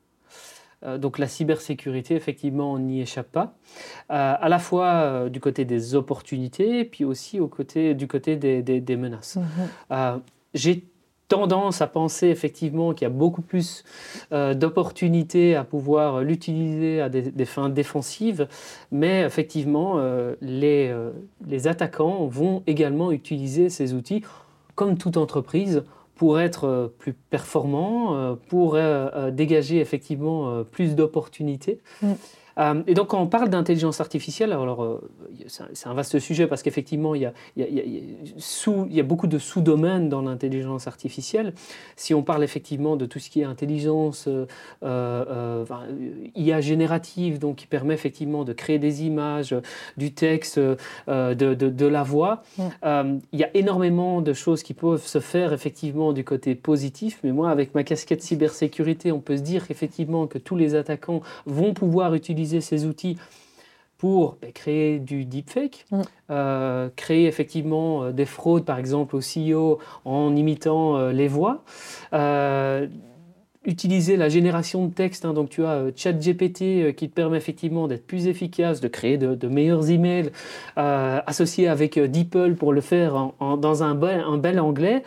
Euh, 0.85 0.99
donc 0.99 1.19
la 1.19 1.27
cybersécurité, 1.27 2.15
effectivement, 2.15 2.73
on 2.73 2.79
n'y 2.79 3.01
échappe 3.01 3.31
pas, 3.33 3.55
euh, 4.11 4.35
à 4.41 4.49
la 4.49 4.59
fois 4.59 5.29
du 5.29 5.41
côté 5.41 5.65
des 5.65 5.95
opportunités, 5.95 6.85
puis 6.85 7.05
aussi 7.05 7.41
au 7.41 7.49
côté, 7.49 7.95
du 7.95 8.07
côté 8.07 8.37
des, 8.37 8.97
menaces. 8.97 9.39
Mm-hmm. 9.91 10.21
J'ai 10.55 10.85
tendance 11.29 11.83
à 11.83 11.87
penser 11.87 12.29
effectivement 12.29 12.95
qu'il 12.95 13.03
y 13.03 13.11
a 13.11 13.15
beaucoup 13.15 13.43
plus 13.43 13.85
euh, 14.33 14.55
d'opportunités 14.55 15.55
à 15.55 15.65
pouvoir 15.65 16.23
l'utiliser 16.23 17.01
à 17.01 17.09
des, 17.09 17.45
fins 17.45 17.69
défensives, 17.69 18.49
mais 18.91 19.21
effectivement, 19.21 19.95
euh, 19.99 20.35
les, 20.41 20.89
euh, 20.89 21.11
les 21.47 21.69
attaquants 21.69 22.27
vont 22.27 22.63
également 22.67 23.13
utiliser 23.13 23.69
ces 23.69 23.95
outils, 23.95 24.23
comme 24.75 24.97
toute 24.97 25.17
entreprise, 25.17 25.85
pour 26.19 26.39
être 26.41 26.93
plus 26.99 27.15
performants, 27.15 28.37
pour 28.49 28.77
dégager 29.33 29.81
effectivement 29.81 30.65
plus 30.65 30.95
d'opportunités. 30.95 31.81
Mm. 32.03 32.13
Euh, 32.59 32.83
et 32.87 32.95
donc, 32.95 33.09
quand 33.09 33.21
on 33.21 33.27
parle 33.27 33.49
d'intelligence 33.49 34.01
artificielle, 34.01 34.53
alors, 34.53 34.83
euh, 34.83 35.01
c'est 35.47 35.87
un 35.87 35.95
vaste 35.95 36.19
sujet 36.19 36.47
parce 36.47 36.63
qu'effectivement, 36.63 37.15
il, 37.15 37.33
il, 37.57 37.67
il, 37.67 38.95
y 38.95 39.01
a 39.01 39.03
beaucoup 39.03 39.27
de 39.27 39.39
sous-domaines 39.39 40.09
dans 40.09 40.23
l'intelligence 40.23 40.87
artificielle. 40.87 41.53
Si 41.97 42.15
on 42.15 42.23
parle 42.23 42.43
effectivement 42.43 42.97
de 42.97 43.07
tout 43.07 43.19
ce 43.19 43.31
qui 43.31 43.41
est 43.41 43.45
intelligence 43.45 44.29
euh, 44.83 45.65
IA 46.35 46.61
générative, 46.61 47.39
donc 47.39 47.57
qui 47.57 47.67
permet 47.67 47.95
effectivement 47.95 48.45
de 48.45 48.53
créer 48.53 48.79
des 48.79 49.05
images, 49.05 49.55
du 49.97 50.13
texte, 50.13 50.59
de, 50.59 50.77
de, 51.35 51.55
de, 51.55 51.87
la 51.87 52.03
voix, 52.03 52.43
il 52.85 53.39
y 53.39 53.45
a 53.45 53.51
énormément 53.55 54.21
de 54.21 54.33
choses 54.33 54.63
qui 54.63 54.75
peuvent 54.75 55.07
se 55.07 55.21
faire 55.21 55.53
effectivement 55.53 56.13
du 56.13 56.25
côté 56.25 56.55
positif. 56.55 57.21
Mais 57.23 57.33
moi, 57.33 57.51
avec 57.51 57.75
ma 57.75 57.85
casquette 57.85 58.23
cybersécurité, 58.23 59.13
on 59.13 59.21
peut 59.21 59.37
se 59.37 59.43
dire 59.43 59.65
effectivement 59.71 60.27
que 60.27 60.39
tous 60.39 60.57
les 60.57 60.75
attaquants 60.75 61.21
vont 61.47 61.73
pouvoir 61.75 62.15
utiliser 62.15 62.48
ces 62.61 62.87
outils 62.87 63.17
pour 63.99 64.37
ben, 64.41 64.53
créer 64.53 65.01
du 65.01 65.25
deepfake, 65.25 65.85
mm. 65.91 66.01
euh, 66.31 66.89
créer 66.95 67.27
effectivement 67.27 68.05
euh, 68.05 68.13
des 68.13 68.25
fraudes, 68.25 68.65
par 68.65 68.79
exemple 68.79 69.17
au 69.17 69.21
CEO 69.21 69.79
en 70.05 70.35
imitant 70.35 70.97
euh, 70.97 71.13
les 71.13 71.29
voix, 71.29 71.65
utiliser 73.65 74.17
la 74.17 74.31
génération 74.31 74.87
de 74.87 74.95
texte. 74.95 75.25
Hein, 75.25 75.35
donc 75.35 75.51
tu 75.51 75.65
as 75.65 75.87
ChatGPT 75.95 76.95
qui 76.95 77.11
te 77.11 77.15
permet 77.15 77.37
effectivement 77.37 77.87
d'être 77.87 78.07
plus 78.07 78.29
efficace, 78.29 78.81
de 78.81 78.89
créer 78.89 79.19
de, 79.19 79.49
meilleurs 79.49 79.91
emails, 79.91 80.31
associé 80.77 81.69
avec 81.69 81.99
DeepL 81.99 82.55
pour 82.55 82.73
le 82.73 82.81
faire 82.81 83.33
dans 83.41 83.83
un 83.83 84.01
un 84.01 84.39
bel 84.39 84.61
anglais. 84.61 85.03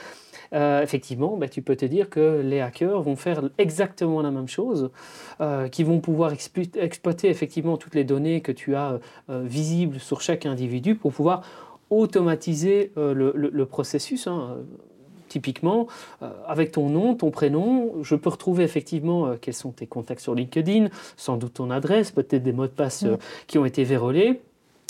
Euh, 0.54 0.82
effectivement, 0.82 1.38
bah, 1.38 1.48
tu 1.48 1.62
peux 1.62 1.76
te 1.76 1.86
dire 1.86 2.10
que 2.10 2.42
les 2.44 2.60
hackers 2.60 3.02
vont 3.02 3.16
faire 3.16 3.42
exactement 3.58 4.22
la 4.22 4.32
même 4.32 4.48
chose, 4.48 4.92
euh, 5.40 5.70
qui 5.70 5.84
vont 5.84 6.00
pouvoir 6.00 6.34
exploiter 6.34 7.30
effectivement 7.30 7.78
toutes 7.78 7.96
les 7.96 8.04
données 8.04 8.42
que 8.42 8.52
tu 8.52 8.76
as 8.76 9.00
euh, 9.30 9.44
visibles 9.46 10.00
sur 10.00 10.22
chaque 10.22 10.46
individu 10.46 10.96
pour 10.96 11.14
pouvoir 11.14 11.44
automatiser 11.90 12.92
le, 12.96 13.64
processus. 13.66 14.28
Hein. 14.28 14.58
Typiquement, 15.28 15.88
avec 16.46 16.74
ton 16.74 16.90
nom, 16.90 17.16
ton 17.16 17.32
prénom, 17.32 18.02
je 18.02 18.16
peux 18.16 18.30
retrouver 18.30 18.66
effectivement 18.66 19.36
quels 19.40 19.54
sont 19.54 19.72
tes 19.72 19.88
contacts 19.88 20.22
sur 20.22 20.36
LinkedIn, 20.36 20.88
sans 21.16 21.38
doute 21.38 21.54
ton 21.56 21.70
adresse, 21.70 22.12
peut-être 22.12 22.44
des 22.44 22.52
mots 22.52 22.68
de 22.68 22.72
passe 22.72 23.06
qui 23.48 23.58
ont 23.58 23.66
été 23.66 23.86
vérolés, 23.86 24.42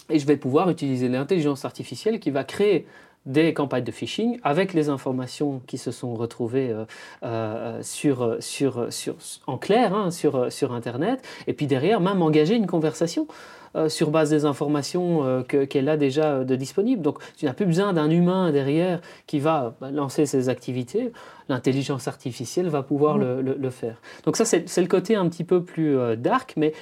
et 0.10 0.19
je 0.19 0.28
vais 0.28 0.38
pouvoir 0.38 0.69
utiliser 0.69 1.10
l'intelligence 1.10 1.65
artificielle 1.65 2.19
qui 2.19 2.32
va 2.32 2.43
créer 2.43 2.86
des 3.25 3.53
campagnes 3.53 3.84
de 3.84 3.91
phishing 3.91 4.39
avec 4.43 4.73
les 4.73 4.89
informations 4.89 5.62
qui 5.67 5.77
se 5.77 5.91
sont 5.91 6.15
retrouvées 6.15 6.71
euh, 6.71 6.86
euh, 7.23 7.79
sur, 7.84 8.38
sur, 8.39 8.91
sur, 8.91 9.15
en 9.47 9.57
clair 9.57 9.93
hein, 9.93 10.12
sur, 10.12 10.51
sur 10.51 10.73
Internet, 10.73 11.21
et 11.47 11.53
puis 11.53 11.67
derrière 11.67 12.01
même 12.01 12.21
engager 12.21 12.55
une 12.55 12.67
conversation. 12.67 13.27
Euh, 13.77 13.88
sur 13.88 14.12
base 14.12 14.29
des 14.31 14.43
informations 14.43 15.45
qu'elle 15.47 15.88
a 15.88 15.95
déjà 15.95 16.43
de 16.43 16.55
disponibles. 16.57 17.01
Donc 17.01 17.19
tu 17.38 17.45
n'as 17.45 17.53
plus 17.53 17.65
besoin 17.65 17.93
d'un 17.93 18.10
humain 18.10 18.51
derrière 18.51 18.99
qui 19.27 19.39
va 19.39 19.75
bah, 19.79 19.91
lancer 19.91 20.25
ses 20.25 20.49
activités. 20.49 21.13
L'intelligence 21.47 22.10
artificielle 22.10 22.67
va 22.67 22.84
pouvoir 22.84 23.15
mmh. 23.15 23.39
le, 23.39 23.55
le, 23.57 23.69
faire. 23.69 24.01
Donc 24.25 24.36
ça 24.36 24.43
c'est 24.43 24.81
le 24.81 24.88
côté 24.88 25.15
un 25.15 25.29
petit 25.29 25.45
peu 25.45 25.63
plus 25.63 25.95
dark, 26.17 26.55
mais 26.57 26.73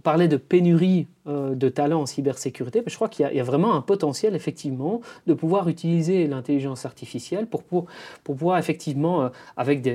on 0.00 0.02
parlait 0.02 0.28
de 0.28 0.38
pénurie 0.38 1.08
euh, 1.26 1.54
de 1.54 1.68
talents 1.68 2.00
en 2.00 2.06
cybersécurité, 2.06 2.80
mais 2.80 2.90
je 2.90 2.94
crois 2.94 3.10
qu'il 3.10 3.30
y, 3.30 3.38
a 3.38 3.44
vraiment 3.44 3.74
un 3.74 3.82
potentiel, 3.82 4.34
effectivement, 4.34 5.02
de 5.26 5.34
pouvoir 5.34 5.68
utiliser 5.68 6.26
l'intelligence 6.26 6.86
artificielle 6.86 7.46
pour, 7.46 7.64
pouvoir, 8.24 8.56
effectivement, 8.56 9.24
euh, 9.24 9.28
avec 9.58 9.86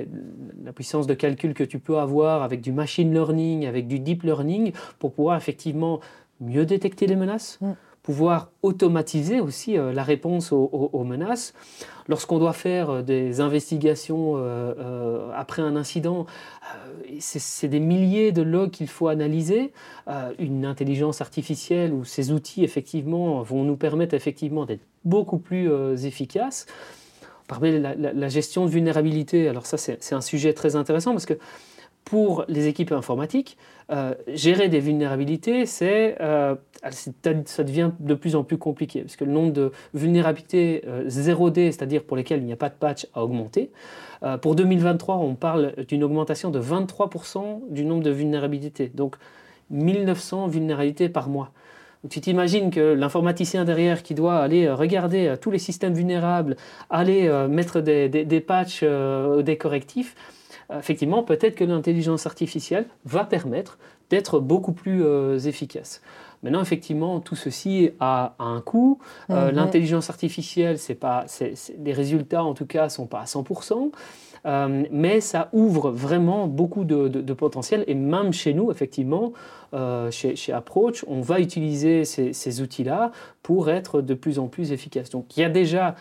la 0.63 0.73
puissance 0.73 1.07
de 1.07 1.15
calcul 1.15 1.55
que 1.55 1.63
tu 1.63 1.79
peux 1.79 1.97
avoir, 1.97 2.43
avec 2.43 2.61
du 2.61 2.71
machine 2.71 3.11
learning, 3.11 3.65
avec 3.65 3.87
du 3.87 3.97
deep 3.97 4.21
learning, 4.21 4.73
pour 4.99 5.11
pouvoir, 5.11 5.37
effectivement, 5.37 6.01
mieux 6.39 6.67
détecter 6.67 7.07
les 7.07 7.15
menaces, 7.15 7.57
mm 7.59 7.71
pouvoir 8.05 8.51
automatiser 8.61 9.39
aussi 9.39 9.79
euh, 9.79 9.91
la 9.91 10.03
réponse 10.03 10.51
aux, 10.51 11.03
menaces. 11.03 11.55
Lorsqu'on 12.07 12.37
doit 12.37 12.53
faire 12.53 12.91
euh, 12.91 13.01
des 13.01 13.41
investigations 13.41 14.33
euh, 14.37 15.31
après 15.33 15.63
un 15.63 15.75
incident, 15.75 16.27
c'est 17.19 17.67
des 17.67 17.79
milliers 17.79 18.31
de 18.31 18.43
logs 18.43 18.69
qu'il 18.69 18.87
faut 18.87 19.07
analyser. 19.07 19.73
une 20.37 20.65
intelligence 20.65 21.19
artificielle 21.21 21.93
ou 21.93 22.03
ces 22.03 22.31
outils, 22.31 22.63
effectivement, 22.63 23.41
vont 23.41 23.63
nous 23.63 23.75
permettre 23.75 24.13
effectivement 24.13 24.65
d'être 24.65 24.85
beaucoup 25.03 25.39
plus 25.39 25.69
efficaces. 26.05 26.67
Parmi 27.47 27.79
la, 27.79 27.95
la, 27.95 28.27
gestion 28.27 28.65
de 28.65 28.71
vulnérabilité, 28.71 29.47
alors 29.47 29.65
ça 29.65 29.77
c'est 29.77 30.13
un 30.13 30.21
sujet 30.21 30.53
très 30.53 30.75
intéressant 30.75 31.11
parce 31.11 31.27
que 31.27 31.37
pour 32.05 32.45
les 32.47 32.67
équipes 32.67 32.91
informatiques, 32.91 33.57
euh, 33.91 34.13
gérer 34.27 34.69
des 34.69 34.79
vulnérabilités, 34.79 35.65
c'est, 35.65 36.15
euh, 36.21 36.55
ça 37.45 37.63
devient 37.63 37.91
de 37.99 38.13
plus 38.13 38.35
en 38.35 38.43
plus 38.43 38.59
compliqué, 38.59 39.01
parce 39.01 39.15
que 39.15 39.25
le 39.25 39.31
nombre 39.31 39.51
de 39.51 39.71
vulnérabilités 39.95 40.83
0D, 41.07 41.67
euh, 41.67 41.71
c'est-à-dire 41.71 42.03
pour 42.03 42.15
lesquelles 42.15 42.39
il 42.39 42.45
n'y 42.45 42.53
a 42.53 42.57
pas 42.57 42.69
de 42.69 42.75
patch, 42.75 43.07
a 43.13 43.23
augmenté. 43.23 43.71
pour 44.41 44.55
2023, 44.55 45.17
on 45.17 45.35
parle 45.35 45.73
d'une 45.87 46.03
augmentation 46.03 46.49
de 46.49 46.59
23% 46.59 47.61
du 47.69 47.85
nombre 47.85 48.01
de 48.01 48.09
vulnérabilités, 48.09 48.91
donc 48.93 49.17
1900 49.69 50.47
vulnérabilités 50.47 51.09
par 51.09 51.29
mois. 51.29 51.51
tu 52.09 52.21
t'imagines 52.21 52.71
que 52.71 52.93
l'informaticien 52.93 53.65
derrière 53.65 54.01
qui 54.01 54.15
doit 54.15 54.37
aller 54.37 54.69
regarder 54.71 55.35
tous 55.41 55.51
les 55.51 55.59
systèmes 55.59 55.93
vulnérables, 55.93 56.55
aller 56.89 57.29
mettre 57.49 57.81
des, 57.81 58.43
patchs, 58.45 58.83
des 58.83 59.57
correctifs, 59.57 60.15
effectivement, 60.73 61.23
peut-être 61.23 61.55
que 61.55 61.63
l'intelligence 61.63 62.25
artificielle 62.25 62.85
va 63.05 63.23
permettre 63.23 63.77
d'être 64.09 64.39
beaucoup 64.39 64.73
plus 64.73 65.03
euh, 65.03 65.39
efficace. 65.39 66.01
Maintenant, 66.43 66.61
effectivement, 66.61 67.19
tout 67.19 67.35
ceci 67.35 67.91
a, 67.99 68.35
un 68.39 68.61
coût. 68.61 68.99
Euh, 69.29 69.49
mhm. 69.49 69.55
L'intelligence 69.55 70.09
artificielle, 70.09 70.77
c'est 70.77 70.95
pas, 70.95 71.25
les 71.83 71.93
résultats, 71.93 72.43
en 72.43 72.53
tout 72.53 72.67
cas, 72.67 72.89
sont 72.89 73.07
pas 73.07 73.21
à 73.21 73.25
100%. 73.25 73.91
Euh, 74.45 74.83
mais 74.91 75.21
ça 75.21 75.49
ouvre 75.53 75.89
vraiment 75.89 76.45
beaucoup 76.45 76.83
de, 76.83 77.33
potentiel. 77.33 77.83
Et 77.87 77.95
même 77.95 78.31
chez 78.31 78.53
nous, 78.53 78.69
effectivement, 78.69 79.33
chez, 80.11 80.53
Approach, 80.53 81.03
on 81.07 81.21
va 81.21 81.39
utiliser 81.39 82.05
ces, 82.05 82.31
ces 82.31 82.61
outils-là 82.61 83.11
pour 83.41 83.69
être 83.69 84.01
de 84.01 84.13
plus 84.13 84.37
en 84.37 84.47
plus 84.47 84.71
efficace. 84.71 85.09
Donc, 85.09 85.35
il 85.35 85.41
y 85.41 85.43
a 85.43 85.49
déjà 85.49 85.87
euh, 85.89 85.91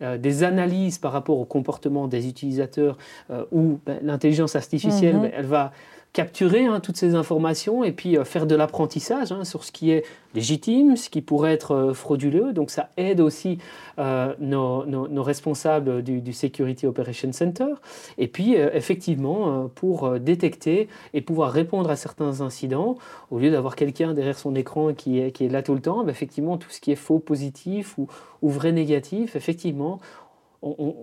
des 0.00 0.44
analyses 0.44 0.98
par 0.98 1.12
rapport 1.12 1.38
au 1.38 1.44
comportement 1.44 2.06
des 2.06 2.28
utilisateurs 2.28 2.96
euh, 3.30 3.44
où 3.50 3.80
ben, 3.84 3.98
l'intelligence 4.02 4.56
artificielle, 4.56 5.16
mhm. 5.16 5.22
ben, 5.22 5.32
elle 5.34 5.46
va 5.46 5.72
capturer 6.18 6.64
hein, 6.64 6.80
toutes 6.80 6.96
ces 6.96 7.14
informations 7.14 7.84
et 7.84 7.92
puis 7.92 8.18
euh, 8.18 8.24
faire 8.24 8.48
de 8.48 8.56
l'apprentissage 8.56 9.30
hein, 9.30 9.44
sur 9.44 9.62
ce 9.62 9.70
qui 9.70 9.92
est 9.92 10.04
légitime, 10.34 10.96
ce 10.96 11.10
qui 11.10 11.22
pourrait 11.22 11.52
être 11.52 11.76
euh, 11.76 11.94
frauduleux. 11.94 12.52
Donc 12.52 12.72
ça 12.72 12.88
aide 12.96 13.20
aussi 13.20 13.58
euh, 14.00 14.34
nos, 14.40 15.22
responsables 15.22 16.02
du, 16.02 16.32
Security 16.32 16.88
Operation 16.88 17.32
Center. 17.32 17.72
Et 18.18 18.26
puis 18.26 18.54
effectivement, 18.54 19.68
pour 19.74 20.18
détecter 20.18 20.88
et 21.14 21.20
pouvoir 21.20 21.52
répondre 21.52 21.88
à 21.88 21.96
certains 21.96 22.40
incidents, 22.40 22.96
au 23.30 23.38
lieu 23.38 23.50
d'avoir 23.50 23.76
quelqu'un 23.76 24.12
derrière 24.12 24.38
son 24.38 24.56
écran 24.56 24.94
qui 24.94 25.18
est, 25.18 25.40
là 25.40 25.62
tout 25.62 25.74
le 25.74 25.80
temps, 25.80 26.02
bah, 26.02 26.10
effectivement, 26.10 26.56
tout 26.56 26.70
ce 26.70 26.80
qui 26.80 26.90
est 26.90 26.96
faux 26.96 27.18
positif 27.18 27.96
ou 27.98 28.08
vrai 28.42 28.72
négatif, 28.72 29.36
effectivement, 29.36 30.00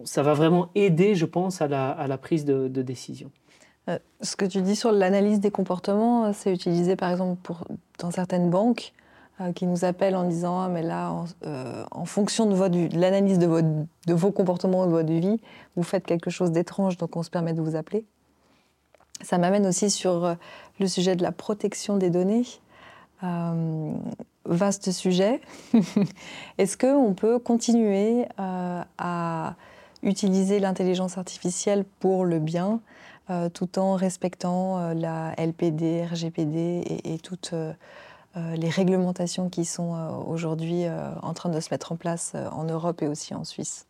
ça 0.03 0.23
va 0.23 0.33
vraiment 0.33 0.69
aider, 0.75 1.15
je 1.15 1.25
pense, 1.25 1.61
à 1.61 1.67
la, 1.67 2.17
prise 2.17 2.45
de 2.45 2.81
décision. 2.81 3.31
Euh, 3.89 3.99
ce 4.21 4.35
que 4.35 4.45
tu 4.45 4.61
dis 4.61 4.75
sur 4.75 4.91
l'analyse 4.91 5.39
des 5.39 5.51
comportements, 5.51 6.25
euh, 6.25 6.31
c'est 6.33 6.51
utilisé 6.51 6.95
par 6.95 7.11
exemple 7.11 7.53
dans 7.99 8.11
certaines 8.11 8.49
banques 8.49 8.93
euh, 9.41 9.53
qui 9.53 9.67
nous 9.67 9.85
appellent 9.85 10.15
en 10.15 10.23
disant 10.23 10.61
ah, 10.61 10.69
mais 10.69 10.81
là, 10.81 11.11
en, 11.91 12.05
fonction 12.05 12.47
de, 12.47 12.97
l'analyse 12.97 13.37
de, 13.37 13.45
vos 14.13 14.31
comportements 14.31 14.85
de 14.85 14.91
votre 14.91 15.11
vie, 15.11 15.39
vous 15.75 15.83
faites 15.83 16.05
quelque 16.05 16.29
chose 16.29 16.51
d'étrange, 16.51 16.97
donc 16.97 17.15
on 17.15 17.23
se 17.23 17.29
permet 17.29 17.53
de 17.53 17.61
vous 17.61 17.75
appeler. 17.75 18.05
Ça 19.21 19.37
m'amène 19.37 19.65
aussi 19.65 19.89
sur 19.89 20.35
le 20.79 20.87
sujet 20.87 21.15
de 21.15 21.23
la 21.23 21.31
protection 21.31 21.97
des 21.97 22.09
données. 22.09 22.43
vaste 24.45 24.91
sujet. 24.91 25.39
Est-ce 26.57 26.77
qu'on 26.77 27.13
peut 27.13 27.39
continuer 27.39 28.25
à 28.37 29.55
utiliser 30.03 30.59
l'intelligence 30.59 31.17
artificielle 31.17 31.85
pour 31.99 32.25
le 32.25 32.39
bien 32.39 32.81
euh, 33.31 33.49
tout 33.49 33.79
en 33.79 33.95
respectant 33.95 34.77
euh, 34.77 34.93
la 34.93 35.33
LPD, 35.39 36.05
RGPD 36.05 36.83
et, 37.03 37.17
toutes 37.17 37.53
euh, 37.53 37.73
les 38.55 38.69
réglementations 38.69 39.49
qui 39.49 39.65
sont 39.65 39.95
aujourd'hui 40.27 40.83
en 41.21 41.33
train 41.33 41.49
de 41.49 41.59
se 41.61 41.69
mettre 41.71 41.93
en 41.93 41.95
place 41.95 42.33
en 42.51 42.65
Europe 42.65 43.01
et 43.01 43.07
aussi 43.07 43.33
en 43.33 43.45
Suisse 43.45 43.87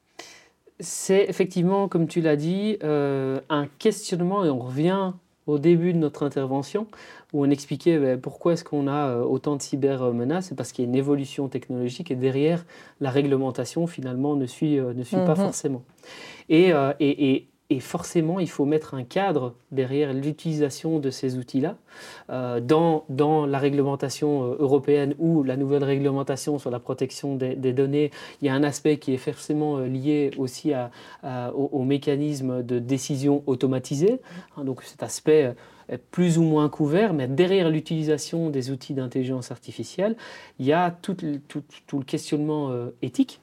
C'est 0.80 1.26
effectivement, 1.28 1.88
comme 1.88 2.08
tu 2.08 2.22
l'as 2.22 2.36
dit, 2.36 2.78
un 2.84 3.68
questionnement 3.80 4.46
et 4.46 4.52
on 4.52 4.60
revient 4.60 5.14
au 5.48 5.58
début 5.58 5.94
de 5.94 5.98
notre 5.98 6.22
intervention 6.24 6.86
où 7.34 7.44
on 7.44 7.50
expliquait 7.50 7.98
ben, 7.98 8.22
pourquoi 8.22 8.54
est-ce 8.54 8.64
qu'on 8.64 8.88
a 8.88 9.18
autant 9.18 9.56
de 9.56 9.64
cybermenaces, 9.64 10.50
c'est 10.50 10.56
parce 10.56 10.72
qu'il 10.72 10.86
y 10.86 10.88
a 10.88 10.90
une 10.90 10.96
évolution 10.96 11.48
technologique 11.48 12.12
et 12.12 12.16
derrière 12.16 12.66
la 13.00 13.10
réglementation 13.10 13.88
finalement 13.88 14.36
ne 14.36 14.46
suit, 14.46 14.80
ne 14.80 15.04
suit 15.04 15.16
pas 15.16 15.30
mhm. 15.30 15.38
forcément. 15.38 15.82
Et, 16.50 16.72
et, 17.00 17.34
et, 17.34 17.48
et 17.72 17.80
forcément, 17.80 18.40
il 18.40 18.50
faut 18.50 18.66
mettre 18.66 18.94
un 18.94 19.04
cadre 19.04 19.56
derrière 19.72 20.14
l'utilisation 20.14 21.00
de 21.00 21.10
ces 21.10 21.38
outils-là. 21.38 21.78
Euh, 22.30 22.60
dans, 22.60 23.06
dans, 23.10 23.48
la 23.48 23.58
réglementation 23.58 24.44
euh, 24.44 24.56
européenne 24.60 25.16
ou 25.18 25.42
la 25.42 25.58
nouvelle 25.58 25.84
réglementation 25.84 26.60
sur 26.60 26.70
la 26.70 26.80
protection 26.80 27.36
des, 27.36 27.56
données, 27.74 28.12
il 28.42 28.46
y 28.46 28.50
a 28.50 28.54
un 28.54 28.64
aspect 28.64 28.98
qui 28.98 29.16
est 29.16 29.18
forcément 29.18 29.78
euh, 29.78 29.88
lié 29.88 30.30
aussi 30.38 30.74
à, 30.74 30.92
au, 31.56 31.84
mécanisme 31.84 32.62
de 32.62 32.78
décision 32.78 33.42
automatisée. 33.48 34.22
Hein, 34.58 34.64
donc 34.64 34.84
cet 34.84 35.02
aspect 35.02 35.56
est 35.90 35.98
plus 35.98 36.38
ou 36.38 36.44
moins 36.44 36.70
couvert, 36.70 37.14
mais 37.14 37.28
derrière 37.28 37.70
l'utilisation 37.70 38.52
des 38.52 38.70
outils 38.70 38.94
d'intelligence 38.94 39.52
artificielle, 39.52 40.16
il 40.60 40.68
y 40.68 40.74
a 40.74 40.92
tout, 40.92 41.18
tout, 41.48 41.64
tout 41.88 41.98
le 41.98 42.06
questionnement 42.06 42.72
éthique 43.02 43.40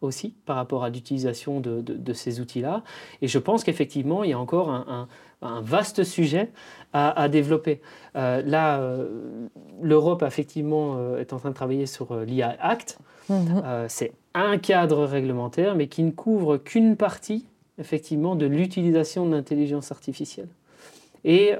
aussi 0.00 0.34
par 0.46 0.56
rapport 0.56 0.84
à 0.84 0.90
l'utilisation 0.90 1.60
de, 1.60 1.80
de, 1.80 2.12
ces 2.12 2.40
outils-là. 2.40 2.82
Et 3.22 3.28
je 3.28 3.38
pense 3.38 3.64
qu'effectivement, 3.64 4.24
il 4.24 4.30
y 4.30 4.32
a 4.32 4.38
encore 4.38 4.70
un, 4.70 5.08
un, 5.42 5.60
vaste 5.60 6.04
sujet 6.04 6.50
à, 6.92 7.28
développer. 7.28 7.80
Euh, 8.16 8.42
là, 8.42 8.80
euh, 8.80 9.48
l'Europe, 9.80 10.24
effectivement, 10.26 10.96
euh, 10.96 11.20
est 11.20 11.32
en 11.32 11.38
train 11.38 11.50
de 11.50 11.54
travailler 11.54 11.86
sur 11.86 12.14
l'IA 12.20 12.56
Act. 12.60 12.98
Mhm. 13.28 13.62
C'est 13.88 14.12
un 14.34 14.58
cadre 14.58 15.04
réglementaire, 15.04 15.74
mais 15.74 15.86
qui 15.86 16.02
ne 16.02 16.10
couvre 16.10 16.56
qu'une 16.56 16.96
partie, 16.96 17.46
effectivement, 17.78 18.34
de 18.34 18.46
l'utilisation 18.46 19.26
de 19.26 19.36
l'intelligence 19.36 19.92
artificielle. 19.92 20.48
Et 21.24 21.52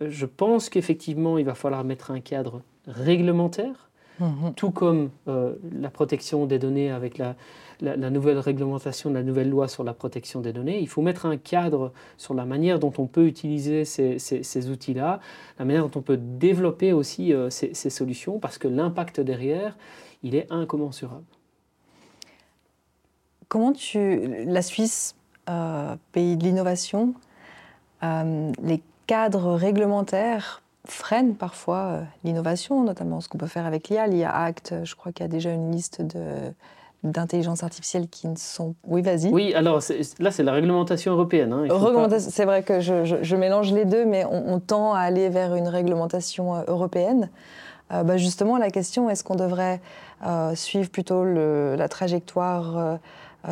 je 0.00 0.26
pense 0.26 0.68
qu'effectivement, 0.68 1.38
il 1.38 1.44
va 1.44 1.54
falloir 1.54 1.84
mettre 1.84 2.10
un 2.10 2.20
cadre 2.20 2.62
réglementaire, 2.88 3.90
mhm. 4.20 4.54
tout 4.54 4.70
comme 4.70 5.10
la 5.26 5.90
protection 5.90 6.46
des 6.46 6.58
données 6.58 6.90
avec 6.90 7.18
la, 7.18 7.36
la, 7.80 8.10
nouvelle 8.10 8.38
réglementation, 8.38 9.12
la 9.12 9.22
nouvelle 9.22 9.50
loi 9.50 9.68
sur 9.68 9.84
la 9.84 9.92
protection 9.92 10.40
des 10.40 10.52
données. 10.52 10.80
Il 10.80 10.88
faut 10.88 11.02
mettre 11.02 11.26
un 11.26 11.36
cadre 11.36 11.92
sur 12.16 12.34
la 12.34 12.44
manière 12.44 12.78
dont 12.78 12.92
on 12.98 13.06
peut 13.06 13.26
utiliser 13.26 13.84
ces, 13.84 14.70
outils-là, 14.70 15.20
la 15.58 15.64
manière 15.64 15.88
dont 15.88 15.98
on 15.98 16.02
peut 16.02 16.16
développer 16.16 16.92
aussi 16.92 17.32
euh, 17.32 17.50
ces, 17.50 17.74
solutions, 17.90 18.38
parce 18.38 18.58
que 18.58 18.68
l'impact 18.68 19.20
derrière, 19.20 19.76
il 20.22 20.34
est 20.34 20.50
incommensurable. 20.50 21.24
Comment 23.48 23.72
tu... 23.72 24.44
La 24.46 24.62
Suisse, 24.62 25.14
euh, 25.48 25.96
pays 26.12 26.36
de 26.36 26.44
l'innovation, 26.44 27.14
euh, 28.02 28.52
les 28.62 28.82
cadres 29.06 29.54
réglementaires 29.54 30.62
freinent 30.86 31.34
parfois 31.34 32.00
l'innovation, 32.24 32.82
notamment 32.82 33.20
ce 33.20 33.28
qu'on 33.28 33.38
peut 33.38 33.46
faire 33.46 33.66
avec 33.66 33.88
l'IA. 33.88 34.06
L'IA 34.06 34.34
Act, 34.34 34.74
je 34.84 34.94
crois 34.94 35.12
qu'il 35.12 35.24
y 35.24 35.28
a 35.28 35.30
déjà 35.30 35.50
une 35.50 35.70
liste 35.72 36.02
de 36.02 36.52
d'intelligence 37.04 37.62
artificielle 37.62 38.08
qui 38.08 38.26
ne 38.26 38.36
sont... 38.36 38.74
Oui, 38.84 39.00
vas-y. 39.00 39.28
Oui, 39.28 39.54
alors 39.54 39.80
là, 40.18 40.30
c'est 40.30 40.42
la 40.42 40.52
réglementation 40.52 41.12
européenne. 41.12 41.52
Hein, 41.52 42.08
c'est 42.18 42.44
vrai 42.44 42.64
que 42.64 42.80
je, 42.80 43.36
mélange 43.36 43.72
les 43.72 43.84
deux, 43.84 44.04
mais 44.04 44.24
on, 44.24 44.58
tend 44.58 44.92
à 44.92 45.00
aller 45.00 45.28
vers 45.28 45.54
une 45.54 45.68
réglementation 45.68 46.56
euh, 46.56 46.62
européenne. 46.66 47.30
Euh, 47.92 48.02
bah, 48.02 48.16
justement, 48.16 48.56
la 48.56 48.70
question, 48.70 49.08
est-ce 49.10 49.22
qu'on 49.22 49.36
devrait 49.36 49.80
euh, 50.26 50.54
suivre 50.54 50.90
plutôt 50.90 51.24
la 51.24 51.88
trajectoire 51.88 52.78
euh, 52.78 52.96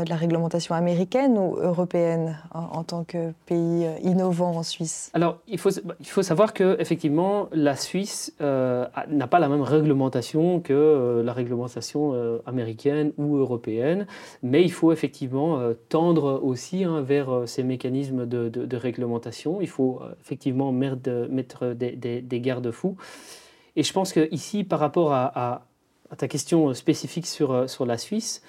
de 0.03 0.11
la 0.11 0.17
réglementation 0.17 0.75
américaine 0.75 1.39
ou 1.39 1.57
européenne 1.57 2.39
en, 2.53 2.83
tant 2.83 3.05
que 3.05 3.33
pays 3.47 3.87
euh, 3.87 3.97
innovant 4.03 4.57
en 4.57 4.63
Suisse? 4.63 5.11
Alors, 5.15 5.39
il 5.47 5.59
faut, 5.59 5.71
il 6.01 6.07
faut 6.07 6.23
savoir 6.23 6.53
qu'effectivement, 6.53 7.49
la 7.53 7.77
Suisse 7.77 8.35
euh, 8.41 8.87
n'a 9.09 9.27
pas 9.27 9.39
la 9.39 9.49
même 9.49 9.63
réglementation 9.63 10.61
que 10.61 11.23
la 11.25 11.33
réglementation 11.33 12.41
américaine 12.47 13.13
ou 13.19 13.37
européenne, 13.37 14.07
mais 14.43 14.63
il 14.63 14.73
faut 14.73 14.93
effectivement 14.93 15.61
tendre 15.89 16.41
aussi 16.43 16.85
hein, 16.85 17.01
vers 17.01 17.43
ces 17.47 17.63
mécanismes 17.63 18.27
de, 18.27 18.77
réglementation. 18.77 19.61
Il 19.61 19.69
faut 19.69 20.01
effectivement 20.21 20.73
mettre, 20.73 21.75
des, 21.75 22.41
garde-fous. 22.41 22.97
Et 23.77 23.83
je 23.83 23.93
pense 23.93 24.13
qu'ici, 24.13 24.65
par 24.65 24.81
rapport 24.81 25.13
à, 25.13 25.63
à, 26.11 26.17
ta 26.17 26.29
question 26.29 26.73
spécifique 26.75 27.27
sur, 27.27 27.69
sur 27.69 27.87
la 27.87 27.99
Suisse, 27.99 28.43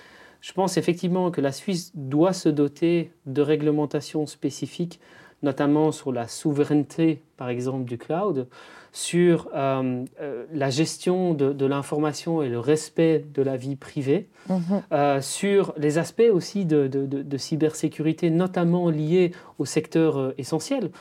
je 0.46 0.54
pense 0.54 0.78
effectivement 0.78 1.32
que 1.32 1.42
la 1.42 1.52
Suisse 1.52 1.92
doit 1.96 2.32
se 2.32 2.50
doter 2.50 3.12
de 3.26 3.42
réglementations 3.42 4.28
spécifiques, 4.28 5.00
notamment 5.42 5.92
sur 5.92 6.12
la 6.12 6.28
souveraineté, 6.28 7.24
par 7.36 7.50
exemple, 7.50 7.86
du 7.86 7.98
cloud, 7.98 8.48
sur 8.92 9.50
euh, 9.56 10.06
euh, 10.22 10.46
la 10.54 10.70
gestion 10.70 11.34
de, 11.34 11.66
l'information 11.66 12.44
et 12.44 12.50
le 12.50 12.60
respect 12.60 13.26
de 13.34 13.42
la 13.42 13.58
vie 13.58 13.76
privée, 13.76 14.30
mhm. 14.48 14.84
euh, 14.92 15.20
sur 15.20 15.74
les 15.78 15.98
aspects 15.98 16.30
aussi 16.32 16.66
de, 16.66 16.86
de 16.88 17.38
cybersécurité, 17.38 18.30
notamment 18.30 18.92
liés 18.92 19.32
au 19.58 19.66
secteur 19.66 20.32
essentiel 20.38 20.92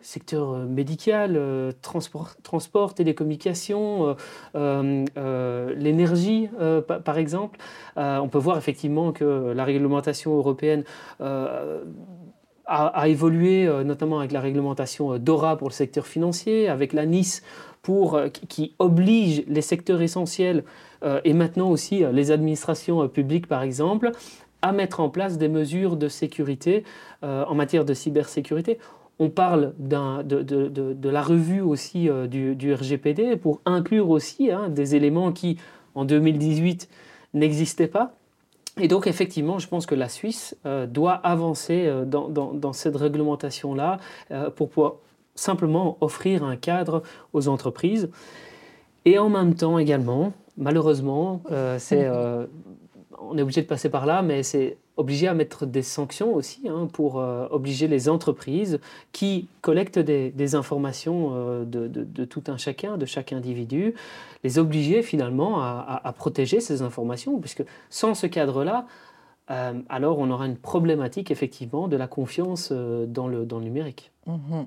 secteur 0.00 0.52
euh, 0.52 0.64
médical, 0.64 1.34
euh, 1.36 1.72
transport, 1.82 2.94
télécommunications, 2.94 4.16
euh, 4.54 5.74
l'énergie, 5.76 6.48
par 7.04 7.18
exemple. 7.18 7.58
on 7.96 8.28
peut 8.28 8.38
voir 8.38 8.58
effectivement 8.58 9.12
que 9.12 9.52
la 9.54 9.64
réglementation 9.64 10.36
européenne 10.36 10.84
a, 12.66 13.08
évolué, 13.08 13.68
notamment 13.84 14.18
avec 14.18 14.32
la 14.32 14.40
réglementation 14.40 15.18
DORA 15.18 15.56
pour 15.56 15.68
le 15.68 15.72
secteur 15.72 16.06
financier, 16.06 16.68
avec 16.68 16.92
la 16.92 17.06
Nice 17.06 17.42
pour, 17.82 18.20
qui 18.48 18.74
oblige 18.78 19.44
les 19.46 19.62
secteurs 19.62 20.02
essentiels 20.02 20.64
et 21.24 21.32
maintenant 21.32 21.70
aussi 21.70 22.04
les 22.12 22.30
administrations 22.30 23.08
publiques, 23.08 23.46
par 23.46 23.62
exemple, 23.62 24.10
à 24.62 24.72
mettre 24.72 25.00
en 25.00 25.08
place 25.08 25.38
des 25.38 25.48
mesures 25.48 25.96
de 25.96 26.08
sécurité 26.08 26.84
en 27.22 27.54
matière 27.54 27.84
de 27.84 27.94
cybersécurité. 27.94 28.78
On 29.20 29.30
parle 29.30 29.74
de, 29.78 31.08
la 31.08 31.22
revue 31.22 31.60
aussi 31.60 32.08
euh, 32.08 32.26
du, 32.28 32.72
RGPD 32.72 33.36
pour 33.36 33.60
inclure 33.64 34.10
aussi 34.10 34.50
hein, 34.50 34.68
des 34.68 34.94
éléments 34.94 35.32
qui, 35.32 35.58
en 35.94 36.04
2018, 36.04 36.88
n'existaient 37.34 37.88
pas. 37.88 38.14
Et 38.80 38.86
donc, 38.86 39.08
effectivement, 39.08 39.58
je 39.58 39.66
pense 39.66 39.86
que 39.86 39.96
la 39.96 40.08
Suisse 40.08 40.56
euh, 40.66 40.86
doit 40.86 41.14
avancer 41.14 41.86
euh, 41.86 42.04
dans, 42.04 42.72
cette 42.72 42.94
réglementation-là 42.94 43.98
pour 44.54 44.68
pouvoir 44.68 44.94
simplement 45.34 45.98
offrir 46.00 46.44
un 46.44 46.56
cadre 46.56 47.02
aux 47.32 47.48
entreprises. 47.48 48.10
Et 49.04 49.18
en 49.18 49.28
même 49.28 49.54
temps 49.54 49.78
également, 49.78 50.32
malheureusement, 50.56 51.42
on 51.50 53.36
est 53.36 53.42
obligé 53.42 53.62
de 53.62 53.66
passer 53.66 53.88
par 53.88 54.06
là, 54.06 54.22
mais 54.22 54.42
c'est 54.42 54.76
obligé 54.98 55.28
à 55.28 55.34
mettre 55.34 55.64
des 55.64 55.82
sanctions 55.82 56.34
aussi 56.34 56.68
hein, 56.68 56.88
pour 56.92 57.18
euh, 57.18 57.46
obliger 57.50 57.88
les 57.88 58.08
entreprises 58.08 58.80
qui 59.12 59.48
collectent 59.62 59.98
des, 59.98 60.54
informations 60.54 61.30
euh, 61.32 61.64
de, 61.64 62.24
tout 62.24 62.44
un 62.48 62.58
chacun, 62.58 62.98
de 62.98 63.06
chaque 63.06 63.32
individu, 63.32 63.94
les 64.44 64.58
obliger 64.58 65.02
finalement 65.02 65.62
à, 65.62 66.12
protéger 66.16 66.60
ces 66.60 66.82
informations, 66.82 67.38
puisque 67.38 67.64
sans 67.90 68.14
ce 68.14 68.26
cadre-là, 68.26 68.86
alors 69.88 70.18
on 70.18 70.30
aura 70.30 70.46
une 70.46 70.56
problématique 70.56 71.30
effectivement 71.30 71.88
de 71.88 71.96
la 71.96 72.06
confiance 72.06 72.72
dans, 72.72 73.28
le, 73.28 73.46
dans 73.46 73.58
le 73.58 73.64
numérique. 73.64 74.12
Mhm. 74.26 74.66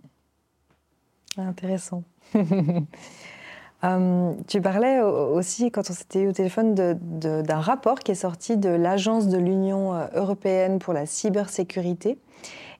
Intéressant. 1.38 2.04
Euh, 3.84 4.34
tu 4.48 4.62
parlais 4.62 5.02
aussi, 5.02 5.72
quand 5.72 5.90
on 5.90 5.94
s'était 5.94 6.22
eu 6.22 6.30
au 6.30 6.32
téléphone, 6.32 6.76
d'un 6.76 7.60
rapport 7.60 8.00
qui 8.00 8.12
est 8.12 8.16
sorti 8.16 8.58
de 8.58 8.70
l'Agence 8.70 9.28
de 9.28 9.38
l'Union 9.38 9.96
euh, 9.96 10.06
européenne 10.14 10.80
pour 10.80 10.94
la 10.94 11.06
cybersécurité. 11.06 12.18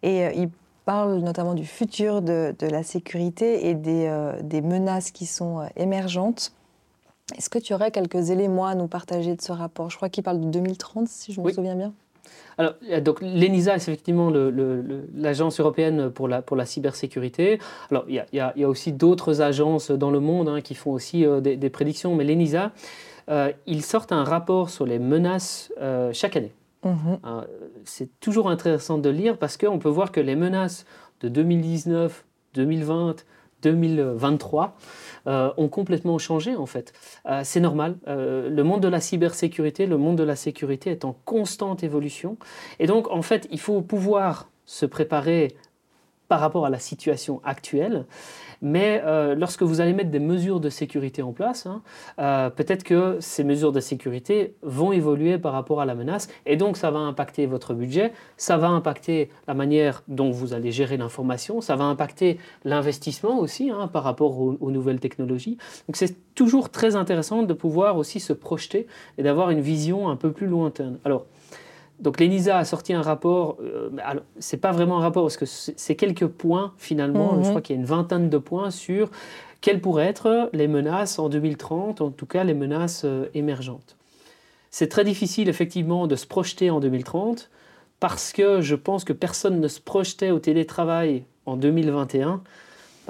Et 0.04 0.26
euh, 0.26 0.32
il 0.34 0.49
parle 0.86 1.20
notamment 1.20 1.54
du 1.54 1.66
futur 1.66 2.22
de, 2.22 2.54
la 2.62 2.84
sécurité 2.84 3.68
et 3.70 3.76
des, 3.76 4.12
des, 4.41 4.62
menaces 4.62 5.12
qui 5.12 5.28
sont 5.28 5.68
émergentes. 5.76 6.54
Est-ce 7.38 7.49
que 7.49 7.60
tu 7.60 7.74
aurais 7.74 7.91
quelques 7.91 8.32
éléments 8.32 8.66
à 8.66 8.76
nous 8.76 8.88
partager 8.88 9.36
de 9.36 9.41
ce 9.41 9.52
rapport? 9.52 9.91
Je 9.91 9.97
crois 9.97 10.10
qu'il 10.10 10.24
parle 10.24 10.39
de 10.39 10.49
2030, 10.49 11.08
si 11.08 11.34
je 11.34 11.39
me 11.39 11.52
souviens 11.52 11.76
bien. 11.76 11.93
Alors, 12.58 12.74
donc 13.02 13.22
l'ENISA, 13.22 13.80
c'est 13.80 13.91
effectivement 13.91 14.32
l'agence 15.16 15.60
européenne 15.60 16.10
pour 16.10 16.28
la, 16.28 16.41
pour 16.41 16.56
la 16.56 16.66
cybersécurité. 16.66 17.60
Alors, 17.89 18.06
il 18.08 18.24
y 18.34 18.39
a, 18.39 18.70
aussi 18.70 18.91
d'autres 18.91 19.41
agences 19.41 19.91
dans 19.91 20.12
le 20.12 20.20
monde 20.20 20.49
hein, 20.49 20.62
qui 20.62 20.76
font 20.76 20.91
aussi 20.91 21.26
euh, 21.26 21.41
des, 21.41 21.70
prédictions, 21.70 22.16
mais 22.16 22.24
l'ENISA, 22.24 22.72
euh, 23.30 23.52
ils 23.66 23.84
sortent 23.84 24.12
un 24.12 24.24
rapport 24.24 24.70
sur 24.70 24.86
les 24.86 24.99
menaces 24.99 25.72
euh, 25.82 26.12
chaque 26.14 26.36
année. 26.36 26.54
Mhm. 26.84 27.20
C'est 27.86 28.10
toujours 28.20 28.49
intéressant 28.49 28.97
de 28.97 29.10
lire 29.10 29.38
parce 29.38 29.56
qu'on 29.56 29.78
peut 29.78 29.89
voir 29.89 30.12
que 30.12 30.20
les 30.20 30.36
menaces 30.36 30.86
de 31.22 31.30
2019, 31.30 32.26
2020, 32.56 33.24
2023 33.62 34.76
euh, 35.28 35.51
ont 35.57 35.68
complètement 35.68 36.18
changé 36.18 36.55
en 36.55 36.66
fait. 36.66 36.93
Euh, 37.28 37.41
c'est 37.43 37.59
normal. 37.59 37.97
Euh, 38.07 38.49
le 38.49 38.64
monde 38.64 38.82
de 38.82 38.88
la 38.88 38.99
cybersécurité, 38.99 39.86
le 39.86 39.97
monde 39.97 40.18
de 40.18 40.24
la 40.24 40.36
sécurité 40.36 40.91
est 40.91 41.05
en 41.05 41.16
constante 41.26 41.84
évolution. 41.84 42.38
Et 42.80 42.88
donc 42.88 43.09
en 43.12 43.22
fait, 43.22 43.47
il 43.51 43.59
faut 43.59 43.82
pouvoir 43.82 44.49
se 44.66 44.86
préparer 44.86 45.55
par 46.32 46.39
rapport 46.39 46.65
à 46.65 46.69
la 46.69 46.79
situation 46.79 47.41
actuelle. 47.43 48.05
Mais 48.61 49.01
euh, 49.03 49.36
lorsque 49.36 49.63
vous 49.63 49.82
allez 49.82 49.91
mettre 49.91 50.11
des 50.11 50.19
mesures 50.19 50.61
de 50.61 50.69
sécurité 50.69 51.21
en 51.21 51.34
place, 51.34 51.65
hein, 51.65 51.82
euh, 52.19 52.49
peut-être 52.49 52.86
que 52.86 53.17
ces 53.19 53.43
mesures 53.43 53.73
de 53.73 53.82
sécurité 53.82 54.55
vont 54.61 54.93
évoluer 54.93 55.38
par 55.38 55.51
rapport 55.51 55.82
à 55.82 55.86
la 55.86 55.93
menace. 55.93 56.29
Et 56.45 56.55
donc, 56.55 56.77
ça 56.77 56.89
va 56.89 56.99
impacter 56.99 57.47
votre 57.47 57.73
budget, 57.73 58.13
ça 58.38 58.55
va 58.55 58.69
impacter 58.69 59.29
la 59.45 59.55
manière 59.55 60.03
dont 60.07 60.32
vous 60.32 60.53
allez 60.53 60.71
gérer 60.71 60.95
l'information, 60.95 61.59
ça 61.59 61.75
va 61.75 61.84
impacter 61.84 62.39
l'investissement 62.63 63.38
aussi 63.38 63.69
hein, 63.69 63.89
par 63.89 64.03
rapport 64.03 64.39
aux, 64.39 64.55
aux, 64.61 64.71
nouvelles 64.71 65.01
technologies. 65.01 65.57
Donc, 65.89 65.97
c'est 65.97 66.15
toujours 66.34 66.69
très 66.69 66.95
intéressant 66.95 67.43
de 67.43 67.53
pouvoir 67.53 67.97
aussi 67.97 68.21
se 68.21 68.32
projeter 68.32 68.88
et 69.17 69.23
d'avoir 69.23 69.49
une 69.49 69.59
vision 69.59 70.07
un 70.07 70.15
peu 70.15 70.32
plus 70.32 70.47
lointaine. 70.47 70.97
Alors, 71.03 71.25
donc 72.02 72.20
l'ENISA 72.20 72.58
a 72.58 72.66
sorti 72.66 72.93
un 72.93 73.02
rapport, 73.02 73.58
euh, 73.62 73.89
ce 74.39 74.56
n'est 74.56 74.60
pas 74.60 74.72
vraiment 74.72 74.97
un 74.97 75.02
rapport 75.02 75.24
parce 75.24 75.38
que 75.38 75.45
c'est 75.45 75.95
quelques 75.95 76.28
points 76.28 76.74
finalement, 76.78 77.36
je 77.36 77.39
mhm. 77.39 77.49
crois 77.49 77.62
qu'il 77.62 77.76
y 77.76 77.80
a 77.80 77.82
une 77.82 77.88
vingtaine 77.88 78.30
de 78.30 78.38
points 78.38 78.72
sur 78.72 79.10
quelles 79.62 79.80
pourraient 79.80 80.08
être 80.08 80.49
les 80.54 80.68
menaces 80.68 81.20
en 81.20 81.30
2030, 81.30 82.02
en 82.02 82.10
tout 82.10 82.26
cas 82.26 82.43
les 82.43 82.56
menaces 82.56 83.04
euh, 83.06 83.28
émergentes. 83.36 83.95
C'est 84.72 84.88
très 84.88 85.04
difficile 85.04 85.47
effectivement 85.47 86.08
de 86.08 86.16
se 86.16 86.26
projeter 86.26 86.70
en 86.72 86.80
2030 86.80 87.49
parce 87.99 88.32
que 88.32 88.62
je 88.62 88.76
pense 88.76 89.04
que 89.04 89.14
personne 89.14 89.60
ne 89.60 89.68
se 89.68 89.80
projetait 89.80 90.32
au 90.32 90.39
télétravail 90.39 91.24
en 91.45 91.56
2021 91.56 92.41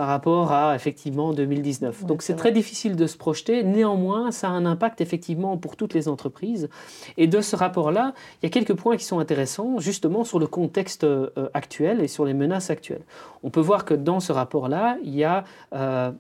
par 0.02 0.08
rapport 0.08 0.52
à 0.52 0.74
effectivement 0.74 1.32
2019. 1.32 2.06
Donc 2.06 2.24
c'est 2.24 2.34
très 2.34 2.52
difficile 2.52 2.95
de 2.95 3.06
se 3.06 3.16
projeter. 3.16 3.62
Néanmoins, 3.62 4.32
ça 4.32 4.47
a 4.47 4.52
un 4.52 4.66
impact 4.66 4.99
effectivement 4.99 5.58
pour 5.58 5.76
toutes 5.76 5.93
les 5.93 6.08
entreprises. 6.08 6.70
Et 7.18 7.28
de 7.28 7.39
ce 7.39 7.56
rapport-là, 7.56 8.16
il 8.41 8.45
y 8.45 8.47
a 8.47 8.49
quelques 8.49 8.74
points 8.74 8.97
qui 8.97 9.06
sont 9.06 9.20
intéressants 9.20 9.78
justement 9.78 10.24
sur 10.24 10.39
le 10.39 10.47
contexte 10.47 11.04
euh, 11.04 11.30
actuel 11.54 12.02
et 12.02 12.08
sur 12.08 12.26
les 12.26 12.34
menaces 12.34 12.72
actuelles. 12.72 13.04
On 13.43 13.52
peut 13.52 13.60
voir 13.60 13.86
que 13.86 13.93
dans 13.93 14.20
ce 14.20 14.32
rapport-là, 14.32 14.97
il 15.04 15.14
y 15.14 15.24
a 15.24 15.43
euh, 15.76 16.12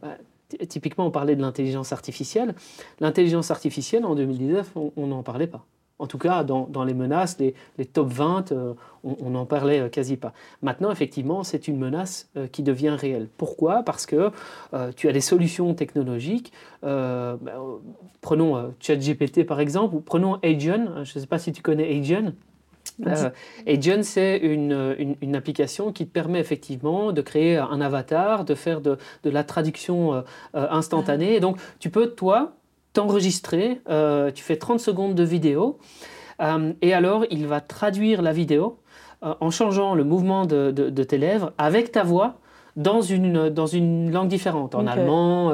typiquement 0.69 1.07
on 1.07 1.11
parlait 1.11 1.35
de 1.35 1.41
l'intelligence 1.41 1.91
artificielle. 1.91 2.53
L'intelligence 2.99 3.49
artificielle 3.49 4.05
en 4.05 4.13
2019, 4.13 4.73
on 4.95 5.07
n'en 5.07 5.23
parlait 5.23 5.47
pas. 5.47 5.65
En 6.01 6.07
tout 6.07 6.17
cas, 6.17 6.43
dans, 6.43 6.83
les 6.83 6.95
menaces, 6.95 7.37
les, 7.37 7.85
top 7.85 8.07
20, 8.07 8.51
euh, 8.51 8.73
on 9.03 9.29
n'en 9.29 9.45
parlait 9.45 9.81
euh, 9.81 9.87
quasi 9.87 10.17
pas. 10.17 10.33
Maintenant, 10.63 10.91
effectivement, 10.91 11.43
c'est 11.43 11.67
une 11.67 11.77
menace 11.77 12.27
euh, 12.35 12.47
qui 12.47 12.63
devient 12.63 12.95
réelle. 12.99 13.27
Pourquoi? 13.37 13.83
Parce 13.83 14.07
que 14.07 14.31
tu 14.95 15.07
as 15.07 15.11
des 15.11 15.21
solutions 15.21 15.75
technologiques. 15.75 16.51
Bah, 16.81 17.37
prenons 18.21 18.73
ChatGPT 18.79 19.45
par 19.45 19.59
exemple, 19.59 19.95
ou 19.95 19.99
prenons 19.99 20.39
Agen. 20.41 21.03
Je 21.03 21.17
ne 21.17 21.21
sais 21.21 21.27
pas 21.27 21.37
si 21.37 21.51
tu 21.51 21.61
connais 21.61 21.87
Agen. 21.99 22.33
Agen, 23.67 24.01
c'est 24.01 24.37
une, 24.37 25.35
application 25.35 25.91
qui 25.91 26.07
te 26.07 26.11
permet 26.11 26.39
effectivement 26.39 27.11
de 27.11 27.21
créer 27.21 27.57
un 27.57 27.79
avatar, 27.79 28.43
de 28.43 28.55
faire 28.55 28.81
de, 28.81 28.97
la 29.23 29.43
traduction 29.43 30.23
instantanée. 30.53 31.39
donc, 31.39 31.57
tu 31.79 31.91
peux, 31.91 32.07
toi, 32.07 32.53
t'enregistrer, 32.93 33.81
euh, 33.89 34.31
tu 34.31 34.43
fais 34.43 34.57
30 34.57 34.79
secondes 34.79 35.15
de 35.15 35.23
vidéo, 35.23 35.77
euh, 36.41 36.73
et 36.81 36.93
alors 36.93 37.25
il 37.29 37.47
va 37.47 37.61
traduire 37.61 38.21
la 38.21 38.33
vidéo 38.33 38.77
euh, 39.23 39.33
en 39.39 39.51
changeant 39.51 39.95
le 39.95 40.03
mouvement 40.03 40.45
de, 40.45 40.71
tes 41.03 41.17
lèvres 41.17 41.53
avec 41.57 41.91
ta 41.91 42.03
voix 42.03 42.35
dans 42.77 43.01
une, 43.01 43.49
dans 43.49 43.65
une 43.65 44.11
langue 44.11 44.29
différente, 44.29 44.75
en 44.75 44.87
allemand, 44.87 45.51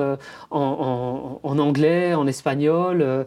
en, 0.51 1.39
anglais, 1.43 2.13
en 2.13 2.27
espagnol. 2.27 3.25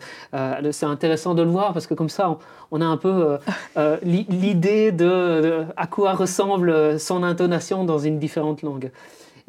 c'est 0.71 0.87
intéressant 0.87 1.35
de 1.35 1.43
le 1.43 1.51
voir 1.51 1.73
parce 1.73 1.89
que 1.89 1.95
comme 1.95 2.09
ça, 2.09 2.39
on, 2.71 2.81
a 2.81 2.85
un 2.85 2.97
peu 2.97 3.39
l'idée 4.05 4.93
de, 4.93 5.65
à 5.77 5.89
quoi 5.89 6.13
ressemble 6.13 7.01
son 7.01 7.25
intonation 7.25 7.83
dans 7.83 7.99
une 7.99 8.21
différente 8.21 8.63
langue. 8.63 8.93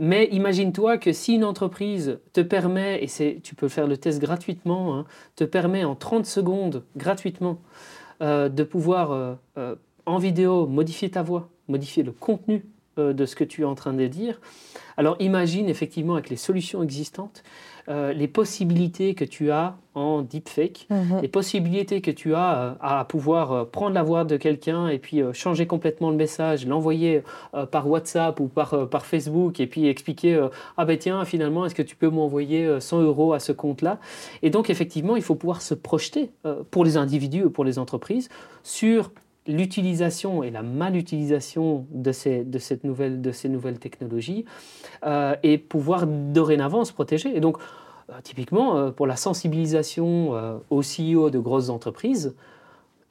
Mais 0.03 0.27
imagine-toi 0.31 0.97
que 0.97 1.13
si 1.13 1.35
une 1.35 1.43
entreprise 1.43 2.17
te 2.33 2.41
permet, 2.41 3.03
et 3.03 3.39
tu 3.41 3.53
peux 3.53 3.67
faire 3.67 3.85
le 3.85 3.97
test 3.97 4.19
gratuitement, 4.19 4.97
hein, 4.97 5.05
te 5.35 5.43
permet 5.43 5.83
en 5.83 5.93
30 5.93 6.25
secondes 6.25 6.83
gratuitement 6.97 7.61
euh, 8.23 8.49
de 8.49 8.63
pouvoir 8.63 9.11
euh, 9.11 9.35
euh, 9.59 9.75
en 10.07 10.17
vidéo 10.17 10.65
modifier 10.65 11.11
ta 11.11 11.21
voix, 11.21 11.49
modifier 11.67 12.01
le 12.01 12.11
contenu 12.11 12.65
de 12.97 13.25
ce 13.25 13.35
que 13.35 13.43
tu 13.43 13.61
es 13.61 13.63
en 13.63 13.75
train 13.75 13.93
de 13.93 14.07
dire, 14.07 14.41
alors 14.97 15.15
imagine 15.19 15.69
effectivement 15.69 16.15
avec 16.15 16.29
les 16.29 16.35
solutions 16.35 16.81
existantes 16.83 17.43
euh, 17.89 18.13
les 18.13 18.27
possibilités 18.27 19.15
que 19.15 19.25
tu 19.25 19.51
as 19.51 19.75
en 19.93 20.21
deepfake, 20.21 20.87
mhm. 20.89 21.19
les 21.21 21.27
possibilités 21.27 21.99
que 22.01 22.11
tu 22.11 22.33
as 22.33 22.57
euh, 22.57 22.73
à 22.79 23.03
pouvoir 23.05 23.51
euh, 23.51 23.65
prendre 23.65 23.93
la 23.93 24.03
voix 24.03 24.23
de 24.23 24.37
quelqu'un 24.37 24.87
et 24.87 24.99
puis 24.99 25.21
changer 25.33 25.67
complètement 25.67 26.09
le 26.11 26.15
message, 26.15 26.65
l'envoyer 26.65 27.23
par 27.71 27.89
WhatsApp 27.89 28.39
ou 28.39 28.47
par, 28.47 28.87
par 28.89 29.05
Facebook 29.05 29.59
et 29.59 29.67
puis 29.67 29.87
expliquer 29.87 30.47
ah 30.77 30.85
ben 30.85 30.97
tiens 30.97 31.25
finalement 31.25 31.65
est-ce 31.65 31.75
que 31.75 31.81
tu 31.81 31.95
peux 31.95 32.09
m'envoyer 32.09 32.79
100 32.79 33.01
euros 33.01 33.33
à 33.33 33.39
ce 33.39 33.51
compte-là? 33.51 33.99
Et 34.41 34.49
donc 34.49 34.69
effectivement 34.69 35.15
il 35.15 35.21
faut 35.23 35.35
pouvoir 35.35 35.61
se 35.61 35.73
projeter 35.73 36.31
pour 36.71 36.85
les 36.85 36.97
individus 36.97 37.45
ou 37.45 37.49
pour 37.49 37.65
les 37.65 37.79
entreprises 37.79 38.29
sur 38.63 39.11
l'utilisation 39.47 40.43
et 40.43 40.51
la 40.51 40.61
malutilisation 40.61 41.87
de 41.89 42.11
ces, 42.11 42.43
de, 42.43 42.59
ces 42.59 42.79
nouvelles 43.49 43.79
technologies 43.79 44.45
euh, 45.03 45.35
et 45.43 45.57
pouvoir 45.57 46.05
dorénavant 46.07 46.85
se 46.85 46.93
protéger. 46.93 47.35
Et 47.35 47.39
donc, 47.39 47.57
euh, 48.09 48.13
typiquement, 48.23 48.77
euh, 48.77 48.91
pour 48.91 49.07
la 49.07 49.15
sensibilisation 49.15 50.61
aux 50.69 50.81
CEO 50.81 51.29
de 51.29 51.39
grosses 51.39 51.69
entreprises, 51.69 52.35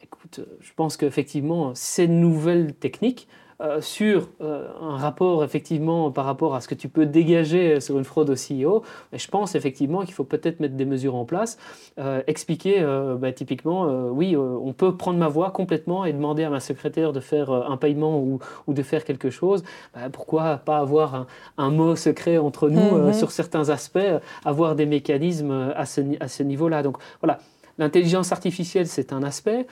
écoute, 0.02 0.40
je 0.60 0.70
pense 0.74 0.96
qu'effectivement, 0.96 1.74
ces 1.74 2.06
nouvelles 2.06 2.74
techniques 2.74 3.28
euh, 3.60 3.82
sur 3.82 4.30
euh, 4.40 4.68
un 4.80 4.96
rapport 4.96 5.44
effectivement 5.44 6.10
par 6.10 6.24
rapport 6.24 6.54
à 6.54 6.62
ce 6.62 6.68
que 6.68 6.74
tu 6.74 6.88
peux 6.88 7.04
dégager 7.04 7.78
sur 7.80 7.98
une 7.98 8.04
fraude 8.04 8.30
au 8.30 8.34
CEO, 8.34 8.82
mais 9.12 9.18
je 9.18 9.28
pense 9.28 9.54
effectivement 9.54 10.02
qu'il 10.02 10.14
faut 10.14 10.24
peut-être 10.24 10.60
mettre 10.60 10.76
des 10.76 10.86
mesures 10.86 11.14
en 11.14 11.26
place, 11.26 11.58
euh, 11.98 12.22
expliquer 12.26 12.82
bah, 13.18 13.32
typiquement, 13.32 14.08
oui, 14.10 14.36
on 14.36 14.72
peut 14.72 14.96
prendre 14.96 15.18
ma 15.18 15.28
voix 15.28 15.50
complètement 15.50 16.06
et 16.06 16.12
demander 16.12 16.44
à 16.44 16.50
ma 16.50 16.60
secrétaire 16.60 17.12
de 17.12 17.20
faire 17.20 17.50
un 17.50 17.76
paiement 17.76 18.18
ou, 18.18 18.38
ou, 18.66 18.72
de 18.72 18.82
faire 18.82 19.04
quelque 19.04 19.28
chose. 19.28 19.62
Bah, 19.94 20.08
pourquoi 20.10 20.56
pas 20.56 20.78
avoir 20.78 21.26
un, 21.58 21.70
mot 21.70 21.96
secret 21.96 22.38
entre 22.38 22.70
nous 22.70 22.96
mhm. 22.96 23.12
sur 23.12 23.30
certains 23.30 23.68
aspects, 23.68 23.98
avoir 24.44 24.74
des 24.74 24.86
mécanismes 24.86 25.72
à 25.76 25.84
ce, 25.84 26.00
à 26.20 26.28
ce 26.28 26.42
niveau-là. 26.42 26.82
Donc 26.82 26.96
voilà, 27.20 27.38
l'intelligence 27.78 28.32
artificielle, 28.32 28.86
c'est 28.86 29.12
un 29.12 29.22
aspect. 29.22 29.66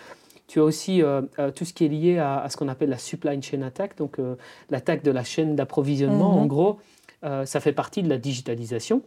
Tu 0.48 0.60
as 0.60 0.64
aussi 0.64 1.02
euh, 1.02 1.22
euh, 1.38 1.50
tout 1.50 1.66
ce 1.66 1.74
qui 1.74 1.84
est 1.84 1.88
lié 1.88 2.18
à, 2.18 2.46
ce 2.48 2.56
qu'on 2.56 2.68
appelle 2.68 2.88
la 2.88 2.98
supply 2.98 3.40
chain 3.42 3.60
attack, 3.60 3.96
donc 3.98 4.18
euh, 4.18 4.34
l'attaque 4.70 5.04
de 5.04 5.10
la 5.10 5.22
chaîne 5.22 5.54
d'approvisionnement. 5.54 6.38
En 6.38 6.42
mhm. 6.42 6.48
gros, 6.48 6.80
ça 7.22 7.60
fait 7.60 7.72
partie 7.72 8.02
de 8.02 8.08
la 8.08 8.16
digitalisation. 8.16 9.02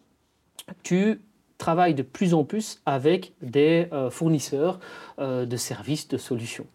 Tu 0.83 1.21
travaille 1.57 1.95
de 1.95 2.03
plus 2.03 2.33
en 2.33 2.43
plus 2.43 2.81
avec 2.85 3.33
des 3.41 3.87
fournisseurs 4.09 4.79
de 5.17 5.55
services, 5.55 6.09
de 6.09 6.17
solutions. 6.17 6.65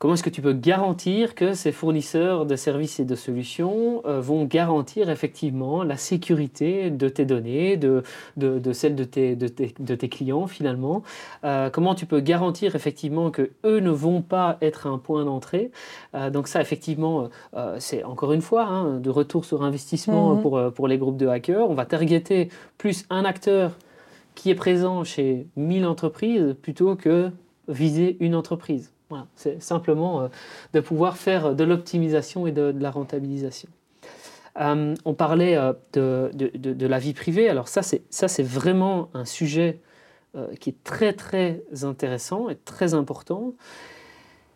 Comment 0.00 0.14
est-ce 0.14 0.22
que 0.22 0.30
tu 0.30 0.40
peux 0.40 0.54
garantir 0.54 1.34
que 1.34 1.52
ces 1.52 1.72
fournisseurs 1.72 2.46
de 2.46 2.56
services 2.56 3.00
et 3.00 3.04
de 3.04 3.14
solutions 3.14 4.00
euh, 4.06 4.18
vont 4.18 4.46
garantir 4.46 5.10
effectivement 5.10 5.82
la 5.82 5.98
sécurité 5.98 6.88
de 6.88 7.10
tes 7.10 7.26
données, 7.26 7.76
de, 7.76 8.02
de, 8.38 8.72
celles 8.72 8.94
de 8.96 9.04
tes, 9.04 9.36
de, 9.36 9.46
tes, 9.48 10.08
clients 10.08 10.46
finalement? 10.46 11.02
Euh, 11.44 11.68
Comment 11.68 11.94
tu 11.94 12.06
peux 12.06 12.20
garantir 12.20 12.76
effectivement 12.76 13.30
que 13.30 13.50
eux 13.62 13.80
ne 13.80 13.90
vont 13.90 14.22
pas 14.22 14.56
être 14.62 14.86
un 14.86 14.96
point 14.96 15.26
d'entrée? 15.26 15.70
Euh, 16.14 16.30
Donc 16.30 16.48
ça 16.48 16.62
effectivement, 16.62 17.28
c'est 17.78 18.02
encore 18.02 18.32
une 18.32 18.40
fois 18.40 18.64
hein, 18.64 19.00
de 19.00 19.10
retour 19.10 19.44
sur 19.44 19.62
investissement 19.62 20.36
mhm. 20.36 20.40
pour, 20.40 20.72
pour 20.72 20.88
les 20.88 20.96
groupes 20.96 21.18
de 21.18 21.26
hackers. 21.26 21.68
On 21.68 21.74
va 21.74 21.84
targeter 21.84 22.48
plus 22.78 23.04
un 23.10 23.26
acteur 23.26 23.76
qui 24.34 24.48
est 24.48 24.54
présent 24.54 25.04
chez 25.04 25.46
1000 25.56 25.84
entreprises 25.84 26.56
plutôt 26.62 26.96
que 26.96 27.30
viser 27.68 28.16
une 28.20 28.34
entreprise 28.34 28.94
c'est 29.34 29.62
simplement 29.62 30.22
euh, 30.22 30.28
de 30.72 30.80
pouvoir 30.80 31.16
faire 31.16 31.54
de 31.54 31.64
l'optimisation 31.64 32.46
et 32.46 32.52
de, 32.52 32.74
la 32.78 32.90
rentabilisation. 32.90 33.68
Euh, 34.60 34.94
on 35.04 35.14
parlait 35.14 35.56
euh, 35.56 35.72
de, 35.92 36.86
la 36.86 36.98
vie 36.98 37.14
privée. 37.14 37.48
Alors 37.48 37.68
ça, 37.68 37.82
c'est 37.82 38.42
vraiment 38.42 39.08
un 39.14 39.24
sujet 39.24 39.80
qui 40.60 40.70
est 40.70 40.84
très 40.84 41.12
très 41.12 41.64
intéressant 41.82 42.50
et 42.50 42.54
très 42.54 42.94
important. 42.94 43.54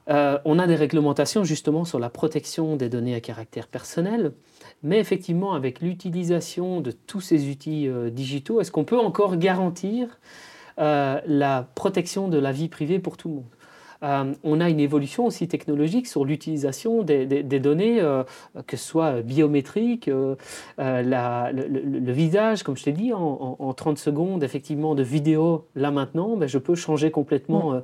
on 0.07 0.59
a 0.61 0.67
des 0.69 0.77
réglementations 0.77 1.43
justement 1.43 1.85
sur 1.85 1.99
la 1.99 2.11
protection 2.11 2.77
des 2.77 2.89
données 2.89 3.17
à 3.17 3.21
caractère 3.21 3.67
personnel, 3.67 4.35
mais 4.85 5.01
effectivement 5.01 5.53
avec 5.53 5.81
l'utilisation 5.81 6.81
de 6.81 6.93
tous 6.93 7.21
ces 7.21 7.51
outils 7.51 7.91
digitaux, 8.13 8.61
est-ce 8.61 8.71
qu'on 8.71 8.85
peut 8.85 9.01
encore 9.01 9.37
garantir 9.37 10.21
la 10.77 11.69
protection 11.75 12.29
de 12.29 12.39
la 12.39 12.53
vie 12.53 12.69
privée 12.69 13.01
pour 13.01 13.17
tout 13.17 13.29
le 13.29 13.35
monde? 13.35 13.55
Euh, 14.05 14.35
on 14.43 14.61
a 14.61 14.69
une 14.69 14.81
évolution 14.81 15.27
aussi 15.27 15.49
technologique 15.49 16.07
sur 16.07 16.25
l'utilisation 16.25 17.03
des, 17.03 17.27
données, 17.61 18.01
euh, 18.01 18.23
que 18.67 18.77
ce 18.77 18.87
soit 18.87 19.23
biométriques, 19.23 20.09
euh, 20.09 20.37
le, 20.79 22.13
visage, 22.13 22.63
comme 22.63 22.77
je 22.77 22.85
t'ai 22.85 22.93
dit, 22.93 23.13
en, 23.13 23.73
30 23.75 23.99
secondes, 23.99 24.45
effectivement, 24.45 24.95
de 24.95 25.03
vidéo, 25.03 25.67
là 25.75 25.91
maintenant, 25.91 26.37
ben, 26.37 26.49
je 26.49 26.59
peux 26.59 26.75
changer 26.75 27.11
complètement 27.11 27.81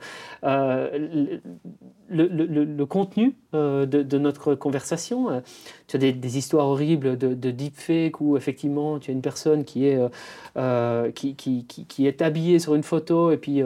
le, 2.10 2.84
contenu 2.84 3.34
euh, 3.54 3.86
de, 3.86 4.18
notre 4.18 4.54
conversation. 4.54 5.30
Euh, 5.30 5.40
tu 5.86 5.96
as 5.96 5.98
des, 5.98 6.38
histoires 6.38 6.66
horribles 6.66 7.16
de, 7.16 7.34
de, 7.34 7.50
deepfake 7.50 8.20
où 8.20 8.36
effectivement 8.36 8.98
tu 8.98 9.10
as 9.10 9.14
une 9.14 9.22
personne 9.22 9.64
qui 9.64 9.86
est, 9.86 9.98
euh, 10.56 11.10
qui, 11.12 11.34
qui, 11.34 11.64
qui, 11.64 12.06
est 12.06 12.22
habillée 12.22 12.58
sur 12.58 12.74
une 12.74 12.82
photo 12.82 13.30
et 13.30 13.36
puis 13.36 13.62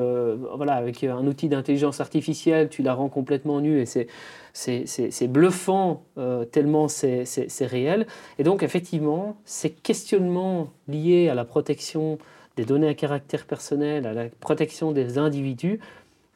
voilà, 0.57 0.75
avec 0.75 1.03
un 1.05 1.27
outil 1.27 1.49
d'intelligence 1.49 2.01
artificielle, 2.01 2.69
tu 2.69 2.83
la 2.83 2.95
rends 2.95 3.09
complètement 3.09 3.61
nue 3.61 3.81
et 3.81 3.87
c'est, 3.87 4.07
c'est, 4.53 5.29
bluffant 5.29 6.05
tellement 6.53 6.89
c'est, 6.89 7.27
réel. 7.61 8.07
Et 8.39 8.43
donc 8.43 8.63
effectivement, 8.63 9.37
ces 9.45 9.71
questionnements 9.71 10.69
liés 10.89 11.29
à 11.29 11.35
la 11.35 11.45
protection 11.45 12.19
des 12.57 12.65
données 12.65 12.89
à 12.89 12.95
caractère 12.95 13.47
personnel, 13.47 14.07
à 14.07 14.13
la 14.13 14.27
protection 14.41 14.93
des 14.93 15.19
individus, 15.19 15.81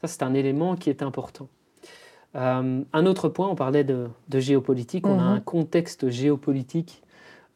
ça 0.01 0.09
c'est 0.09 0.23
un 0.23 0.35
élément 0.35 0.77
qui 0.77 0.91
est 0.91 1.03
important. 1.03 1.49
Euh, 2.37 2.83
un 2.93 3.07
autre 3.07 3.29
point, 3.29 3.49
on 3.49 3.55
parlait 3.55 3.85
de, 3.85 4.09
géopolitique, 4.33 5.07
on 5.07 5.18
a 5.18 5.22
mhm. 5.22 5.37
un 5.37 5.41
contexte 5.41 6.11
géopolitique 6.11 7.03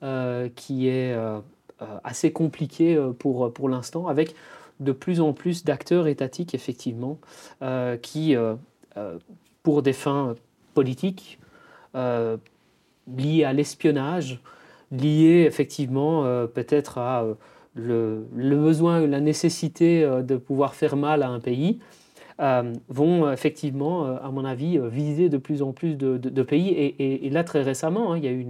euh, 0.02 0.48
qui 0.54 0.88
est 0.88 1.12
euh, 1.12 1.38
assez 2.04 2.32
compliqué 2.32 3.00
pour, 3.18 3.52
pour 3.52 3.68
l'instant, 3.68 4.06
avec 4.06 4.34
de 4.80 4.92
plus 4.92 5.20
en 5.20 5.32
plus 5.32 5.64
d'acteurs 5.64 6.06
étatiques, 6.06 6.54
effectivement, 6.54 7.18
qui, 8.02 8.34
pour 9.62 9.82
des 9.82 9.92
fins 9.92 10.34
politiques, 10.74 11.38
liées 11.94 13.44
à 13.44 13.52
l'espionnage, 13.52 14.40
liées 14.90 15.44
effectivement 15.46 16.22
peut-être 16.48 16.98
à 16.98 17.24
le, 17.74 18.26
le, 18.34 18.56
besoin, 18.56 19.06
la 19.06 19.20
nécessité 19.20 20.08
de 20.22 20.36
pouvoir 20.36 20.74
faire 20.74 20.96
mal 20.96 21.22
à 21.22 21.28
un 21.28 21.40
pays, 21.40 21.78
euh, 22.43 22.72
vont 22.88 23.30
effectivement, 23.30 24.07
euh, 24.07 24.16
à 24.20 24.30
mon 24.32 24.45
avis, 24.45 24.76
euh, 24.76 24.88
viser 24.88 25.28
de 25.28 25.38
plus 25.38 25.62
en 25.62 25.72
plus 25.72 25.95
de, 25.95 26.43
pays. 26.43 26.70
Et, 26.99 27.30
là, 27.30 27.45
très 27.45 27.62
récemment, 27.62 28.12
hein, 28.12 28.18
il 28.18 28.24
y 28.24 28.28
a 28.28 28.32
eu 28.32 28.45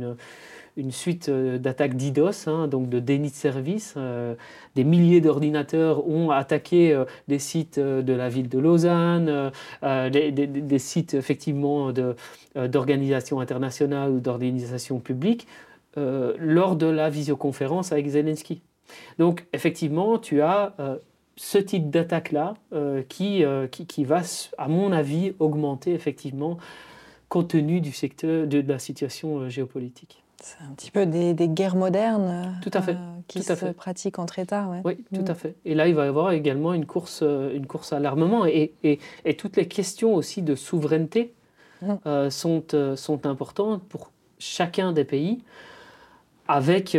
une, 0.77 0.91
suite 0.91 1.29
d'attaques 1.29 1.97
DDoS, 1.97 2.49
hein, 2.49 2.69
donc 2.69 2.89
de 2.89 2.99
déni 3.01 3.29
de 3.29 3.35
service. 3.35 3.97
des 4.75 4.85
milliers 4.85 5.21
d'ordinateurs 5.21 6.09
ont 6.09 6.31
attaqué 6.31 6.99
des 7.29 7.39
sites 7.39 7.79
de 7.79 8.13
la 8.13 8.31
ville 8.31 8.49
de 8.49 8.59
Lausanne, 8.59 9.51
des, 9.83 10.79
sites 10.79 11.13
effectivement 11.13 11.93
d'organisations 12.57 13.41
internationales 13.41 14.11
ou 14.11 14.21
d'organisations 14.21 15.01
publiques 15.01 15.47
lors 15.97 16.77
de 16.77 16.87
la 16.87 17.11
visioconférence 17.11 17.93
avec 17.93 18.09
Zelensky. 18.09 18.63
Donc 19.19 19.47
effectivement, 19.53 20.19
tu 20.19 20.41
as 20.41 20.75
ce 21.37 21.59
type 21.59 21.91
d'attaque-là 21.91 22.55
euh, 22.73 23.03
qui, 23.09 23.45
euh, 23.45 23.67
qui, 23.67 23.87
qui, 23.87 24.05
va, 24.05 24.23
à 24.59 24.69
mon 24.69 24.93
avis, 24.93 25.33
augmenter 25.39 25.93
effectivement 25.93 26.59
compte 27.29 27.49
tenu 27.49 27.81
du 27.81 27.93
secteur, 27.93 28.47
de, 28.47 28.61
la 28.61 28.79
situation 28.79 29.39
euh, 29.39 29.49
géopolitique. 29.49 30.23
C'est 30.43 30.59
un 30.63 30.75
petit 30.75 30.91
peu 30.91 31.07
des, 31.07 31.35
des 31.35 31.49
guerres 31.49 31.77
modernes 31.77 32.59
tout 32.63 32.71
à 32.75 32.83
fait. 32.83 32.97
qui 33.29 33.41
tout 33.41 33.53
à 33.53 33.57
se 33.57 33.67
pratiquent 33.67 34.19
entre 34.19 34.41
États. 34.41 34.69
Oui, 34.85 34.99
tout 35.15 35.25
à 35.27 35.33
mm. 35.33 35.37
fait. 35.37 35.55
Et 35.65 35.75
là, 35.75 35.87
il 35.87 35.95
va 35.95 36.05
y 36.05 36.09
avoir 36.09 36.33
également 36.33 36.75
une 36.75 36.85
course, 36.85 37.23
une 37.23 37.67
course 37.67 37.93
à 37.93 38.01
l'armement 38.01 38.45
et, 38.45 38.73
et, 38.83 38.99
et, 39.25 39.37
toutes 39.37 39.57
les 39.57 39.69
questions 39.69 40.15
aussi 40.15 40.43
de 40.43 40.57
souveraineté 40.57 41.33
mm. 41.83 42.29
sont, 42.29 42.65
sont 42.97 43.25
importantes 43.25 43.85
pour 43.85 44.11
chacun 44.41 44.93
des 44.93 45.05
pays 45.05 45.45
avec, 46.49 46.99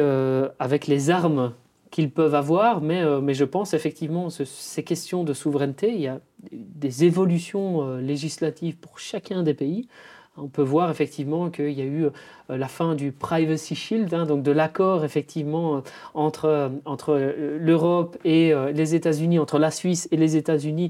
avec 0.59 0.87
les 0.87 1.09
armes 1.09 1.53
qu'ils 1.93 2.09
peuvent 2.09 2.33
avoir, 2.33 2.81
mais, 2.81 3.03
euh, 3.03 3.21
mais 3.21 3.35
je 3.35 3.45
pense 3.45 3.75
effectivement 3.75 4.31
ces 4.31 4.83
questions 4.83 5.23
de 5.23 5.31
souveraineté, 5.33 5.93
il 5.93 6.01
y 6.01 6.07
a 6.07 6.19
des 6.51 7.03
évolutions 7.05 7.87
euh, 7.87 8.01
législatives 8.01 8.77
pour 8.77 8.97
chacun 8.97 9.43
des 9.43 9.53
pays. 9.53 9.87
On 10.35 10.47
peut 10.47 10.63
voir 10.63 10.89
effectivement 10.89 11.51
qu'il 11.51 11.69
y 11.69 11.81
a 11.81 11.85
eu 11.85 12.05
euh, 12.05 12.09
la 12.49 12.67
fin 12.67 12.95
du 12.95 13.11
Privacy 13.11 13.75
Shield, 13.75 14.11
hein, 14.11 14.25
donc 14.25 14.41
de 14.41 14.51
l'accord 14.51 15.05
effectivement 15.05 15.83
entre, 16.15 16.71
entre 16.85 17.15
l'Europe 17.59 18.17
et 18.25 18.53
les 18.73 18.95
États-Unis, 18.95 19.37
entre 19.37 19.59
la 19.59 19.69
Suisse 19.69 20.09
et 20.11 20.17
les 20.17 20.35
États-Unis, 20.35 20.89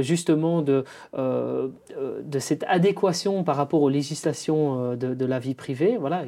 justement 0.00 0.62
de, 0.62 0.84
de 1.16 2.38
cette 2.38 2.64
adéquation 2.68 3.42
par 3.42 3.56
rapport 3.56 3.82
aux 3.82 3.88
législations 3.88 4.94
de 4.94 5.24
la 5.24 5.38
vie 5.38 5.54
privée. 5.54 5.96
Voilà 5.98 6.24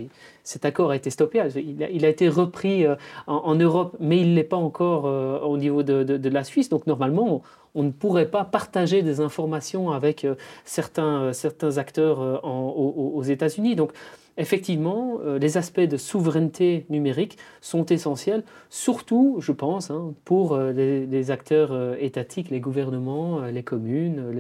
cet 0.49 0.65
accord 0.65 0.91
a 0.91 0.97
été 0.97 1.11
stoppé. 1.11 1.43
Il 1.57 2.05
a, 2.07 2.09
été 2.09 2.27
repris 2.27 2.87
euh, 2.87 2.95
en, 3.27 3.55
Europe, 3.55 3.95
mais 4.01 4.19
il 4.19 4.31
ne 4.31 4.35
l'est 4.35 4.45
pas 4.45 4.57
encore 4.57 5.05
euh, 5.05 5.39
au 5.41 5.59
niveau 5.59 5.83
de, 5.83 6.29
la 6.29 6.43
Suisse. 6.43 6.71
Donc 6.71 6.87
normalement, 6.87 7.43
on, 7.75 7.83
ne 7.83 7.91
pourrait 7.91 8.31
pas 8.31 8.45
partager 8.45 9.03
des 9.03 9.21
informations 9.21 9.91
avec 9.91 10.25
euh, 10.25 10.37
certains, 10.65 11.33
acteurs 11.77 12.43
aux, 12.45 13.13
aux 13.15 13.23
États-Unis. 13.23 13.77
Donc 13.77 13.93
effectivement, 14.39 15.19
euh, 15.25 15.39
les 15.39 15.57
aspects 15.57 15.81
de 15.81 15.97
souveraineté 15.97 16.87
numérique 16.89 17.37
sont 17.61 17.85
essentiels, 17.87 18.45
surtout, 18.71 19.37
je 19.41 19.53
pense, 19.53 19.91
hein, 19.91 20.15
pour 20.25 20.55
euh, 20.55 20.73
les, 20.73 21.31
acteurs 21.31 21.73
euh, 21.73 21.97
étatiques, 21.99 22.49
les 22.49 22.61
gouvernements, 22.61 23.43
les 23.43 23.65
communes, 23.65 24.31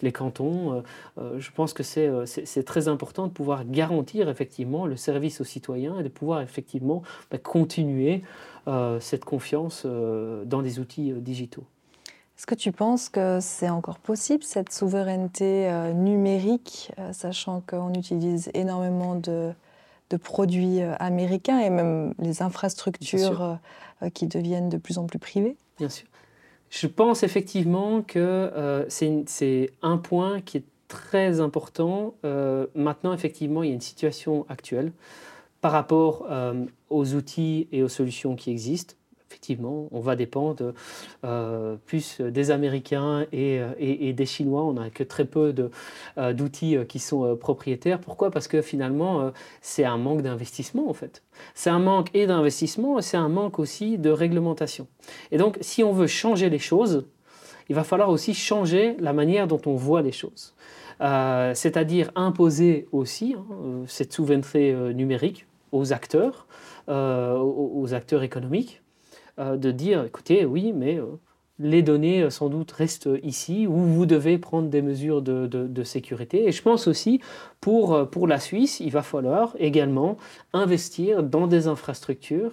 les, 0.00 0.12
cantons. 0.12 0.82
je 1.38 1.50
pense 1.50 1.72
que 1.72 1.82
c'est 1.82 2.62
très 2.64 2.88
important 2.88 3.26
de 3.26 3.32
pouvoir 3.32 3.64
garantir 3.64 4.28
effectivement 4.28 4.86
le 4.86 4.96
service 4.96 5.40
aux 5.40 5.44
citoyens 5.44 5.98
et 5.98 6.02
de 6.02 6.08
pouvoir 6.08 6.40
effectivement 6.40 7.02
bah, 7.30 7.38
continuer 7.38 8.22
cette 9.00 9.24
confiance 9.24 9.86
dans 9.86 10.62
des 10.62 10.78
outils 10.78 11.12
digitaux. 11.12 11.64
Est-ce 12.40 12.46
que 12.46 12.54
tu 12.54 12.72
penses 12.72 13.10
que 13.10 13.36
c'est 13.42 13.68
encore 13.68 13.98
possible, 13.98 14.42
cette 14.44 14.72
souveraineté 14.72 15.68
euh, 15.68 15.92
numérique, 15.92 16.90
euh, 16.98 17.12
sachant 17.12 17.60
qu'on 17.60 17.92
utilise 17.92 18.50
énormément 18.54 19.14
de, 19.14 19.52
produits 20.22 20.80
euh, 20.80 20.94
américains 21.00 21.58
et 21.58 21.68
même 21.68 22.14
les 22.18 22.40
infrastructures 22.40 23.58
qui 24.14 24.26
deviennent 24.26 24.70
de 24.70 24.78
plus 24.78 24.96
en 24.96 25.04
plus 25.04 25.18
privées? 25.18 25.58
Bien 25.76 25.90
sûr. 25.90 26.06
Je 26.70 26.86
pense 26.86 27.24
effectivement 27.24 28.00
que 28.00 28.86
c'est 28.88 29.70
un 29.82 29.98
point 29.98 30.40
qui 30.40 30.56
est 30.56 30.64
très 30.88 31.40
important. 31.40 32.14
maintenant, 32.74 33.12
effectivement, 33.12 33.62
il 33.62 33.68
y 33.68 33.72
a 33.72 33.74
une 33.74 33.82
situation 33.82 34.46
actuelle 34.48 34.92
par 35.60 35.72
rapport 35.72 36.26
aux 36.88 37.14
outils 37.14 37.68
et 37.70 37.82
aux 37.82 37.88
solutions 37.88 38.34
qui 38.34 38.50
existent 38.50 38.94
effectivement, 39.30 39.88
on 39.92 40.00
va 40.00 40.16
dépendre 40.16 40.74
euh, 41.24 41.76
plus 41.86 42.20
des 42.20 42.50
Américains 42.50 43.26
et, 43.32 43.60
et, 43.78 44.12
des 44.12 44.26
Chinois. 44.26 44.64
On 44.64 44.72
n'a 44.72 44.90
que 44.90 45.04
très 45.04 45.24
peu 45.24 45.54
d'outils 46.16 46.78
qui 46.88 46.98
sont 46.98 47.36
propriétaires. 47.36 48.00
Pourquoi? 48.00 48.30
Parce 48.30 48.48
que 48.48 48.60
finalement, 48.60 49.32
c'est 49.62 49.84
un 49.84 49.98
manque 49.98 50.22
d'investissement 50.22 50.90
en 50.90 50.94
fait. 50.94 51.22
C'est 51.54 51.70
un 51.70 51.78
manque 51.78 52.08
et 52.14 52.26
d'investissement, 52.26 53.00
c'est 53.00 53.16
un 53.16 53.28
manque 53.28 53.58
aussi 53.58 53.98
de 53.98 54.10
réglementation. 54.10 54.88
Et 55.30 55.38
donc, 55.38 55.58
si 55.60 55.84
on 55.84 55.92
veut 55.92 56.08
changer 56.08 56.50
les 56.50 56.58
choses, 56.58 57.06
il 57.70 57.76
va 57.76 57.84
falloir 57.84 58.10
aussi 58.10 58.34
changer 58.34 58.96
la 58.98 59.12
manière 59.12 59.46
dont 59.46 59.60
on 59.64 59.76
voit 59.76 60.02
les 60.02 60.12
choses. 60.12 60.54
Euh, 61.00 61.54
c'est-à-dire 61.54 62.10
imposer 62.14 62.86
aussi 62.92 63.34
hein, 63.38 63.46
euh, 63.50 63.84
cette 63.86 64.12
souveraineté 64.12 64.72
euh, 64.72 64.92
numérique 64.92 65.46
aux 65.72 65.92
acteurs, 65.92 66.46
aux, 66.88 67.94
acteurs 67.94 68.24
économiques, 68.24 68.79
de 69.40 69.70
dire, 69.70 70.04
écoutez, 70.04 70.44
oui, 70.44 70.72
mais 70.74 71.00
les 71.58 71.82
données 71.82 72.28
sans 72.30 72.48
doute 72.48 72.72
restent 72.72 73.08
ici, 73.22 73.66
où 73.66 73.76
vous 73.76 74.06
devez 74.06 74.38
prendre 74.38 74.68
des 74.68 74.82
mesures 74.82 75.22
de, 75.22 75.82
sécurité. 75.82 76.46
Et 76.48 76.52
je 76.52 76.62
pense 76.62 76.86
aussi, 76.86 77.20
pour, 77.60 78.08
pour 78.10 78.26
la 78.26 78.38
Suisse, 78.38 78.80
il 78.80 78.90
va 78.90 79.02
falloir 79.02 79.54
également 79.58 80.16
investir 80.52 81.22
dans 81.22 81.46
des 81.46 81.66
infrastructures. 81.66 82.52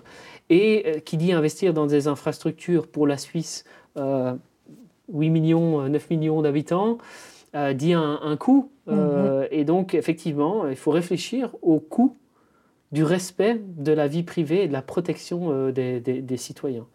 Et 0.50 1.02
qui 1.06 1.18
dit 1.18 1.34
investir 1.34 1.74
dans 1.74 1.88
des 1.88 2.08
infrastructures 2.08 2.88
pour 2.88 3.06
la 3.06 3.18
Suisse, 3.18 3.66
8 3.98 5.30
millions, 5.30 5.88
9 5.88 6.10
millions 6.10 6.42
d'habitants, 6.42 6.98
euh, 7.56 7.74
dit 7.74 7.94
un, 7.94 8.38
coût. 8.38 8.72
Euh, 8.88 9.42
mhm. 9.42 9.48
Et 9.52 9.64
donc, 9.64 9.94
effectivement, 9.94 10.68
il 10.68 10.76
faut 10.76 10.92
réfléchir 10.92 11.56
au 11.62 11.80
coût 11.80 12.16
du 12.92 13.04
respect 13.04 13.62
de 13.78 13.92
la 13.92 14.08
vie 14.08 14.24
privée 14.24 14.64
et 14.64 14.68
de 14.68 14.74
la 14.74 14.82
protection 14.82 15.50
euh, 15.52 15.72
des, 15.72 16.38
citoyens. 16.38 16.86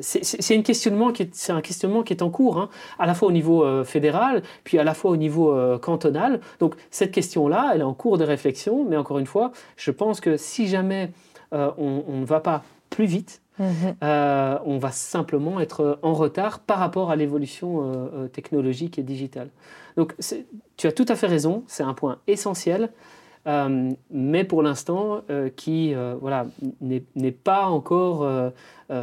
c'est 0.00 0.56
un 0.56 0.62
questionnement 0.62 1.12
qui 1.12 1.22
est, 1.22 1.50
un 1.50 1.60
questionnement 1.60 2.02
qui 2.02 2.12
est 2.12 2.22
en 2.22 2.30
cours, 2.30 2.58
hein, 2.58 2.68
à 2.98 3.06
la 3.06 3.14
fois 3.14 3.28
au 3.28 3.32
niveau 3.32 3.84
fédéral, 3.84 4.42
puis 4.64 4.78
à 4.78 4.84
la 4.84 4.94
fois 4.94 5.10
au 5.10 5.16
niveau 5.16 5.54
cantonal. 5.78 6.40
Donc 6.60 6.74
cette 6.90 7.12
question-là, 7.12 7.72
elle 7.74 7.80
est 7.80 7.84
en 7.84 7.94
cours 7.94 8.18
de 8.18 8.24
réflexion, 8.24 8.84
mais 8.88 8.96
encore 8.96 9.18
une 9.18 9.26
fois, 9.26 9.52
je 9.76 9.90
pense 9.90 10.20
que 10.20 10.36
si 10.36 10.68
jamais 10.68 11.10
on, 11.52 12.04
on 12.06 12.18
ne 12.18 12.24
va 12.24 12.40
pas 12.40 12.62
plus 12.88 13.06
vite, 13.06 13.42
Mhm. 13.60 13.94
Euh, 14.02 14.58
on 14.64 14.78
va 14.78 14.90
simplement 14.90 15.60
être 15.60 15.98
en 16.02 16.14
retard 16.14 16.60
par 16.60 16.78
rapport 16.78 17.10
à 17.10 17.16
l'évolution 17.16 17.82
euh, 17.82 18.08
euh, 18.14 18.28
technologique 18.28 18.98
et 18.98 19.02
digitale. 19.02 19.50
Donc 19.96 20.14
tu 20.76 20.86
as 20.86 20.92
tout 20.92 21.04
à 21.08 21.14
fait 21.14 21.26
raison, 21.26 21.62
c'est 21.66 21.82
un 21.82 21.92
point 21.92 22.18
essentiel, 22.26 22.90
mais 23.46 24.44
pour 24.44 24.62
l'instant 24.62 25.22
qui 25.56 25.94
voilà, 26.20 26.46
n'est 26.80 27.32
pas 27.32 27.66
encore 27.66 28.52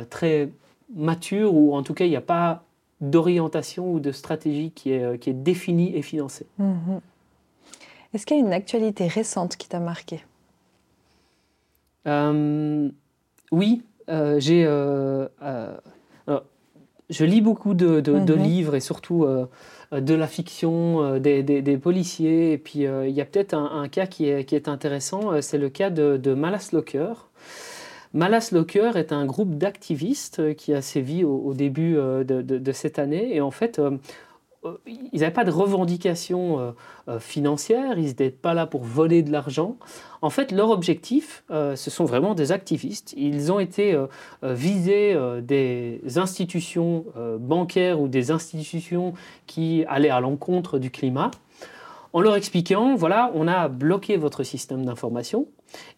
très 0.09 0.49
mature 0.95 1.53
ou 1.53 1.75
en 1.75 1.83
tout 1.83 1.93
cas 1.93 2.05
il 2.05 2.09
n'y 2.09 2.15
a 2.15 2.21
pas 2.21 2.63
d'orientation 3.01 3.91
ou 3.91 3.99
de 3.99 4.11
stratégie 4.11 4.71
qui 4.71 4.91
est, 4.91 5.19
qui 5.19 5.29
est 5.29 5.33
définie 5.33 5.95
et 5.95 6.01
financée. 6.01 6.45
Mhm. 6.57 7.01
Est-ce 8.13 8.25
qu'il 8.25 8.37
y 8.37 8.39
a 8.39 8.43
une 8.43 8.53
actualité 8.53 9.07
récente 9.07 9.57
qui 9.57 9.67
t'a 9.67 9.79
marqué? 9.79 10.23
Oui, 13.51 13.83
euh, 14.09 14.39
j'ai, 14.39 14.65
euh, 14.65 15.27
euh, 15.41 15.77
je 17.09 17.25
lis 17.25 17.41
beaucoup 17.41 17.73
de, 17.73 18.01
mhm. 18.01 18.43
livres 18.43 18.75
et 18.75 18.79
surtout 18.79 19.25
de 19.91 20.13
la 20.13 20.27
fiction, 20.27 21.17
des, 21.19 21.79
policiers. 21.81 22.53
Et 22.53 22.57
puis 22.57 22.79
il 22.79 23.11
y 23.11 23.21
a 23.21 23.25
peut-être 23.25 23.53
un, 23.53 23.87
cas 23.87 24.05
qui 24.05 24.29
est, 24.29 24.45
qui 24.45 24.55
est 24.55 24.67
intéressant, 24.67 25.41
c'est 25.41 25.57
le 25.57 25.69
cas 25.69 25.89
de, 25.89 26.33
Malas 26.33 26.69
Locker. 26.73 27.13
Malas 28.13 28.49
Locker 28.51 28.91
est 28.95 29.11
un 29.11 29.25
groupe 29.25 29.57
d'activistes 29.57 30.55
qui 30.55 30.73
a 30.73 30.81
sévi 30.81 31.23
au, 31.23 31.37
au 31.37 31.53
début 31.53 31.93
de, 31.95 32.23
de, 32.23 32.71
cette 32.71 32.99
année. 32.99 33.35
Et 33.35 33.41
en 33.41 33.51
fait, 33.51 33.79
euh, 33.79 33.91
ils 34.85 35.19
n'avaient 35.19 35.31
pas 35.31 35.43
de 35.43 35.51
revendications 35.51 36.59
euh, 36.59 36.71
euh, 37.09 37.19
financières, 37.19 37.97
ils 37.97 38.05
n'étaient 38.05 38.29
pas 38.29 38.53
là 38.53 38.65
pour 38.65 38.83
voler 38.83 39.23
de 39.23 39.31
l'argent. 39.31 39.77
En 40.21 40.29
fait, 40.29 40.51
leur 40.51 40.71
objectif, 40.71 41.43
ce 41.49 41.75
sont 41.75 42.05
vraiment 42.05 42.33
des 42.33 42.51
activistes. 42.51 43.13
Ils 43.15 43.51
ont 43.51 43.59
été 43.59 43.95
visés 44.41 45.15
des 45.43 46.01
institutions 46.15 47.05
bancaires 47.39 48.01
ou 48.01 48.07
des 48.07 48.31
institutions 48.31 49.13
qui 49.45 49.85
allaient 49.87 50.09
à 50.09 50.19
l'encontre 50.19 50.79
du 50.79 50.89
climat 50.89 51.29
en 52.13 52.21
leur 52.21 52.35
expliquant, 52.35 52.95
voilà, 52.95 53.31
on 53.33 53.47
a 53.47 53.67
bloqué 53.67 54.17
votre 54.17 54.43
système 54.43 54.85
d'information, 54.85 55.47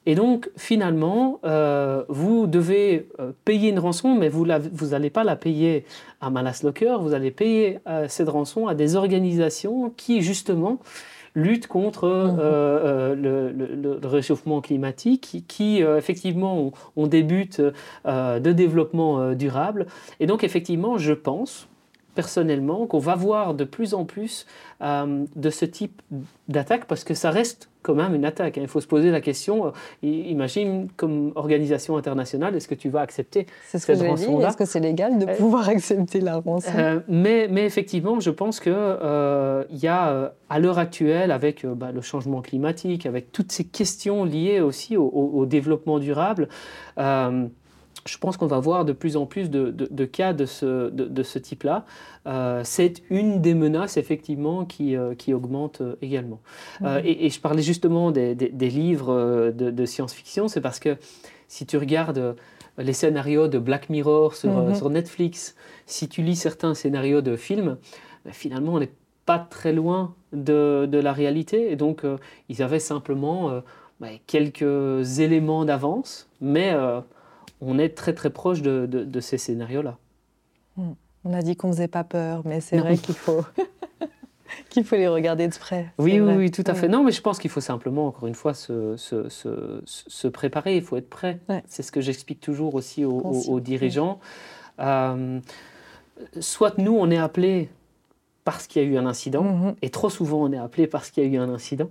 et 0.05 0.15
donc 0.15 0.49
finalement, 0.57 1.39
euh, 1.43 2.03
vous 2.09 2.47
devez 2.47 3.09
euh, 3.19 3.31
payer 3.45 3.69
une 3.69 3.79
rançon, 3.79 4.15
mais 4.15 4.29
vous 4.29 4.45
n'allez 4.45 5.09
pas 5.09 5.23
la 5.23 5.35
payer 5.35 5.85
à 6.21 6.29
Malas 6.29 6.61
Locker, 6.63 6.97
vous 6.99 7.13
allez 7.13 7.31
payer 7.31 7.79
euh, 7.87 8.05
cette 8.07 8.29
rançon 8.29 8.67
à 8.67 8.75
des 8.75 8.95
organisations 8.95 9.91
qui 9.95 10.21
justement 10.21 10.79
luttent 11.35 11.67
contre 11.67 12.07
mmh. 12.07 13.21
le, 13.21 13.99
réchauffement 14.03 14.61
climatique, 14.61 15.21
qui, 15.21 15.43
qui 15.43 15.81
effectivement 15.81 16.59
ont, 16.59 16.71
ont 16.95 17.05
des 17.05 17.21
buts 17.21 17.51
de 18.05 18.51
développement 18.51 19.33
durable. 19.33 19.85
Et 20.19 20.25
donc 20.25 20.43
effectivement, 20.43 20.97
je 20.97 21.13
pense, 21.13 21.67
personnellement 22.15 22.87
qu'on 22.87 22.99
va 22.99 23.15
voir 23.15 23.53
de 23.53 23.63
plus 23.63 23.93
en 23.93 24.05
plus 24.05 24.45
euh, 24.81 25.25
de 25.35 25.49
ce 25.49 25.65
type 25.65 26.01
d'attaque 26.47 26.85
parce 26.85 27.03
que 27.03 27.13
ça 27.13 27.31
reste 27.31 27.69
quand 27.81 27.95
même 27.95 28.13
une 28.13 28.25
attaque. 28.25 28.57
Hein. 28.57 28.61
Il 28.63 28.67
faut 28.67 28.81
se 28.81 28.87
poser 28.87 29.09
la 29.09 29.21
question, 29.21 29.67
euh, 29.67 29.71
imagine 30.03 30.89
comme 30.97 31.31
organisation 31.35 31.95
internationale, 31.97 32.55
est-ce 32.55 32.67
que 32.67 32.75
tu 32.75 32.89
vas 32.89 33.01
accepter 33.01 33.47
ce 33.71 33.77
cette 33.77 34.01
rançon-là 34.01 34.49
Est-ce 34.49 34.57
que 34.57 34.65
c'est 34.65 34.79
légal 34.79 35.17
de 35.17 35.27
euh, 35.27 35.35
pouvoir 35.35 35.69
accepter 35.69 36.19
la 36.19 36.37
rançon? 36.37 37.01
mais, 37.07 37.47
mais, 37.49 37.65
effectivement, 37.65 38.19
je 38.19 38.31
pense 38.31 38.59
qu'il 38.59 38.73
il 38.73 39.77
y 39.77 39.87
a 39.87 40.33
à 40.49 40.59
l'heure 40.59 40.79
actuelle, 40.79 41.31
avec 41.31 41.65
bah, 41.65 41.91
le 41.91 42.01
changement 42.01 42.41
climatique, 42.41 43.05
avec 43.05 43.31
toutes 43.31 43.51
ces 43.51 43.63
questions 43.63 44.25
liées 44.25 44.59
aussi 44.59 44.97
au, 44.97 45.07
au 45.07 45.45
développement 45.45 45.99
durable, 45.99 46.49
je 48.09 48.17
pense 48.17 48.37
qu'on 48.37 48.47
va 48.47 48.59
voir 48.59 48.85
de 48.85 48.93
plus 48.93 49.17
en 49.17 49.25
plus 49.25 49.49
de, 49.49 50.05
cas 50.05 50.33
de 50.33 50.45
ce, 50.45 50.89
de, 50.89 51.23
ce 51.23 51.37
type-là. 51.37 51.85
Euh, 52.25 52.61
c'est 52.63 53.03
une 53.09 53.41
des 53.41 53.53
menaces, 53.53 53.97
effectivement, 53.97 54.65
qui, 54.65 54.95
euh, 54.95 55.13
qui 55.13 55.33
augmente 55.33 55.81
euh, 55.81 55.95
également. 56.01 56.39
Mhm. 56.81 57.01
et, 57.03 57.29
je 57.29 57.39
parlais 57.39 57.61
justement 57.61 58.11
des, 58.11 58.35
livres 58.59 59.51
de, 59.51 59.85
science-fiction, 59.85 60.47
c'est 60.47 60.61
parce 60.61 60.79
que 60.79 60.97
si 61.47 61.65
tu 61.65 61.77
regardes 61.77 62.35
les 62.77 62.93
scénarios 62.93 63.47
de 63.47 63.59
Black 63.59 63.89
Mirror 63.89 64.35
sur, 64.35 64.51
mhm. 64.51 64.75
sur 64.75 64.89
Netflix, 64.89 65.55
si 65.85 66.07
tu 66.07 66.21
lis 66.21 66.35
certains 66.35 66.73
scénarios 66.73 67.21
de 67.21 67.35
films, 67.35 67.77
ben, 68.25 68.33
finalement, 68.33 68.73
on 68.73 68.79
n'est 68.79 68.91
pas 69.25 69.39
très 69.39 69.73
loin 69.73 70.15
de, 70.33 70.89
la 70.91 71.13
réalité. 71.13 71.71
Et 71.71 71.75
donc, 71.75 72.03
ils 72.49 72.63
avaient 72.63 72.79
simplement 72.79 73.61
ben, 73.99 74.17
quelques 74.25 75.19
éléments 75.19 75.65
d'avance, 75.65 76.27
mais 76.41 76.75
on 77.61 77.77
est 77.77 77.89
très 77.89 78.13
très 78.13 78.29
proche 78.29 78.61
de, 78.61 79.19
ces 79.19 79.37
scénarios-là. 79.37 79.97
Hmm. 80.77 80.93
On 81.25 81.33
a 81.33 81.41
dit 81.41 81.55
qu'on 81.55 81.67
ne 81.67 81.73
faisait 81.73 81.87
pas 81.87 82.03
peur, 82.03 82.43
mais 82.45 82.61
c'est 82.61 82.77
vrai 82.77 82.97
qu'il 82.97 83.15
faut, 83.15 83.43
qu'il 84.69 84.85
faut 84.85 84.95
les 84.95 85.07
regarder 85.07 85.47
de 85.47 85.55
près. 85.55 85.91
Oui, 85.97 86.19
oui, 86.21 86.33
oui, 86.35 86.51
tout 86.51 86.63
à 86.65 86.73
fait. 86.73 86.87
Non, 86.87 87.03
mais 87.03 87.11
je 87.11 87.21
pense 87.21 87.39
qu'il 87.39 87.49
faut 87.49 87.61
simplement, 87.61 88.07
encore 88.07 88.27
une 88.27 88.35
fois, 88.35 88.53
se, 88.53 88.95
se, 88.97 90.27
préparer, 90.27 90.77
il 90.77 90.81
faut 90.81 90.95
être 90.95 91.09
prêt. 91.09 91.39
C'est 91.67 91.83
ce 91.83 91.91
que 91.91 91.99
j'explique 92.01 92.39
toujours 92.39 92.75
aussi 92.75 93.03
aux, 93.03 93.59
dirigeants. 93.59 94.19
Euh, 94.79 95.39
soit 96.39 96.77
nous, 96.77 96.95
on 96.95 97.11
est 97.11 97.17
appelés 97.17 97.69
parce 98.51 98.65
qu'il 98.65 98.81
y 98.81 98.85
a 98.85 98.87
eu 98.87 98.97
un 98.97 99.05
incident, 99.05 99.43
mhm. 99.43 99.75
et 99.83 99.91
trop 99.91 100.09
souvent 100.09 100.41
on 100.41 100.51
est 100.51 100.57
appelé 100.57 100.87
parce 100.87 101.11
qu'il 101.11 101.23
y 101.23 101.27
a 101.27 101.29
eu 101.29 101.37
un 101.37 101.53
incident. 101.53 101.87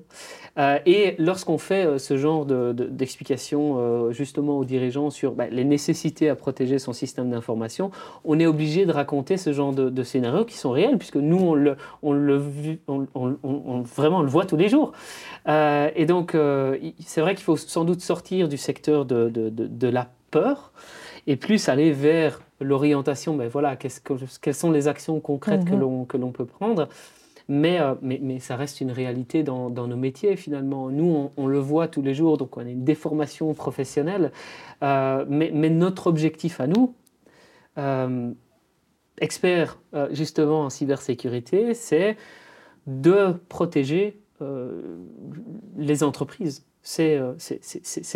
Euh, 0.59 0.81
et 0.87 1.15
lorsqu'on 1.21 1.57
fait 1.57 1.87
euh, 1.87 1.99
ce 1.99 2.17
genre 2.17 2.47
d'explication 2.47 3.77
de, 3.77 3.81
euh, 3.81 4.11
justement 4.11 4.59
aux 4.59 4.65
dirigeants 4.65 5.11
sur 5.11 5.35
bah, 5.35 5.47
les 5.47 5.65
nécessités 5.65 6.29
à 6.29 6.35
protéger 6.35 6.81
son 6.81 6.93
système 6.93 7.31
d'information, 7.31 7.93
on 8.25 8.41
est 8.41 8.47
obligé 8.47 8.87
de 8.87 8.93
raconter 8.93 9.37
ce 9.37 9.53
genre 9.53 9.73
de, 9.73 10.03
scénarios 10.03 10.45
qui 10.45 10.57
sont 10.57 10.73
réels, 10.73 10.99
puisque 10.99 11.15
nous, 11.15 11.39
on 11.39 11.55
le, 11.55 11.77
on 12.03 12.13
le, 12.13 12.43
on, 12.89 13.83
vraiment, 13.83 14.19
on 14.19 14.23
le 14.23 14.29
voit 14.29 14.45
tous 14.45 14.57
les 14.57 14.69
jours. 14.69 14.91
et 15.47 16.07
donc, 16.07 16.37
c'est 17.07 17.21
vrai 17.21 17.37
qu'il 17.37 17.45
faut 17.45 17.57
sans 17.57 17.85
doute 17.85 18.01
sortir 18.01 18.49
du 18.49 18.57
secteur 18.57 19.05
de, 19.05 19.29
de 19.31 19.89
la 19.89 20.09
peur 20.33 20.73
et 21.29 21.37
plus 21.37 21.69
aller 21.69 21.93
vers 21.93 22.41
l'orientation, 22.61 23.37
ben 23.37 23.49
voilà, 23.49 23.77
que, 23.77 23.89
quelles 24.41 24.55
sont 24.55 24.71
les 24.71 24.89
actions 24.89 25.21
concrètes 25.21 25.65
mhm. 25.71 26.07
que 26.07 26.17
l'on 26.17 26.33
peut 26.33 26.47
prendre. 26.47 26.89
Mais, 27.49 27.81
euh, 27.81 27.95
mais, 28.03 28.21
mais, 28.23 28.41
ça 28.41 28.57
reste 28.57 28.83
une 28.83 28.91
réalité 28.91 29.43
dans, 29.43 29.71
dans 29.71 29.87
nos 29.87 29.97
métiers 29.97 30.37
finalement. 30.37 30.91
Nous, 30.91 31.31
on, 31.35 31.47
le 31.47 31.59
voit 31.59 31.89
tous 31.89 32.03
les 32.03 32.15
jours, 32.15 32.37
donc 32.37 32.59
on 32.59 32.61
a 32.61 32.69
une 32.69 32.85
déformation 32.85 33.53
professionnelle. 33.55 34.33
Euh, 34.83 35.25
mais, 35.29 35.51
mais, 35.55 35.71
notre 35.71 36.09
objectif 36.09 36.61
à 36.61 36.67
nous, 36.67 36.95
euh, 37.79 38.31
experts 39.21 39.81
justement 40.11 40.63
en 40.63 40.71
cybersécurité, 40.71 41.73
c'est 41.75 42.17
de 42.87 43.35
protéger 43.49 44.21
les 45.77 46.03
entreprises. 46.03 46.65
C'est 46.83 47.21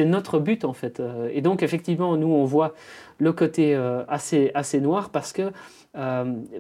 notre 0.05 0.39
but 0.39 0.65
en 0.65 0.73
fait. 0.73 1.03
Et 1.33 1.41
donc 1.41 1.63
effectivement, 1.63 2.17
nous, 2.17 2.29
on 2.29 2.45
voit 2.45 2.75
le 3.19 3.33
côté 3.33 3.75
assez, 4.09 4.51
assez 4.55 4.81
noir 4.81 5.11
parce 5.11 5.33
que 5.33 5.51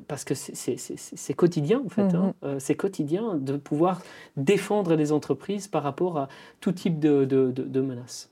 parce 0.08 0.24
que 0.24 0.34
c'est 0.34 1.34
quotidien 1.34 1.82
en 1.84 1.88
fait. 1.88 2.14
Hein. 2.14 2.34
Mm-hmm. 2.42 2.58
c'est 2.58 2.74
quotidien 2.74 3.36
de 3.36 3.56
pouvoir 3.56 4.02
défendre 4.36 4.94
les 4.94 5.12
entreprises 5.12 5.68
par 5.68 5.82
rapport 5.82 6.18
à 6.18 6.28
tout 6.60 6.72
type 6.72 6.98
de, 6.98 7.24
de, 7.24 7.50
de 7.50 7.80
menaces. 7.80 8.31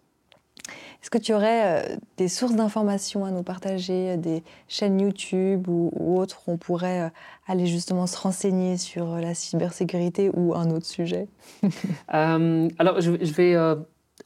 Est-ce 1.03 1.11
que 1.11 1.18
tu 1.18 1.33
aurais 1.33 1.62
euh, 1.64 1.97
des 2.18 2.29
sources 2.29 2.55
d'informations 2.55 3.25
à 3.25 3.31
nous 3.31 3.43
partager, 3.43 4.16
des 4.16 4.43
chaînes 4.68 5.01
YouTube 5.01 5.66
ou, 5.68 6.18
autres 6.18 6.43
où 6.47 6.53
on 6.53 6.57
pourrait 6.59 7.03
euh, 7.03 7.09
aller 7.47 7.66
justement 7.66 8.07
se 8.07 8.18
renseigner 8.18 8.77
sur 8.77 9.14
euh, 9.14 9.21
la 9.21 9.35
cybersécurité 9.35 10.31
ou 10.35 10.55
un 10.55 10.71
autre 10.71 10.87
sujet? 10.87 11.27
Alors, 12.09 13.01
je, 13.01 13.11
vais 13.11 13.55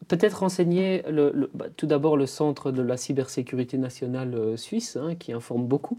peut-être 0.09 0.41
renseigner 0.41 1.05
le, 1.09 1.49
bah, 1.55 1.67
tout 1.77 1.87
d'abord 1.87 2.17
le 2.17 2.27
Centre 2.27 2.73
de 2.73 2.83
la 2.83 2.97
cybersécurité 2.97 3.79
nationale 3.79 4.59
suisse, 4.59 4.99
hein, 5.01 5.15
qui 5.15 5.33
informe 5.33 5.67
beaucoup. 5.67 5.99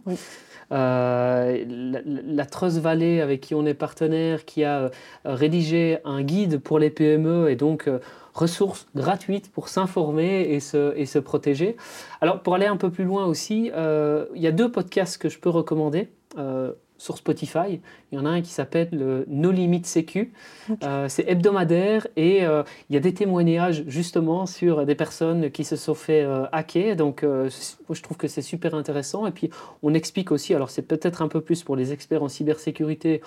la, 0.72 1.54
la, 1.56 2.46
Trust 2.46 2.80
Valley, 2.80 3.22
avec 3.22 3.40
qui 3.42 3.56
on 3.56 3.66
est 3.66 3.74
partenaire, 3.74 4.44
qui 4.44 4.66
a 4.66 4.92
rédigé 5.24 6.00
un 6.04 6.22
guide 6.22 6.60
pour 6.60 6.80
les 6.80 6.90
PME 6.90 7.50
et 7.50 7.56
donc 7.56 7.90
ressources 8.36 8.86
gratuites 8.96 9.50
pour 9.52 9.70
s'informer 9.70 10.42
et 10.42 10.60
se, 10.60 10.96
et 10.98 11.06
se 11.06 11.18
protéger. 11.18 11.78
Alors 12.22 12.42
pour 12.42 12.54
aller 12.54 12.66
un 12.66 12.78
peu 12.78 12.92
plus 12.92 13.06
loin 13.06 13.26
aussi, 13.26 13.72
euh, 13.74 14.26
il 14.36 14.42
y 14.42 14.48
a 14.48 14.52
deux 14.52 14.70
podcasts 14.70 15.18
que 15.18 15.30
je 15.30 15.40
peux 15.40 15.50
recommander. 15.50 16.10
Euh, 16.38 16.74
sur 16.98 17.18
Spotify. 17.18 17.82
Il 18.10 18.16
y 18.16 18.18
en 18.18 18.26
a 18.26 18.30
un 18.30 18.42
qui 18.42 18.52
s'appelle 18.52 18.88
le 18.94 19.26
No 19.28 19.52
Limit 19.52 19.84
Sécu. 19.84 20.32
Euh, 20.82 21.10
c'est 21.10 21.28
hebdomadaire 21.28 22.08
et 22.16 22.44
il 22.44 22.94
y 22.94 22.96
a 22.96 23.02
des 23.02 23.14
témoignages 23.14 23.84
justement 23.88 24.46
sur 24.46 24.86
des 24.86 24.96
personnes 24.96 25.52
qui 25.52 25.66
se 25.66 25.76
sont 25.76 25.94
fait 25.94 26.26
hacker. 26.54 26.96
Donc 26.96 27.26
je 27.26 28.02
trouve 28.02 28.16
que 28.16 28.30
c'est 28.30 28.42
super 28.42 28.76
intéressant. 28.76 29.28
Et 29.28 29.32
puis 29.32 29.50
on 29.84 29.94
explique 29.94 30.32
aussi, 30.32 30.54
alors 30.54 30.70
c'est 30.70 30.84
peut-être 30.84 31.22
un 31.22 31.28
peu 31.28 31.42
plus 31.42 31.64
pour 31.64 31.76
les 31.76 31.92
experts 31.92 32.24
en 32.24 32.30
cybersécurité, 32.30 33.22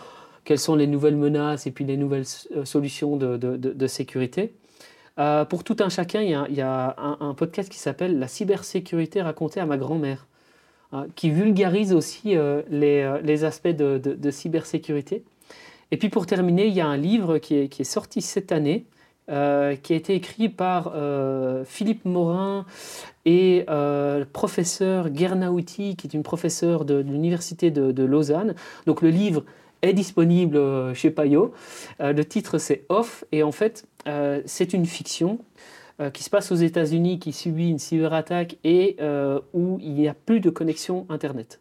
quelles 0.45 0.59
sont 0.59 0.75
les 0.75 0.87
nouvelles 0.87 1.19
menaces 1.19 1.67
et 1.67 1.71
puis 1.71 1.85
les 1.85 1.99
nouvelles 1.99 2.25
solutions 2.65 3.19
de, 3.19 3.37
de, 3.37 3.57
de 3.59 3.87
sécurité. 3.87 4.55
Euh, 5.19 5.45
pour 5.45 5.65
tout 5.65 5.77
un 5.81 5.89
chacun, 5.89 6.23
il 6.23 6.55
y 6.55 6.61
a, 6.61 6.97
un, 7.21 7.35
podcast 7.35 7.71
qui 7.71 7.79
s'appelle 7.79 8.19
La 8.19 8.29
cybersécurité 8.29 9.21
racontée 9.21 9.61
à 9.61 9.67
ma 9.67 9.77
grand-mère, 9.77 10.27
hein, 10.93 11.07
qui 11.17 11.31
vulgarise 11.31 11.93
aussi 11.93 12.37
euh, 12.37 12.63
euh, 12.73 13.21
les, 13.23 13.45
aspects 13.45 13.69
de, 13.69 14.31
cybersécurité. 14.31 15.25
Et 15.91 15.97
puis 15.97 16.09
pour 16.09 16.27
terminer, 16.27 16.67
il 16.67 16.75
y 16.75 16.81
a 16.81 16.87
un 16.87 16.97
livre 16.97 17.39
qui 17.39 17.57
est, 17.57 17.85
sorti 17.85 18.21
cette 18.21 18.53
année, 18.53 18.85
qui 19.27 19.33
a 19.33 19.97
été 19.97 20.15
écrit 20.15 20.49
par 20.49 20.93
Philippe 21.65 22.05
Morin 22.05 22.67
et 23.25 23.65
le 23.69 24.25
professeur 24.25 25.15
Gernauti, 25.15 25.97
qui 25.97 26.07
est 26.07 26.15
une 26.15 26.23
professeure 26.23 26.85
de, 26.85 27.03
de 27.03 27.11
l'université 27.11 27.71
de, 27.71 28.05
Lausanne. 28.05 28.55
Donc 28.85 29.01
le 29.01 29.09
livre 29.09 29.45
est 29.81 29.95
disponible 29.95 30.95
chez 30.95 31.11
Payot. 31.11 31.55
Le 32.01 32.23
titre 32.23 32.59
c'est 32.59 32.85
Off 32.91 33.25
et 33.33 33.43
en 33.43 33.53
fait 33.53 33.87
euh, 34.07 34.43
c'est 34.47 34.73
une 34.73 34.87
fiction 34.87 35.39
qui 36.13 36.23
se 36.23 36.31
passe 36.31 36.53
aux 36.53 36.57
États-Unis, 36.57 37.19
qui 37.19 37.33
subit 37.33 37.71
une 37.71 37.81
cyberattaque 37.81 38.57
et 38.63 38.97
où 39.53 39.79
il 39.81 39.95
n'y 39.95 40.07
a 40.07 40.15
plus 40.15 40.39
de 40.39 40.49
connexion 40.49 41.07
Internet. 41.09 41.61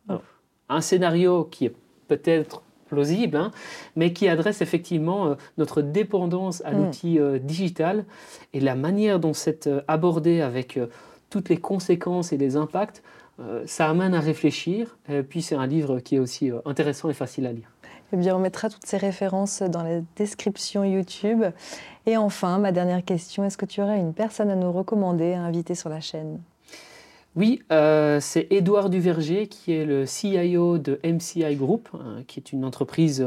un 0.69 0.81
scénario 0.81 1.43
qui 1.45 1.65
est 1.65 1.73
peut-être 2.07 2.61
plausible, 2.85 3.35
hein, 3.35 3.49
mais 3.95 4.13
qui 4.13 4.27
adresse 4.27 4.61
effectivement 4.61 5.35
notre 5.57 5.81
dépendance 5.81 6.61
à 6.65 6.71
mm. 6.71 6.77
l'outil 6.77 7.19
digital 7.41 8.05
et 8.53 8.59
la 8.59 8.75
manière 8.75 9.19
dont 9.19 9.33
c'est 9.33 9.67
abordé 9.87 10.41
avec 10.41 10.79
toutes 11.31 11.49
les 11.49 11.57
conséquences 11.57 12.31
et 12.31 12.37
les 12.37 12.57
impacts, 12.57 13.01
ça 13.65 13.89
amène 13.89 14.13
à 14.13 14.19
réfléchir. 14.19 14.99
Et 15.09 15.23
puis 15.23 15.41
c'est 15.41 15.55
un 15.55 15.65
livre 15.65 15.99
qui 15.99 16.17
est 16.17 16.19
aussi 16.19 16.51
intéressant 16.63 17.09
et 17.09 17.15
facile 17.15 17.47
à 17.47 17.53
lire. 17.53 17.71
Eh 18.13 18.17
bien, 18.17 18.35
on 18.35 18.39
mettra 18.39 18.69
toutes 18.69 18.85
ces 18.85 18.97
références 18.97 19.61
dans 19.61 19.83
la 19.83 19.99
description 20.15 20.83
YouTube. 20.85 21.43
Et 22.05 22.15
enfin, 22.15 22.57
ma 22.57 22.71
dernière 22.71 23.03
question, 23.03 23.43
est-ce 23.43 23.57
que 23.57 23.65
tu 23.65 23.81
aurais 23.81 23.99
une 23.99 24.13
personne 24.13 24.49
à 24.49 24.55
nous 24.55 24.71
recommander, 24.71 25.33
à 25.33 25.41
inviter 25.41 25.75
sur 25.75 25.89
la 25.89 25.99
chaîne? 25.99 26.39
Oui, 27.37 27.61
euh, 27.71 28.17
c'est 28.19 28.47
Édouard 28.49 28.89
Duverger 28.89 29.45
qui 29.45 29.71
est 29.71 29.85
le 29.85 30.07
CIO 30.07 30.79
de 30.79 30.99
MCI 31.03 31.55
Group, 31.55 31.87
hein, 31.93 32.23
qui 32.25 32.39
est 32.39 32.51
une 32.51 32.65
entreprise 32.65 33.23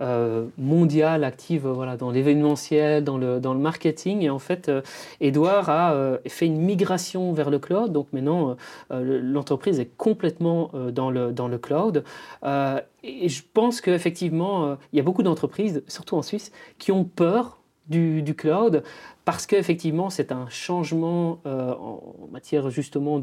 euh, 0.00 0.46
mondiale 0.56 1.24
active 1.24 1.68
voilà, 1.68 1.98
dans 1.98 2.10
l'événementiel, 2.10 3.04
dans 3.04 3.18
le, 3.18 3.38
marketing. 3.58 4.22
Et 4.22 4.30
en 4.30 4.38
fait, 4.38 4.70
euh, 4.70 4.80
Édouard 5.20 5.68
a 5.68 5.94
fait 6.26 6.46
une 6.46 6.56
migration 6.56 7.34
vers 7.34 7.50
le 7.50 7.58
cloud. 7.58 7.92
Donc 7.92 8.06
maintenant, 8.14 8.56
l'entreprise 8.90 9.78
est 9.78 9.90
complètement 9.98 10.70
dans, 10.92 11.10
le, 11.10 11.58
cloud. 11.58 12.02
et 12.42 13.28
je 13.28 13.42
pense 13.52 13.82
qu'effectivement, 13.82 14.78
il 14.94 14.96
y 14.96 15.00
a 15.00 15.02
beaucoup 15.02 15.22
d'entreprises, 15.22 15.82
surtout 15.86 16.16
en 16.16 16.22
Suisse, 16.22 16.50
qui 16.78 16.92
ont 16.92 17.04
peur 17.04 17.60
du, 17.90 18.34
cloud 18.36 18.82
parce 19.30 19.46
qu'effectivement, 19.46 20.10
c'est 20.10 20.32
un 20.32 20.48
changement 20.48 21.38
euh, 21.46 21.72
en 21.72 22.28
matière 22.32 22.68
justement 22.68 23.20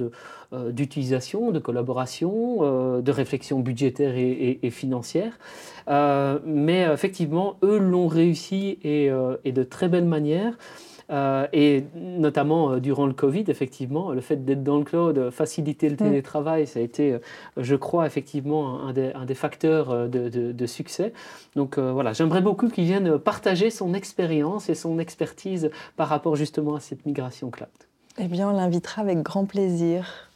euh, 0.54 0.72
d'utilisation, 0.72 1.52
de, 1.52 1.60
collaboration, 1.60 2.60
euh, 2.62 3.02
de 3.02 3.12
réflexion 3.12 3.60
budgétaire 3.60 4.14
et, 4.16 4.70
financière. 4.70 5.38
mais 6.46 6.84
effectivement, 6.94 7.58
eux 7.62 7.78
l'ont 7.78 8.08
réussi 8.08 8.80
et, 8.84 9.10
et, 9.44 9.52
de 9.52 9.64
très 9.64 9.90
belle 9.90 10.06
manière. 10.06 10.58
Euh, 11.10 11.48
et 11.54 11.86
notamment 11.96 12.72
euh, 12.72 12.80
durant 12.80 13.06
le 13.06 13.14
Covid, 13.14 13.46
effectivement, 13.48 14.12
le 14.12 14.20
fait 14.20 14.44
d'être 14.44 14.64
dans 14.64 14.78
le 14.78 14.84
cloud, 14.84 15.18
euh, 15.18 15.32
faciliter 15.32 15.88
le 15.88 15.96
mm. 15.96 15.98
télétravail, 15.98 16.68
ça 16.68 16.80
a 16.80 16.82
été, 16.82 17.18
je 17.56 17.76
crois, 17.76 18.06
effectivement 18.06 18.82
un 18.82 18.92
des, 18.92 19.14
un 19.14 19.26
des 19.26 19.36
facteurs 19.36 20.10
de, 20.10 20.30
de, 20.30 20.66
succès. 20.66 21.14
Donc 21.56 21.80
voilà, 21.80 22.12
j'aimerais 22.12 22.42
beaucoup 22.42 22.68
qu'il 22.68 22.84
vienne 22.84 23.18
partager 23.18 23.70
son 23.70 23.94
expérience 23.94 24.70
et 24.70 24.76
son 24.76 25.00
expertise 25.00 25.72
par 25.96 26.10
rapport 26.10 26.36
justement 26.36 26.76
à 26.76 26.80
cette 26.82 27.06
migration 27.06 27.50
cloud. 27.50 27.70
Eh 28.18 28.28
bien, 28.28 28.50
on 28.50 28.54
l'invitera 28.54 29.02
avec 29.02 29.22
grand 29.22 29.46
plaisir. 29.46 30.30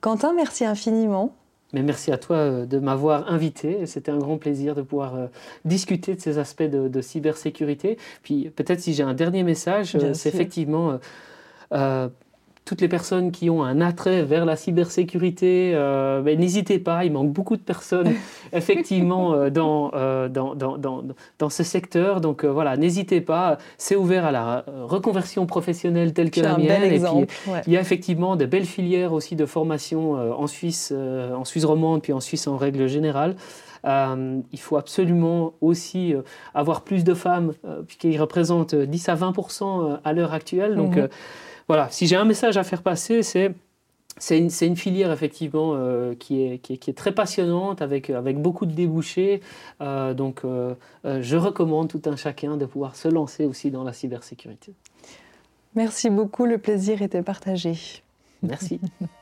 Quentin, 0.00 0.32
merci 0.34 0.64
infiniment. 0.64 1.34
Mais 1.72 1.82
merci 1.82 2.12
à 2.12 2.18
toi 2.18 2.36
euh, 2.36 2.66
de 2.66 2.78
m'avoir 2.78 3.30
invité. 3.30 3.86
C'était 3.86 4.10
un 4.10 4.18
grand 4.18 4.36
plaisir 4.38 4.74
de 4.74 4.82
pouvoir 4.82 5.16
euh, 5.16 5.26
discuter 5.64 6.14
de 6.14 6.20
ces 6.20 6.38
aspects 6.38 6.62
de, 6.62 7.00
cybersécurité. 7.00 7.98
Puis 8.22 8.50
peut-être 8.50 8.80
si 8.80 8.94
j'ai 8.94 9.02
un 9.02 9.14
dernier 9.14 9.42
message, 9.42 9.96
euh, 9.96 10.14
c'est 10.14 10.28
effectivement 10.28 10.98
toutes 12.64 12.80
les 12.80 12.88
personnes 12.88 13.32
qui 13.32 13.50
ont 13.50 13.64
un 13.64 13.80
attrait 13.80 14.22
vers 14.22 14.44
la 14.44 14.54
cybersécurité, 14.54 15.72
euh, 15.74 16.22
ben, 16.22 16.38
n'hésitez 16.38 16.78
pas, 16.78 17.04
il 17.04 17.12
manque 17.12 17.32
beaucoup 17.32 17.56
de 17.56 17.62
personnes 17.62 18.14
effectivement 18.52 19.34
euh, 19.34 19.50
dans, 19.50 19.90
euh, 19.94 20.28
dans, 20.28 20.54
dans, 20.54 20.78
dans, 20.78 21.02
dans, 21.38 21.50
ce 21.50 21.64
secteur. 21.64 22.20
Donc 22.20 22.44
voilà, 22.44 22.76
n'hésitez 22.76 23.20
pas, 23.20 23.58
c'est 23.78 23.96
ouvert 23.96 24.24
à 24.24 24.32
la 24.32 24.64
reconversion 24.84 25.44
professionnelle 25.46 26.12
telle 26.12 26.30
que 26.30 26.40
la 26.40 26.56
mienne. 26.56 26.84
et 26.84 27.00
puis 27.00 27.36
il 27.66 27.72
y 27.72 27.76
a 27.76 27.80
effectivement 27.80 28.36
de 28.36 28.46
belles 28.46 28.64
filières 28.64 29.12
aussi 29.12 29.34
de 29.34 29.46
formation 29.46 30.12
en 30.12 30.46
Suisse, 30.46 30.92
en 30.92 31.44
Suisse 31.44 31.64
romande, 31.64 32.02
puis 32.02 32.12
en 32.12 32.20
Suisse 32.20 32.46
en 32.46 32.56
règle 32.56 32.86
générale. 32.86 33.34
il 33.84 34.60
faut 34.60 34.76
absolument 34.76 35.54
aussi 35.60 36.14
avoir 36.54 36.82
plus 36.82 37.02
de 37.02 37.14
femmes, 37.14 37.52
puisqu'ils 37.86 38.20
représentent 38.20 38.74
10 38.74 39.08
à 39.08 39.14
20 39.16 39.32
à 40.04 40.12
l'heure 40.12 40.32
actuelle. 40.32 40.76
Donc, 40.76 40.96
mhm 40.96 41.08
voilà, 41.68 41.88
si 41.90 42.06
j'ai 42.06 42.16
un 42.16 42.24
message 42.24 42.56
à 42.56 42.64
faire 42.64 42.82
passer, 42.82 43.22
c'est 43.22 43.54
c'est 44.18 44.38
une, 44.38 44.50
une, 44.60 44.76
filière 44.76 45.10
effectivement 45.10 45.72
euh, 45.74 46.14
qui, 46.14 46.42
est, 46.42 46.58
qui, 46.58 46.74
est, 46.74 46.92
très 46.92 47.12
passionnante 47.12 47.80
avec, 47.80 48.10
avec 48.10 48.38
beaucoup 48.38 48.66
de 48.66 48.72
débouchés. 48.72 49.40
Euh, 49.80 50.12
donc 50.12 50.42
euh, 50.44 50.74
je 51.04 51.36
recommande 51.36 51.88
tout 51.88 52.02
un 52.06 52.16
chacun 52.16 52.56
de 52.56 52.66
pouvoir 52.66 52.94
se 52.94 53.08
lancer 53.08 53.46
aussi 53.46 53.70
dans 53.70 53.84
la 53.84 53.92
cybersécurité. 53.92 54.74
Merci 55.74 56.10
beaucoup, 56.10 56.44
le 56.44 56.58
plaisir 56.58 57.00
était 57.00 57.22
partagé. 57.22 57.74
Merci. 58.42 58.80